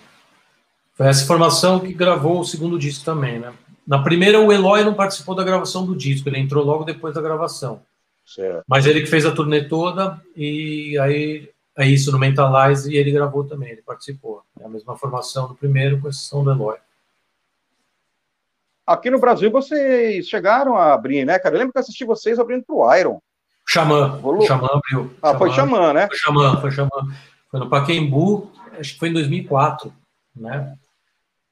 Foi 0.95 1.07
essa 1.07 1.27
formação 1.27 1.81
que 1.81 1.93
gravou 1.93 2.41
o 2.41 2.45
segundo 2.45 2.79
disco 2.79 3.05
também, 3.05 3.39
né? 3.39 3.53
Na 3.87 4.03
primeira, 4.03 4.41
o 4.41 4.53
Eloy 4.53 4.85
não 4.85 4.95
participou 4.95 5.35
da 5.35 5.45
gravação 5.45 5.85
do 5.85 5.97
disco, 5.97 6.29
ele 6.29 6.39
entrou 6.39 6.65
logo 6.65 6.85
depois 6.85 7.15
da 7.15 7.23
gravação. 7.23 7.83
Certo. 8.25 8.63
Mas 8.69 8.87
ele 8.87 9.01
que 9.01 9.07
fez 9.07 9.25
a 9.25 9.35
turnê 9.35 9.67
toda 9.67 10.23
e 10.37 10.99
aí 10.99 11.51
isso 11.87 12.11
no 12.11 12.19
Mentalize 12.19 12.93
e 12.93 12.97
ele 12.97 13.13
gravou 13.13 13.45
também, 13.45 13.71
ele 13.71 13.83
participou. 13.83 14.43
É 14.61 14.65
a 14.65 14.69
mesma 14.69 14.97
formação 14.97 15.47
do 15.47 15.55
primeiro, 15.55 16.01
com 16.01 16.09
exceção 16.09 16.43
do 16.43 16.51
Eloy. 16.51 16.77
Aqui 18.87 19.11
no 19.11 19.21
Brasil 19.21 19.51
vocês 19.51 20.27
chegaram 20.29 20.77
a 20.77 20.95
abrir, 20.95 21.25
né, 21.25 21.39
cara? 21.39 21.55
Eu 21.55 21.59
lembro 21.59 21.73
que 21.73 21.79
assisti 21.79 22.05
vocês 22.05 22.39
abrindo 22.39 22.65
pro 22.65 22.93
Iron. 22.97 23.21
Xamã. 23.67 24.19
Xamã 24.47 24.69
abriu. 24.73 25.15
Ah, 25.23 25.29
Xamã. 25.29 25.39
foi 25.39 25.51
Xamã, 25.53 25.93
né? 25.93 26.07
Foi 26.09 26.17
Xamã, 26.17 26.61
foi 26.61 26.71
Xamã. 26.71 27.15
Foi 27.51 27.61
no 27.61 27.69
Paquembu, 27.69 28.51
acho 28.79 28.95
que 28.95 28.99
foi 28.99 29.11
em 29.11 29.13
2004, 29.13 29.93
né? 30.35 30.75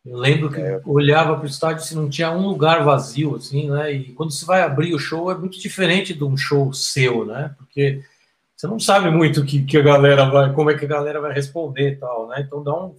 Eu 0.05 0.16
lembro 0.16 0.51
que 0.51 0.61
é. 0.61 0.81
olhava 0.87 1.35
para 1.35 1.43
o 1.43 1.49
estádio 1.49 1.85
se 1.85 1.95
não 1.95 2.09
tinha 2.09 2.31
um 2.31 2.47
lugar 2.47 2.85
vazio, 2.85 3.35
assim, 3.35 3.68
né? 3.68 3.93
E 3.93 4.12
quando 4.12 4.31
você 4.31 4.47
vai 4.47 4.62
abrir 4.62 4.95
o 4.95 4.99
show 4.99 5.31
é 5.31 5.35
muito 5.35 5.59
diferente 5.59 6.14
de 6.14 6.22
um 6.22 6.37
show 6.37 6.72
seu, 6.72 7.27
né? 7.27 7.55
Porque 7.59 8.03
você 8.57 8.67
não 8.67 8.81
sabe 8.81 9.11
muito 9.11 9.45
que, 9.45 9.63
que 9.65 9.77
a 9.77 9.83
galera 9.83 10.25
vai, 10.31 10.53
como 10.55 10.71
é 10.71 10.79
que 10.79 10.87
a 10.87 10.89
galera 10.89 11.21
vai 11.21 11.33
responder 11.33 11.93
e 11.93 11.97
tal, 11.97 12.27
né? 12.29 12.41
Então 12.41 12.65
dá 12.65 12.75
um, 12.75 12.97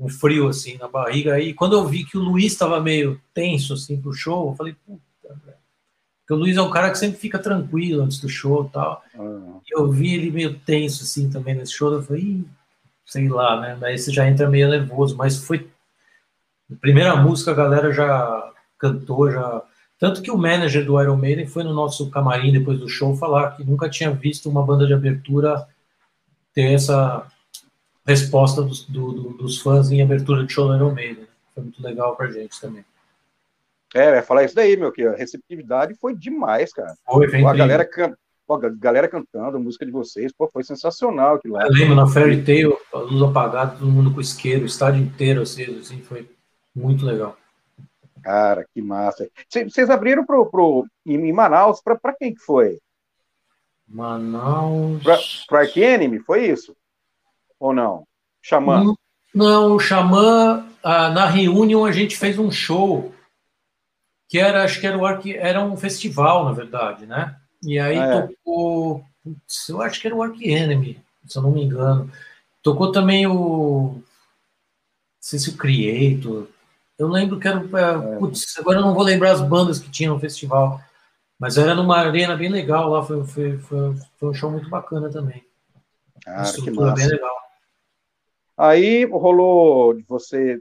um 0.00 0.08
frio 0.08 0.48
assim 0.48 0.78
na 0.78 0.88
barriga. 0.88 1.34
Aí 1.34 1.52
quando 1.52 1.74
eu 1.74 1.86
vi 1.86 2.04
que 2.04 2.16
o 2.16 2.22
Luiz 2.22 2.52
estava 2.52 2.80
meio 2.80 3.20
tenso 3.34 3.74
assim 3.74 4.00
pro 4.00 4.14
show, 4.14 4.50
eu 4.50 4.56
falei, 4.56 4.74
puta, 4.86 5.02
velho. 5.44 5.58
Porque 6.20 6.32
o 6.32 6.36
Luiz 6.36 6.56
é 6.56 6.62
um 6.62 6.70
cara 6.70 6.90
que 6.90 6.98
sempre 6.98 7.18
fica 7.18 7.38
tranquilo 7.38 8.02
antes 8.02 8.18
do 8.18 8.30
show 8.30 8.64
e 8.64 8.72
tal. 8.72 9.04
Uhum. 9.14 9.60
E 9.64 9.78
eu 9.78 9.92
vi 9.92 10.14
ele 10.14 10.30
meio 10.30 10.58
tenso 10.58 11.02
assim 11.04 11.28
também 11.28 11.54
nesse 11.54 11.72
show, 11.72 11.92
eu 11.92 12.02
falei, 12.02 12.42
sei 13.04 13.28
lá, 13.28 13.60
né? 13.60 13.76
Daí 13.78 13.98
você 13.98 14.10
já 14.10 14.26
entra 14.26 14.48
meio 14.48 14.70
nervoso, 14.70 15.16
mas 15.16 15.36
foi. 15.36 15.68
A 16.72 16.74
primeira 16.80 17.14
música 17.14 17.50
a 17.52 17.54
galera 17.54 17.92
já 17.92 18.52
cantou, 18.78 19.30
já 19.30 19.62
tanto 19.98 20.22
que 20.22 20.30
o 20.30 20.36
manager 20.36 20.84
do 20.84 21.00
Iron 21.00 21.16
Maiden 21.16 21.46
foi 21.46 21.64
no 21.64 21.72
nosso 21.72 22.10
camarim 22.10 22.52
depois 22.52 22.78
do 22.78 22.88
show 22.88 23.16
falar 23.16 23.56
que 23.56 23.64
nunca 23.64 23.88
tinha 23.88 24.10
visto 24.10 24.48
uma 24.48 24.64
banda 24.64 24.86
de 24.86 24.92
abertura 24.92 25.66
ter 26.52 26.74
essa 26.74 27.26
resposta 28.06 28.62
dos, 28.62 28.84
do, 28.84 29.12
do, 29.12 29.30
dos 29.30 29.60
fãs 29.60 29.90
em 29.90 30.02
abertura 30.02 30.44
de 30.44 30.52
show 30.52 30.68
do 30.68 30.74
Iron 30.74 30.92
Maiden. 30.92 31.26
Foi 31.54 31.62
muito 31.62 31.82
legal 31.82 32.14
pra 32.14 32.30
gente 32.30 32.60
também. 32.60 32.84
É, 33.94 34.12
vai 34.12 34.22
falar 34.22 34.44
isso 34.44 34.54
daí, 34.54 34.76
meu, 34.76 34.92
que 34.92 35.02
a 35.02 35.14
receptividade 35.14 35.94
foi 35.94 36.14
demais, 36.14 36.72
cara. 36.72 36.94
Foi, 37.06 37.26
a 37.44 37.54
galera, 37.54 37.88
Pô, 38.46 38.54
a 38.54 38.68
galera 38.68 39.08
cantando, 39.08 39.56
a 39.56 39.60
música 39.60 39.84
de 39.84 39.90
vocês, 39.90 40.32
pô, 40.32 40.46
foi 40.46 40.62
sensacional 40.62 41.34
aquilo 41.34 41.54
lá. 41.54 41.64
Eu 41.64 41.72
lembro 41.72 41.96
na 41.96 42.06
Fairy 42.06 42.44
Tail, 42.44 42.78
a 42.94 42.98
luz 42.98 43.20
apagada, 43.20 43.76
todo 43.76 43.90
mundo 43.90 44.14
com 44.14 44.20
isqueiro, 44.20 44.62
o 44.62 44.66
estádio 44.66 45.02
inteiro 45.02 45.42
aceso, 45.42 45.80
assim, 45.80 46.00
foi 46.00 46.30
muito 46.72 47.04
legal. 47.04 47.36
Cara, 48.26 48.66
que 48.74 48.82
massa. 48.82 49.30
Vocês 49.48 49.88
abriram 49.88 50.26
pro, 50.26 50.46
pro, 50.46 50.84
em 51.06 51.32
Manaus, 51.32 51.80
para 51.80 52.12
quem 52.12 52.34
que 52.34 52.40
foi? 52.40 52.80
Manaus. 53.86 55.00
Para 55.46 55.60
Ark 55.60 55.80
Enemy, 55.80 56.18
foi 56.18 56.48
isso? 56.48 56.76
Ou 57.60 57.72
não? 57.72 58.04
Xamã? 58.42 58.82
Não, 58.82 58.96
não 59.32 59.76
o 59.76 59.78
Xamã, 59.78 60.66
ah, 60.82 61.08
na 61.10 61.26
Reunion 61.26 61.84
a 61.84 61.92
gente 61.92 62.18
fez 62.18 62.36
um 62.36 62.50
show 62.50 63.14
que 64.28 64.40
era, 64.40 64.64
acho 64.64 64.80
que 64.80 64.88
era, 64.88 64.98
o 64.98 65.06
Ark, 65.06 65.32
era 65.32 65.62
um 65.62 65.76
festival, 65.76 66.46
na 66.46 66.52
verdade, 66.52 67.06
né? 67.06 67.36
E 67.62 67.78
aí 67.78 67.96
ah, 67.96 68.06
é. 68.06 68.22
tocou, 68.22 69.04
putz, 69.22 69.68
eu 69.68 69.80
acho 69.80 70.00
que 70.00 70.08
era 70.08 70.16
o 70.16 70.22
Ark 70.24 70.36
Enemy, 70.44 71.00
se 71.24 71.38
eu 71.38 71.42
não 71.44 71.52
me 71.52 71.62
engano. 71.62 72.10
Tocou 72.60 72.90
também 72.90 73.24
o, 73.24 73.92
não 73.94 74.02
sei 75.20 75.38
se 75.38 75.48
o 75.48 75.56
Creator, 75.56 76.48
eu 76.98 77.08
lembro 77.08 77.38
que 77.38 77.46
era, 77.46 77.58
é. 77.60 78.18
putz, 78.18 78.56
agora 78.58 78.78
eu 78.78 78.82
não 78.82 78.94
vou 78.94 79.02
lembrar 79.02 79.32
as 79.32 79.40
bandas 79.40 79.78
que 79.78 79.90
tinham 79.90 80.14
no 80.14 80.20
festival, 80.20 80.80
mas 81.38 81.58
era 81.58 81.74
numa 81.74 81.98
arena 81.98 82.36
bem 82.36 82.48
legal 82.48 82.88
lá, 82.88 83.02
foi, 83.02 83.24
foi, 83.24 83.58
foi, 83.58 83.94
foi 84.16 84.28
um 84.30 84.34
show 84.34 84.50
muito 84.50 84.68
bacana 84.70 85.10
também. 85.10 85.44
Que 86.64 86.70
massa. 86.70 86.94
bem 86.94 87.06
legal. 87.06 87.36
Aí 88.56 89.04
rolou 89.04 89.94
de 89.94 90.02
você, 90.02 90.58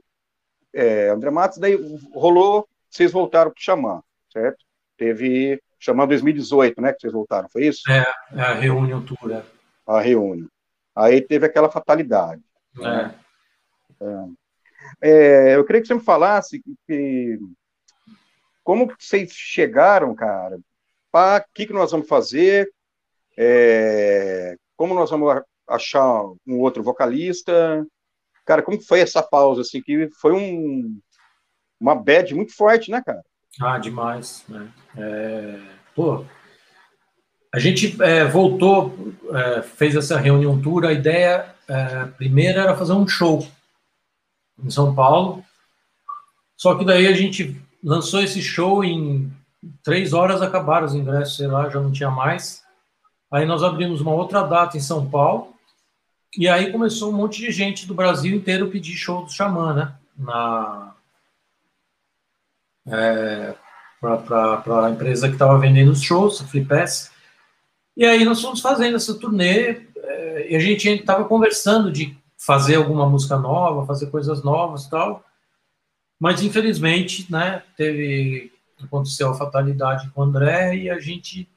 é, 0.74 1.10
André 1.10 1.30
Matos, 1.32 1.58
daí 1.58 1.78
rolou, 2.14 2.68
vocês 2.90 3.12
voltaram 3.12 3.52
pro 3.52 3.64
Xamã, 3.64 4.04
certo? 4.32 4.66
Teve 4.98 5.62
Xamã 5.80 6.06
2018, 6.06 6.82
né, 6.82 6.92
que 6.92 7.00
vocês 7.00 7.14
voltaram, 7.14 7.48
foi 7.48 7.68
isso? 7.68 7.90
É, 7.90 8.06
é 8.34 8.42
a 8.42 8.54
Reunião 8.54 9.02
Tour. 9.02 9.32
É. 9.32 9.44
A 9.88 10.02
Reunião. 10.02 10.50
Aí 10.94 11.22
teve 11.22 11.46
aquela 11.46 11.70
fatalidade. 11.70 12.42
É. 12.78 12.82
Né? 12.82 13.16
É. 14.02 14.45
É, 15.02 15.56
eu 15.56 15.66
queria 15.66 15.82
que 15.82 15.88
você 15.88 15.94
me 15.94 16.02
falasse 16.02 16.62
que, 16.88 17.40
como 18.64 18.92
vocês 19.00 19.32
chegaram, 19.34 20.14
cara, 20.16 20.58
o 20.58 21.54
que, 21.54 21.68
que 21.68 21.74
nós 21.74 21.92
vamos 21.92 22.08
fazer, 22.08 22.70
é, 23.38 24.56
como 24.76 24.94
nós 24.94 25.10
vamos 25.10 25.42
achar 25.68 26.24
um 26.46 26.60
outro 26.60 26.84
vocalista, 26.84 27.86
cara, 28.46 28.62
como 28.62 28.82
foi 28.82 29.00
essa 29.00 29.24
pausa, 29.24 29.62
assim, 29.62 29.82
que 29.82 30.10
foi 30.20 30.34
um, 30.34 31.00
uma 31.80 31.96
bad 31.96 32.34
muito 32.36 32.56
forte, 32.56 32.92
né, 32.92 33.02
cara? 33.06 33.22
Ah, 33.62 33.78
demais, 33.78 34.44
né? 34.50 34.70
É, 34.98 35.60
pô, 35.96 36.26
a 37.54 37.60
gente 37.60 37.96
é, 38.04 38.26
voltou, 38.26 38.94
é, 39.34 39.62
fez 39.62 39.96
essa 39.96 40.18
reunião 40.18 40.62
tour, 40.62 40.84
a 40.84 40.92
ideia 40.92 41.56
é, 41.68 42.06
primeira 42.18 42.64
era 42.64 42.76
fazer 42.76 42.92
um 42.92 43.08
show 43.08 43.48
em 44.64 44.70
São 44.70 44.94
Paulo, 44.94 45.44
só 46.58 46.76
que 46.76 46.86
daí 46.86 47.08
a 47.08 47.14
gente 47.14 47.60
lançou 47.84 48.22
esse 48.22 48.42
show 48.42 48.84
em 48.84 49.32
três 49.84 50.14
horas 50.14 50.42
acabaram 50.42 50.86
os 50.86 50.96
ingressos, 50.96 51.38
sei 51.38 51.48
lá, 51.48 51.70
já 51.70 51.80
não 51.80 51.92
tinha 51.92 52.10
mais. 52.10 52.64
Aí 53.32 53.46
nós 53.46 53.64
abrimos 53.64 54.02
uma 54.02 54.14
outra 54.14 54.42
data 54.44 54.78
em 54.78 54.82
São 54.82 55.10
Paulo, 55.10 55.54
e 56.38 56.48
aí 56.48 56.72
começou 56.72 57.12
um 57.12 57.16
monte 57.16 57.42
de 57.42 57.52
gente 57.52 57.88
do 57.88 57.94
Brasil 57.94 58.36
inteiro 58.36 58.70
pedir 58.70 58.96
show 58.96 59.24
do 59.24 59.32
Xamã, 59.32 59.74
né? 59.74 59.94
Na, 60.18 60.96
é, 62.88 63.56
para 64.00 64.86
a 64.86 64.92
empresa 64.92 65.28
que 65.28 65.36
estava 65.36 65.58
vendendo 65.58 65.92
os 65.92 66.02
shows, 66.02 66.42
a 66.42 66.46
Flipass. 66.46 67.12
E 67.98 68.06
aí 68.06 68.24
nós 68.26 68.42
fomos 68.42 68.62
fazendo 68.62 68.96
essa 68.96 69.18
turnê, 69.18 69.82
é, 69.98 70.52
e 70.52 70.56
a 70.56 70.60
gente 70.60 70.88
estava 70.90 71.26
conversando 71.26 71.92
de 71.92 72.18
fazer 72.38 72.76
alguma 72.76 73.08
música 73.08 73.38
nova, 73.38 73.86
fazer 73.86 74.08
coisas 74.08 74.44
novas 74.44 74.86
e 74.86 74.90
tal. 74.90 75.24
Mas 76.20 76.42
infelizmente, 76.42 77.32
né, 77.32 77.64
teve 77.76 78.52
aconteceu 78.82 79.30
a 79.30 79.36
fatalidade 79.36 80.10
com 80.10 80.22
o 80.22 80.24
André 80.24 80.76
e 80.76 80.90
a 80.90 81.00
gente 81.00 81.48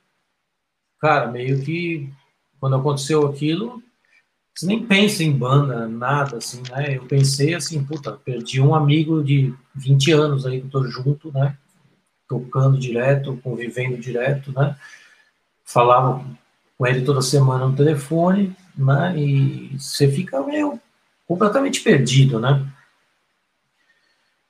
cara, 1.00 1.28
meio 1.28 1.60
que 1.62 2.12
quando 2.60 2.76
aconteceu 2.76 3.26
aquilo, 3.26 3.82
você 4.54 4.66
nem 4.66 4.84
pensa 4.84 5.22
em 5.22 5.30
banda, 5.30 5.86
nada 5.86 6.38
assim, 6.38 6.60
né? 6.70 6.96
Eu 6.96 7.06
pensei 7.06 7.54
assim, 7.54 7.84
puta, 7.84 8.12
perdi 8.12 8.60
um 8.60 8.74
amigo 8.74 9.22
de 9.22 9.54
20 9.74 10.12
anos 10.12 10.44
aí 10.44 10.60
que 10.60 10.66
eu 10.66 10.70
tô 10.70 10.84
junto, 10.84 11.32
né? 11.32 11.56
Tocando 12.28 12.76
direto, 12.76 13.38
convivendo 13.42 13.96
direto, 13.96 14.52
né? 14.52 14.76
Falava 15.64 16.24
com 16.76 16.86
ele 16.86 17.04
toda 17.04 17.22
semana 17.22 17.68
no 17.68 17.76
telefone, 17.76 18.56
né? 18.78 19.18
E 19.18 19.76
você 19.78 20.10
fica 20.10 20.40
meio 20.42 20.80
completamente 21.26 21.80
perdido, 21.80 22.38
né? 22.38 22.64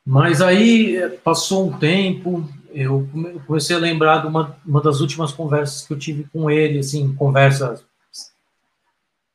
Mas 0.05 0.41
aí 0.41 1.19
passou 1.25 1.69
um 1.69 1.79
tempo, 1.79 2.49
eu 2.73 3.09
comecei 3.47 3.75
a 3.75 3.79
lembrar 3.81 4.23
de 4.23 4.27
uma, 4.27 4.57
uma 4.65 4.81
das 4.81 5.01
últimas 5.01 5.33
conversas 5.33 5.87
que 5.87 5.93
eu 5.93 5.99
tive 5.99 6.25
com 6.33 6.51
ele, 6.51 6.79
assim, 6.79 7.15
conversas 7.15 7.85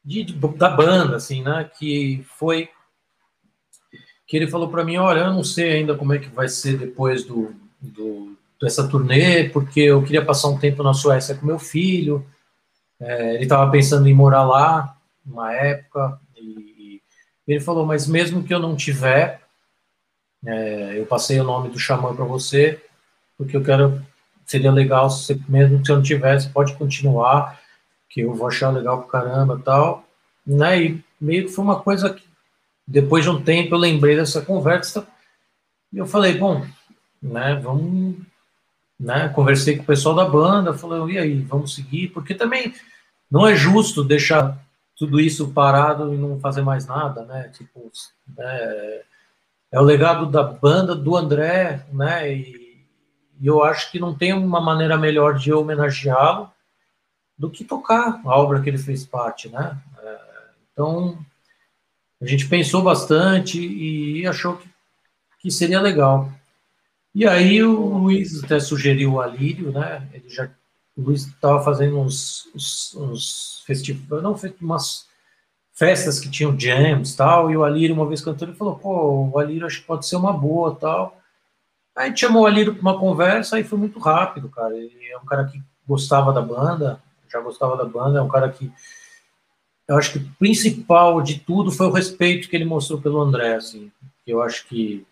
de, 0.03 0.23
de, 0.23 0.33
da 0.33 0.69
banda, 0.69 1.17
assim, 1.17 1.43
né? 1.43 1.69
Que 1.77 2.25
foi 2.37 2.69
que 4.25 4.37
ele 4.37 4.47
falou 4.47 4.69
para 4.69 4.83
mim, 4.83 4.97
olha, 4.97 5.19
eu 5.19 5.33
não 5.33 5.43
sei 5.43 5.73
ainda 5.73 5.95
como 5.95 6.13
é 6.13 6.17
que 6.17 6.29
vai 6.29 6.47
ser 6.47 6.77
depois 6.77 7.23
do, 7.23 7.53
do 7.79 8.35
dessa 8.59 8.87
turnê, 8.87 9.49
porque 9.49 9.81
eu 9.81 10.01
queria 10.01 10.23
passar 10.23 10.47
um 10.47 10.57
tempo 10.57 10.81
na 10.81 10.93
Suécia 10.93 11.35
com 11.35 11.45
meu 11.45 11.59
filho. 11.59 12.25
É, 12.99 13.35
ele 13.35 13.43
estava 13.43 13.69
pensando 13.71 14.07
em 14.07 14.13
morar 14.13 14.43
lá, 14.43 14.97
uma 15.25 15.53
época, 15.53 16.19
e, 16.35 17.01
e 17.47 17.53
ele 17.53 17.59
falou, 17.59 17.85
mas 17.85 18.07
mesmo 18.07 18.43
que 18.43 18.53
eu 18.53 18.59
não 18.59 18.75
tiver, 18.75 19.41
é, 20.45 20.99
eu 20.99 21.05
passei 21.05 21.39
o 21.39 21.43
nome 21.43 21.69
do 21.69 21.79
xamã 21.79 22.15
para 22.15 22.25
você, 22.25 22.81
porque 23.37 23.55
eu 23.55 23.63
quero, 23.63 24.01
seria 24.45 24.71
legal, 24.71 25.09
se, 25.09 25.41
mesmo 25.47 25.83
se 25.85 25.91
eu 25.91 25.97
não 25.97 26.03
tivesse, 26.03 26.49
pode 26.49 26.73
continuar, 26.75 27.59
que 28.09 28.21
eu 28.21 28.33
vou 28.33 28.47
achar 28.47 28.69
legal 28.69 28.99
pro 28.99 29.07
caramba 29.07 29.59
tal. 29.63 30.05
Né? 30.45 30.83
E 30.83 31.03
meio 31.19 31.45
que 31.45 31.51
foi 31.51 31.63
uma 31.63 31.79
coisa 31.79 32.13
que, 32.13 32.23
depois 32.85 33.23
de 33.23 33.29
um 33.29 33.41
tempo, 33.41 33.73
eu 33.73 33.79
lembrei 33.79 34.15
dessa 34.15 34.41
conversa 34.41 35.07
e 35.91 35.97
eu 35.97 36.05
falei, 36.05 36.37
bom, 36.37 36.65
né, 37.21 37.55
vamos. 37.55 38.17
Né, 39.03 39.27
conversei 39.35 39.75
com 39.75 39.83
o 39.83 39.85
pessoal 39.85 40.15
da 40.15 40.23
banda, 40.23 40.73
falei, 40.73 41.15
e 41.15 41.19
aí, 41.19 41.41
vamos 41.41 41.75
seguir? 41.75 42.07
Porque 42.07 42.33
também 42.33 42.73
não 43.29 43.45
é 43.45 43.53
justo 43.53 44.01
deixar 44.01 44.57
tudo 44.95 45.19
isso 45.19 45.51
parado 45.51 46.13
e 46.13 46.17
não 46.17 46.39
fazer 46.39 46.61
mais 46.61 46.87
nada, 46.87 47.25
né? 47.25 47.49
Tipo, 47.49 47.91
é, 48.39 49.03
é 49.73 49.79
o 49.79 49.83
legado 49.83 50.27
da 50.27 50.41
banda 50.41 50.95
do 50.95 51.17
André, 51.17 51.85
né? 51.91 52.33
E, 52.33 52.85
e 53.41 53.45
eu 53.45 53.61
acho 53.61 53.91
que 53.91 53.99
não 53.99 54.15
tem 54.15 54.31
uma 54.31 54.61
maneira 54.61 54.97
melhor 54.97 55.37
de 55.37 55.51
homenageá-lo 55.51 56.49
do 57.37 57.49
que 57.49 57.65
tocar 57.65 58.21
a 58.23 58.39
obra 58.39 58.61
que 58.61 58.69
ele 58.69 58.77
fez 58.77 59.05
parte, 59.05 59.49
né? 59.49 59.77
É, 60.01 60.17
então, 60.71 61.17
a 62.21 62.25
gente 62.25 62.47
pensou 62.47 62.81
bastante 62.81 63.59
e 63.59 64.25
achou 64.25 64.55
que, 64.55 64.69
que 65.39 65.51
seria 65.51 65.81
legal. 65.81 66.31
E 67.13 67.27
aí 67.27 67.63
o 67.63 67.97
Luiz 67.97 68.43
até 68.43 68.59
sugeriu 68.59 69.13
o 69.13 69.21
Alírio, 69.21 69.71
né? 69.71 70.07
Ele 70.13 70.27
já, 70.27 70.49
o 70.97 71.01
Luiz 71.01 71.27
estava 71.27 71.63
fazendo 71.63 71.99
uns, 71.99 72.49
uns, 72.55 72.95
uns 72.95 73.63
festivais, 73.67 74.23
não, 74.23 74.35
umas 74.61 75.07
festas 75.73 76.19
que 76.19 76.29
tinham 76.29 76.57
jams 76.59 77.15
tal, 77.15 77.51
e 77.51 77.57
o 77.57 77.63
Alírio 77.63 77.95
uma 77.95 78.07
vez 78.07 78.21
cantou, 78.21 78.47
ele 78.47 78.57
falou, 78.57 78.75
pô, 78.75 79.29
o 79.31 79.39
Alírio 79.39 79.65
acho 79.65 79.81
que 79.81 79.87
pode 79.87 80.07
ser 80.07 80.15
uma 80.15 80.33
boa 80.33 80.75
tal. 80.75 81.19
Aí 81.95 82.05
a 82.05 82.09
gente 82.09 82.21
chamou 82.21 82.43
o 82.43 82.45
Alírio 82.47 82.73
para 82.73 82.81
uma 82.81 82.99
conversa 82.99 83.59
e 83.59 83.63
foi 83.63 83.77
muito 83.77 83.99
rápido, 83.99 84.49
cara. 84.49 84.75
Ele 84.75 85.07
é 85.11 85.17
um 85.17 85.25
cara 85.25 85.45
que 85.45 85.61
gostava 85.87 86.33
da 86.33 86.41
banda, 86.41 87.01
já 87.31 87.39
gostava 87.39 87.77
da 87.77 87.85
banda, 87.85 88.19
é 88.19 88.21
um 88.21 88.27
cara 88.27 88.49
que 88.49 88.71
eu 89.87 89.97
acho 89.97 90.13
que 90.13 90.19
o 90.19 90.31
principal 90.39 91.21
de 91.21 91.39
tudo 91.39 91.71
foi 91.71 91.87
o 91.87 91.91
respeito 91.91 92.49
que 92.49 92.55
ele 92.55 92.65
mostrou 92.65 93.01
pelo 93.01 93.19
André, 93.19 93.55
assim, 93.55 93.91
eu 94.25 94.41
acho 94.41 94.65
que 94.67 95.05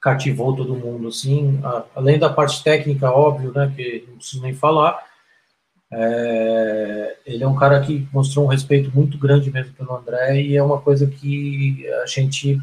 cativou 0.00 0.54
todo 0.54 0.76
mundo, 0.76 1.08
assim, 1.08 1.60
além 1.94 2.18
da 2.18 2.28
parte 2.28 2.62
técnica, 2.62 3.10
óbvio, 3.10 3.52
né, 3.52 3.72
que 3.74 4.04
não 4.08 4.18
preciso 4.18 4.42
nem 4.42 4.54
falar, 4.54 5.04
é, 5.90 7.16
ele 7.24 7.44
é 7.44 7.48
um 7.48 7.56
cara 7.56 7.80
que 7.80 8.06
mostrou 8.12 8.44
um 8.44 8.48
respeito 8.48 8.90
muito 8.94 9.16
grande 9.18 9.50
mesmo 9.50 9.72
pelo 9.74 9.96
André 9.96 10.40
e 10.42 10.56
é 10.56 10.62
uma 10.62 10.80
coisa 10.80 11.06
que 11.06 11.86
a 12.02 12.06
gente 12.06 12.60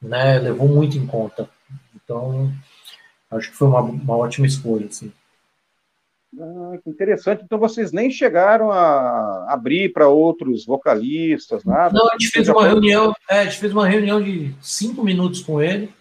né, 0.00 0.38
levou 0.38 0.68
muito 0.68 0.96
em 0.96 1.06
conta. 1.06 1.48
Então, 1.94 2.52
acho 3.30 3.50
que 3.50 3.56
foi 3.56 3.68
uma, 3.68 3.80
uma 3.80 4.16
ótima 4.16 4.46
escolha, 4.46 4.86
assim. 4.86 5.12
Ah, 6.38 6.78
interessante. 6.86 7.42
Então 7.44 7.58
vocês 7.58 7.92
nem 7.92 8.10
chegaram 8.10 8.70
a 8.70 9.52
abrir 9.52 9.92
para 9.92 10.08
outros 10.08 10.66
vocalistas, 10.66 11.64
nada? 11.64 11.98
Não, 11.98 12.08
a 12.08 12.12
gente 12.12 12.28
fez 12.28 12.48
uma 12.48 12.66
reunião, 12.66 13.14
é, 13.28 13.40
a 13.40 13.44
gente 13.44 13.58
fez 13.58 13.72
uma 13.72 13.88
reunião 13.88 14.22
de 14.22 14.54
cinco 14.60 15.02
minutos 15.02 15.42
com 15.42 15.62
ele. 15.62 15.92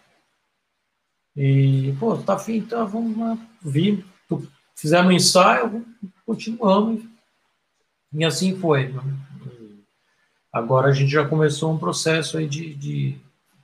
E, 1.36 1.94
pô, 2.00 2.16
tá 2.18 2.36
afim, 2.36 2.58
então 2.58 2.88
vamos 2.88 3.18
lá, 3.18 3.38
vir. 3.62 4.06
fizemos 4.76 5.08
um 5.08 5.12
ensaio, 5.12 5.86
continuamos. 6.26 7.04
E 8.14 8.24
assim 8.24 8.58
foi. 8.58 8.88
Né? 8.88 9.02
Agora 10.52 10.88
a 10.88 10.94
gente 10.94 11.12
já 11.12 11.28
começou 11.28 11.74
um 11.74 11.78
processo 11.78 12.38
aí 12.38 12.48
de, 12.48 12.74
de 12.76 13.18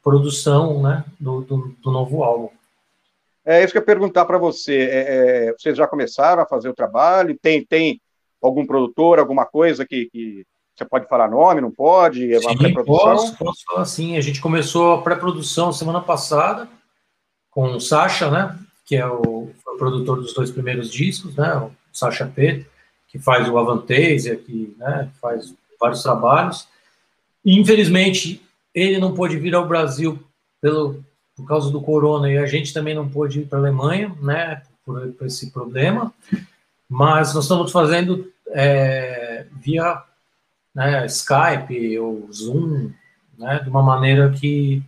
produção 0.03 0.83
né, 0.83 1.05
do, 1.17 1.41
do, 1.41 1.75
do, 1.81 1.91
novo 1.91 2.23
álbum. 2.23 2.49
É 3.45 3.63
isso 3.63 3.71
que 3.71 3.77
eu 3.77 3.81
ia 3.81 3.85
perguntar 3.85 4.25
para 4.25 4.37
você. 4.37 4.75
É, 4.75 5.47
é, 5.47 5.53
vocês 5.53 5.77
já 5.77 5.87
começaram 5.87 6.43
a 6.43 6.45
fazer 6.45 6.67
o 6.67 6.75
trabalho? 6.75 7.39
Tem, 7.41 7.65
tem 7.65 8.01
algum 8.41 8.65
produtor, 8.65 9.19
alguma 9.19 9.45
coisa 9.45 9.85
que, 9.85 10.09
que 10.11 10.45
você 10.75 10.83
pode 10.83 11.07
falar 11.07 11.29
nome, 11.29 11.61
não 11.61 11.71
pode? 11.71 12.33
É 12.33 12.39
sim, 12.39 12.73
posso, 12.85 13.37
posso 13.37 13.63
falar 13.65 13.85
sim. 13.85 14.17
A 14.17 14.21
gente 14.21 14.41
começou 14.41 14.95
a 14.95 15.01
pré-produção 15.01 15.71
semana 15.71 16.01
passada 16.01 16.67
com 17.51 17.75
o 17.75 17.79
Sasha, 17.81 18.31
né? 18.31 18.57
Que 18.85 18.95
é 18.95 19.05
o, 19.05 19.21
o, 19.21 19.77
produtor 19.77 20.21
dos 20.21 20.33
dois 20.33 20.49
primeiros 20.49 20.91
discos, 20.91 21.35
né? 21.35 21.53
O 21.57 21.71
Sasha 21.91 22.25
P, 22.25 22.65
que 23.09 23.19
faz 23.19 23.47
o 23.47 23.57
Avantasia, 23.57 24.37
que 24.37 24.73
né, 24.79 25.09
faz 25.21 25.53
vários 25.79 26.01
trabalhos. 26.01 26.67
Infelizmente, 27.45 28.41
ele 28.73 28.97
não 28.97 29.13
pôde 29.13 29.37
vir 29.37 29.53
ao 29.53 29.67
Brasil 29.67 30.17
pelo, 30.61 31.03
por 31.35 31.45
causa 31.45 31.69
do 31.69 31.81
corona 31.81 32.31
e 32.31 32.37
a 32.37 32.45
gente 32.45 32.73
também 32.73 32.95
não 32.95 33.09
pôde 33.09 33.41
ir 33.41 33.45
para 33.47 33.59
a 33.59 33.61
Alemanha, 33.61 34.15
né, 34.21 34.61
por, 34.85 35.07
por, 35.13 35.27
esse 35.27 35.51
problema. 35.51 36.13
Mas 36.87 37.33
nós 37.33 37.45
estamos 37.45 37.71
fazendo 37.71 38.31
é, 38.49 39.45
via 39.59 40.01
né, 40.73 41.05
Skype 41.07 41.99
ou 41.99 42.31
Zoom, 42.31 42.91
né, 43.37 43.59
de 43.59 43.69
uma 43.69 43.81
maneira 43.81 44.31
que 44.31 44.81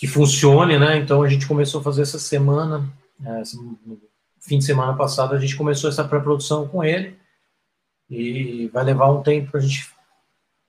que 0.00 0.06
funcione, 0.06 0.78
né? 0.78 0.96
Então 0.96 1.22
a 1.22 1.28
gente 1.28 1.46
começou 1.46 1.82
a 1.82 1.84
fazer 1.84 2.00
essa 2.00 2.18
semana, 2.18 2.90
é, 3.22 3.42
no 3.84 4.00
fim 4.40 4.58
de 4.58 4.64
semana 4.64 4.96
passado 4.96 5.34
a 5.34 5.38
gente 5.38 5.54
começou 5.54 5.90
essa 5.90 6.02
pré-produção 6.02 6.66
com 6.66 6.82
ele 6.82 7.18
e 8.08 8.66
vai 8.68 8.82
levar 8.82 9.10
um 9.10 9.22
tempo 9.22 9.50
para 9.50 9.60
a 9.60 9.62
gente 9.62 9.90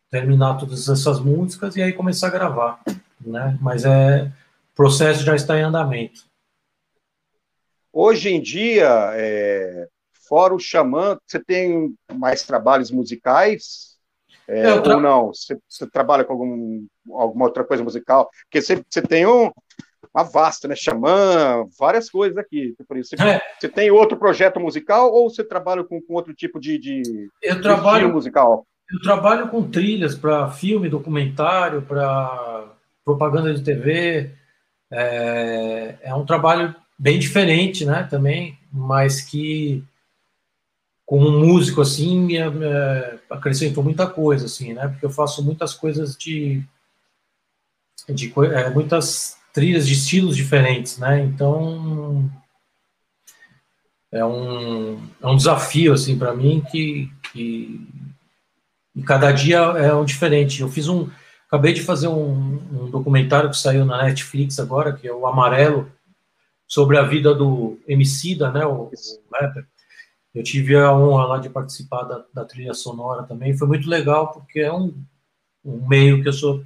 terminar 0.10 0.58
todas 0.58 0.90
essas 0.90 1.22
músicas 1.22 1.78
e 1.78 1.82
aí 1.82 1.94
começar 1.94 2.28
a 2.28 2.32
gravar, 2.32 2.82
né? 3.22 3.58
Mas 3.62 3.86
é 3.86 4.26
o 4.26 4.76
processo 4.76 5.24
já 5.24 5.34
está 5.34 5.58
em 5.58 5.64
andamento. 5.64 6.26
Hoje 7.94 8.32
em 8.32 8.42
dia, 8.42 9.12
é, 9.14 9.88
fora 10.28 10.54
o 10.54 10.60
Xamã, 10.60 11.18
você 11.26 11.40
tem 11.40 11.96
mais 12.14 12.44
trabalhos 12.44 12.92
musicais? 12.92 13.91
É, 14.48 14.80
tra... 14.80 14.96
Ou 14.96 15.02
não? 15.02 15.28
Você, 15.28 15.58
você, 15.68 15.90
trabalha 15.90 16.24
com 16.24 16.34
algum, 16.34 16.86
alguma 17.14 17.46
outra 17.46 17.64
coisa 17.64 17.84
musical? 17.84 18.30
Porque 18.44 18.62
você, 18.62 18.84
você 18.90 19.02
tem 19.02 19.26
um, 19.26 19.52
uma 20.14 20.24
vasta, 20.24 20.68
né? 20.68 20.76
Xamã, 20.76 21.66
várias 21.80 22.10
coisas 22.10 22.38
aqui. 22.38 22.76
Por 22.88 22.98
isso, 22.98 23.16
você, 23.16 23.24
é. 23.24 23.42
você 23.60 23.70
tem 23.70 23.92
outro 23.92 24.18
projeto 24.18 24.60
musical 24.60 25.12
ou 25.12 25.30
você 25.30 25.44
trabalha 25.44 25.84
com, 25.84 26.02
com 26.02 26.14
outro 26.14 26.34
tipo 26.34 26.60
de, 26.60 26.78
de, 26.78 27.30
eu 27.42 27.62
trabalho, 27.62 28.12
musical? 28.12 28.66
Eu 28.92 29.00
trabalho 29.02 29.48
com 29.48 29.70
trilhas 29.70 30.16
para 30.16 30.50
filme, 30.50 30.90
documentário, 30.90 31.82
para 31.82 32.68
propaganda 33.06 33.54
de 33.54 33.64
TV. 33.64 34.32
É, 34.92 35.96
é, 36.02 36.14
um 36.14 36.26
trabalho 36.26 36.76
bem 37.00 37.18
diferente, 37.18 37.86
né? 37.86 38.06
Também, 38.10 38.58
mas 38.72 39.22
que 39.22 39.84
como 41.12 41.30
músico 41.30 41.82
assim 41.82 42.22
me, 42.22 42.40
me 42.52 42.66
acrescentou 43.30 43.84
muita 43.84 44.08
coisa, 44.08 44.46
assim, 44.46 44.72
né? 44.72 44.88
Porque 44.88 45.06
eu 45.06 45.10
faço 45.10 45.44
muitas 45.44 45.74
coisas 45.74 46.16
de, 46.16 46.64
de 48.08 48.34
é, 48.54 48.70
muitas 48.70 49.38
trilhas 49.52 49.86
de 49.86 49.92
estilos 49.92 50.38
diferentes, 50.38 50.98
né? 50.98 51.22
Então 51.22 52.32
é 54.10 54.24
um, 54.24 55.06
é 55.22 55.28
um 55.28 55.36
desafio 55.36 55.92
assim 55.92 56.18
para 56.18 56.34
mim 56.34 56.64
que, 56.72 57.12
que 57.34 57.86
e 58.96 59.04
cada 59.04 59.34
dia 59.34 59.58
é 59.58 59.94
um 59.94 60.06
diferente. 60.06 60.62
Eu 60.62 60.70
fiz 60.70 60.88
um, 60.88 61.10
acabei 61.46 61.74
de 61.74 61.82
fazer 61.84 62.08
um, 62.08 62.86
um, 62.86 62.90
documentário 62.90 63.50
que 63.50 63.58
saiu 63.58 63.84
na 63.84 64.02
Netflix 64.02 64.60
agora, 64.60 64.94
que 64.94 65.10
é 65.10 65.14
o 65.14 65.28
Amarelo, 65.28 65.92
sobre 66.66 66.98
a 66.98 67.04
vida 67.04 67.36
do 67.36 67.78
Emicida, 67.86 68.50
né, 68.50 68.66
o, 68.66 68.84
o 68.84 68.92
rapper. 69.34 69.68
Eu 70.34 70.44
tive 70.44 70.76
a 70.76 70.96
honra 70.96 71.26
lá 71.26 71.38
de 71.40 71.50
participar 71.50 72.04
da, 72.04 72.24
da, 72.34 72.46
trilha 72.46 72.74
sonora 72.74 73.24
também. 73.24 73.58
Foi 73.58 73.68
muito 73.68 73.90
legal 73.90 74.32
porque 74.32 74.60
é 74.62 74.72
um, 74.72 74.94
um 75.64 75.88
meio 75.88 76.22
que 76.22 76.30
eu 76.30 76.34
sou, 76.34 76.64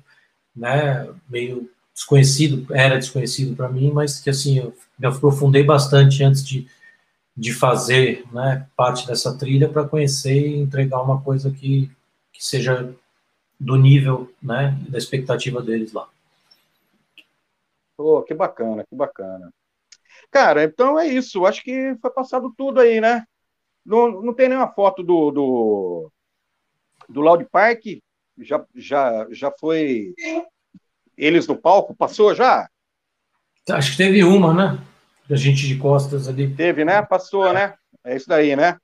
né, 0.56 1.10
meio 1.30 1.70
desconhecido, 1.94 2.74
era 2.74 2.98
desconhecido 2.98 3.56
para 3.56 3.70
mim, 3.70 3.92
mas 3.92 4.20
que 4.20 4.30
assim 4.30 4.60
eu 4.60 4.76
me 5.00 5.08
aprofundei 5.08 5.64
bastante 5.64 6.24
antes 6.24 6.46
de, 6.46 6.68
de 7.36 7.54
fazer, 7.54 8.24
né, 8.32 8.68
parte 8.76 9.08
dessa 9.08 9.36
trilha 9.38 9.70
para 9.70 9.88
conhecer 9.88 10.48
e 10.48 10.60
entregar 10.60 11.02
uma 11.02 11.22
coisa 11.22 11.50
que 11.52 11.90
que 12.36 12.46
seja 12.46 12.94
do 13.58 13.78
nível, 13.78 14.30
né, 14.44 14.78
da 14.90 14.98
expectativa 14.98 15.62
deles 15.62 15.94
lá. 15.94 16.08
Pô, 17.96 18.22
que 18.24 18.34
bacana, 18.34 18.84
que 18.84 18.94
bacana. 18.94 19.50
Cara, 20.30 20.66
então 20.66 21.00
é 21.00 21.08
isso. 21.08 21.46
Acho 21.46 21.64
que 21.64 21.96
foi 22.02 22.12
passado 22.12 22.54
tudo 22.58 22.82
aí, 22.82 23.00
né? 23.00 23.26
Não, 23.86 24.22
não 24.22 24.34
tem 24.34 24.50
nenhuma 24.50 24.72
foto 24.72 25.04
do, 25.04 25.32
do, 25.32 26.12
do 27.08 27.22
Loud 27.22 27.46
Park? 27.52 27.84
Já, 28.40 28.66
já, 28.76 29.28
já 29.32 29.52
foi 29.52 30.14
eles 31.18 31.48
no 31.48 31.56
palco? 31.56 31.96
Passou 31.96 32.34
já? 32.34 32.68
Acho 33.70 33.92
que 33.92 33.98
teve 33.98 34.24
uma, 34.24 34.54
né? 34.54 34.86
Da 35.30 35.36
gente 35.36 35.68
de 35.68 35.78
costas 35.78 36.28
ali. 36.28 36.54
Teve, 36.56 36.84
né? 36.84 37.02
Passou, 37.02 37.52
né? 37.54 37.76
É 38.04 38.16
isso 38.16 38.28
daí, 38.28 38.56
né? 38.56 38.78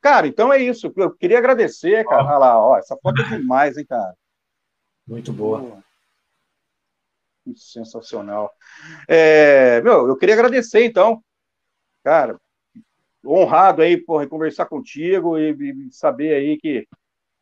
Cara, 0.00 0.26
então 0.26 0.52
é 0.52 0.58
isso. 0.58 0.92
Eu 0.96 1.10
queria 1.14 1.38
agradecer, 1.38 2.04
cara. 2.04 2.24
Olha 2.24 2.38
lá, 2.38 2.62
ó, 2.62 2.76
essa 2.76 2.96
foto 3.02 3.20
é 3.22 3.38
demais, 3.38 3.76
hein, 3.76 3.86
cara. 3.86 4.14
Muito 5.06 5.32
boa. 5.32 5.82
sensacional. 7.56 8.50
É, 9.08 9.80
meu, 9.82 10.06
eu 10.08 10.16
queria 10.16 10.34
agradecer, 10.34 10.84
então. 10.84 11.22
Cara, 12.02 12.38
honrado 13.24 13.82
aí 13.82 13.96
por 13.96 14.26
conversar 14.28 14.66
contigo 14.66 15.38
e, 15.38 15.50
e, 15.50 15.92
saber 15.92 16.34
aí 16.34 16.56
que 16.56 16.86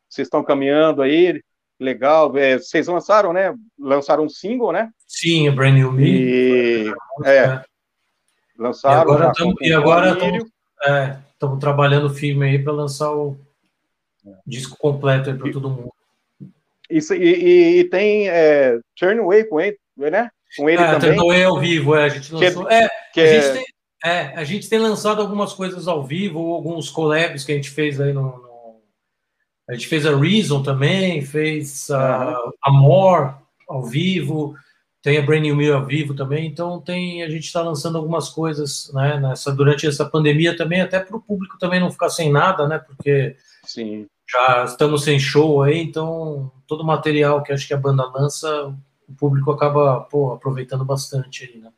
vocês 0.09 0.27
estão 0.27 0.45
caminhando 0.45 1.03
aí. 1.03 1.43
Legal. 1.81 2.37
É, 2.37 2.59
vocês 2.59 2.87
lançaram, 2.87 3.33
né? 3.33 3.55
Lançaram 3.79 4.25
um 4.25 4.29
single, 4.29 4.73
né? 4.73 4.91
Sim, 5.07 5.51
Brand 5.51 5.75
New 5.75 5.93
Me. 5.93 6.05
E, 6.05 6.95
é, 7.25 7.63
lançaram. 8.57 8.99
E 8.99 9.03
agora, 9.03 9.33
tamo, 9.33 9.55
e 9.61 9.73
agora 9.73 10.17
tamo, 10.17 10.47
é, 10.85 11.19
estamos 11.33 11.59
trabalhando 11.59 12.11
firme 12.11 12.47
aí 12.47 12.59
para 12.59 12.73
lançar 12.73 13.13
o 13.13 13.37
disco 14.47 14.77
completo 14.79 15.31
aí 15.31 15.37
para 15.37 15.51
todo 15.53 15.71
mundo. 15.71 15.93
Isso, 16.89 17.15
e, 17.15 17.19
e, 17.19 17.81
e 17.81 17.85
tem 17.85 18.29
é, 18.29 18.79
Turnway 18.97 19.45
com 19.45 19.61
ele, 19.61 19.79
né? 19.97 20.31
Com 20.57 20.69
ele 20.69 20.83
é, 20.83 20.99
também. 20.99 21.17
Turnway 21.17 21.45
ao 21.45 21.59
vivo, 21.59 21.97
é, 21.97 22.05
a 22.05 22.09
gente 22.09 22.33
lançou. 22.33 22.67
Que, 22.67 22.75
é, 22.75 22.89
que 23.13 23.21
a, 23.21 23.27
gente 23.27 23.53
tem, 23.55 23.65
é, 24.05 24.35
a 24.35 24.45
gente 24.45 24.69
tem 24.69 24.79
lançado 24.79 25.21
algumas 25.21 25.53
coisas 25.53 25.87
ao 25.87 26.05
vivo, 26.05 26.53
alguns 26.53 26.91
collabs 26.91 27.45
que 27.45 27.53
a 27.53 27.55
gente 27.55 27.71
fez 27.71 28.01
aí 28.01 28.13
no, 28.13 28.23
no 28.23 28.53
a 29.69 29.75
gente 29.75 29.87
fez 29.87 30.05
a 30.05 30.17
Reason 30.17 30.63
também, 30.63 31.23
fez 31.23 31.91
a, 31.91 32.31
uhum. 32.31 32.53
Amor 32.63 33.39
ao 33.69 33.85
vivo, 33.85 34.55
tem 35.01 35.19
a 35.19 35.23
Brand 35.23 35.43
New 35.43 35.57
Meal 35.57 35.79
ao 35.79 35.87
vivo 35.87 36.15
também, 36.15 36.47
então 36.47 36.81
tem 36.81 37.23
a 37.23 37.29
gente 37.31 37.45
está 37.45 37.63
lançando 37.63 37.97
algumas 37.97 38.29
coisas, 38.29 38.91
né, 38.93 39.19
nessa 39.19 39.53
durante 39.53 39.87
essa 39.87 40.05
pandemia 40.05 40.57
também, 40.57 40.81
até 40.81 41.01
para 41.01 41.17
o 41.17 41.23
público 41.23 41.59
também 41.59 41.81
não 41.81 41.91
ficar 41.91 42.11
sem 42.11 42.31
nada, 42.31 42.67
né, 42.67 42.79
porque 42.79 43.37
Sim. 43.65 44.07
já 44.29 44.65
estamos 44.65 45.05
sem 45.05 45.19
show 45.19 45.63
aí, 45.63 45.81
então 45.81 46.51
todo 46.67 46.83
o 46.83 46.87
material 46.87 47.43
que 47.43 47.53
acho 47.53 47.67
que 47.67 47.75
a 47.75 47.79
banda 47.79 48.05
lança, 48.05 48.75
o 49.09 49.15
público 49.15 49.51
acaba 49.53 50.01
pô, 50.01 50.33
aproveitando 50.33 50.85
bastante 50.85 51.45
aí, 51.45 51.61
né. 51.61 51.71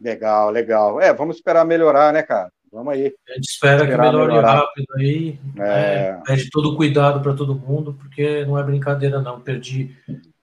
Legal, 0.00 0.50
legal. 0.50 1.00
É, 1.00 1.12
vamos 1.12 1.36
esperar 1.36 1.64
melhorar, 1.64 2.12
né, 2.12 2.22
cara? 2.22 2.52
Vamos 2.72 2.92
aí. 2.92 3.14
A 3.28 3.34
gente 3.34 3.48
espera 3.48 3.86
que 3.86 3.96
melhore 3.96 4.28
melhorar. 4.28 4.60
rápido 4.60 4.86
aí. 4.96 5.38
É. 5.56 6.12
Né? 6.12 6.22
Pede 6.26 6.50
todo 6.50 6.76
cuidado 6.76 7.20
para 7.20 7.34
todo 7.34 7.54
mundo, 7.54 7.94
porque 7.94 8.44
não 8.44 8.58
é 8.58 8.62
brincadeira, 8.62 9.20
não. 9.20 9.40
Perdi 9.40 9.96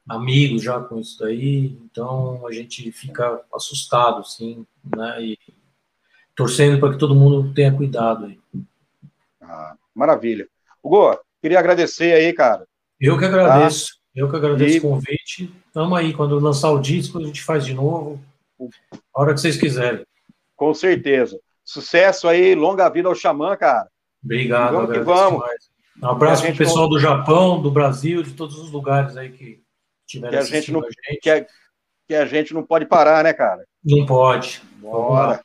amigos 0.07 0.61
já 0.61 0.79
com 0.79 0.99
isso 0.99 1.17
daí, 1.19 1.79
então 1.83 2.45
a 2.47 2.51
gente 2.51 2.91
fica 2.91 3.41
assustado, 3.53 4.23
sim, 4.23 4.65
né? 4.95 5.21
E 5.21 5.37
torcendo 6.35 6.79
para 6.79 6.93
que 6.93 6.99
todo 6.99 7.15
mundo 7.15 7.53
tenha 7.53 7.73
cuidado 7.73 8.25
aí. 8.25 8.39
Ah, 9.41 9.75
maravilha. 9.93 10.47
Hugo, 10.83 11.17
queria 11.41 11.59
agradecer 11.59 12.13
aí, 12.13 12.33
cara. 12.33 12.67
Eu 12.99 13.17
que 13.17 13.25
agradeço, 13.25 13.87
tá? 13.87 14.01
eu 14.15 14.29
que 14.29 14.35
agradeço 14.35 14.75
e... 14.75 14.79
o 14.79 14.81
convite. 14.81 15.53
Tamo 15.73 15.95
aí, 15.95 16.13
quando 16.13 16.39
lançar 16.39 16.71
o 16.71 16.79
disco, 16.79 17.17
a 17.17 17.23
gente 17.23 17.41
faz 17.41 17.65
de 17.65 17.73
novo, 17.73 18.21
a 19.15 19.21
hora 19.21 19.33
que 19.33 19.41
vocês 19.41 19.57
quiserem. 19.57 20.05
Com 20.55 20.73
certeza. 20.73 21.39
Sucesso 21.63 22.27
aí, 22.27 22.53
longa 22.53 22.89
vida 22.89 23.09
ao 23.09 23.15
Xamã, 23.15 23.55
cara. 23.55 23.87
Obrigado, 24.23 24.73
vamos 24.73 24.91
que 24.91 24.99
vamos. 24.99 25.43
Um 26.01 26.07
abraço 26.07 26.43
para 26.43 26.53
o 26.53 26.57
pessoal 26.57 26.89
do 26.89 26.99
Japão, 26.99 27.61
do 27.61 27.71
Brasil, 27.71 28.21
de 28.21 28.33
todos 28.33 28.57
os 28.59 28.71
lugares 28.71 29.15
aí 29.15 29.31
que 29.31 29.65
que 30.07 30.23
a 30.23 30.41
gente 30.41 30.71
não 30.71 30.81
a 30.81 30.83
gente. 30.83 31.19
Que, 31.21 31.29
a, 31.29 31.45
que 32.07 32.15
a 32.15 32.25
gente 32.25 32.53
não 32.53 32.63
pode 32.63 32.85
parar, 32.85 33.23
né, 33.23 33.33
cara? 33.33 33.63
Não 33.83 34.05
pode. 34.05 34.61
Bora. 34.77 35.41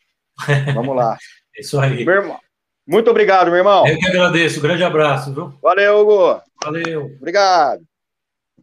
Vamos 0.75 0.95
lá. 0.95 1.17
Isso 1.59 1.79
aí. 1.79 2.05
Meu 2.05 2.15
irmão. 2.15 2.39
Muito 2.87 3.11
obrigado, 3.11 3.49
meu 3.49 3.59
irmão. 3.59 3.87
Eu 3.87 3.99
que 3.99 4.07
agradeço. 4.07 4.61
Grande 4.61 4.83
abraço, 4.83 5.33
viu? 5.33 5.55
Valeu, 5.63 6.01
Hugo. 6.01 6.43
Valeu. 6.63 7.07
Obrigado. 7.17 7.83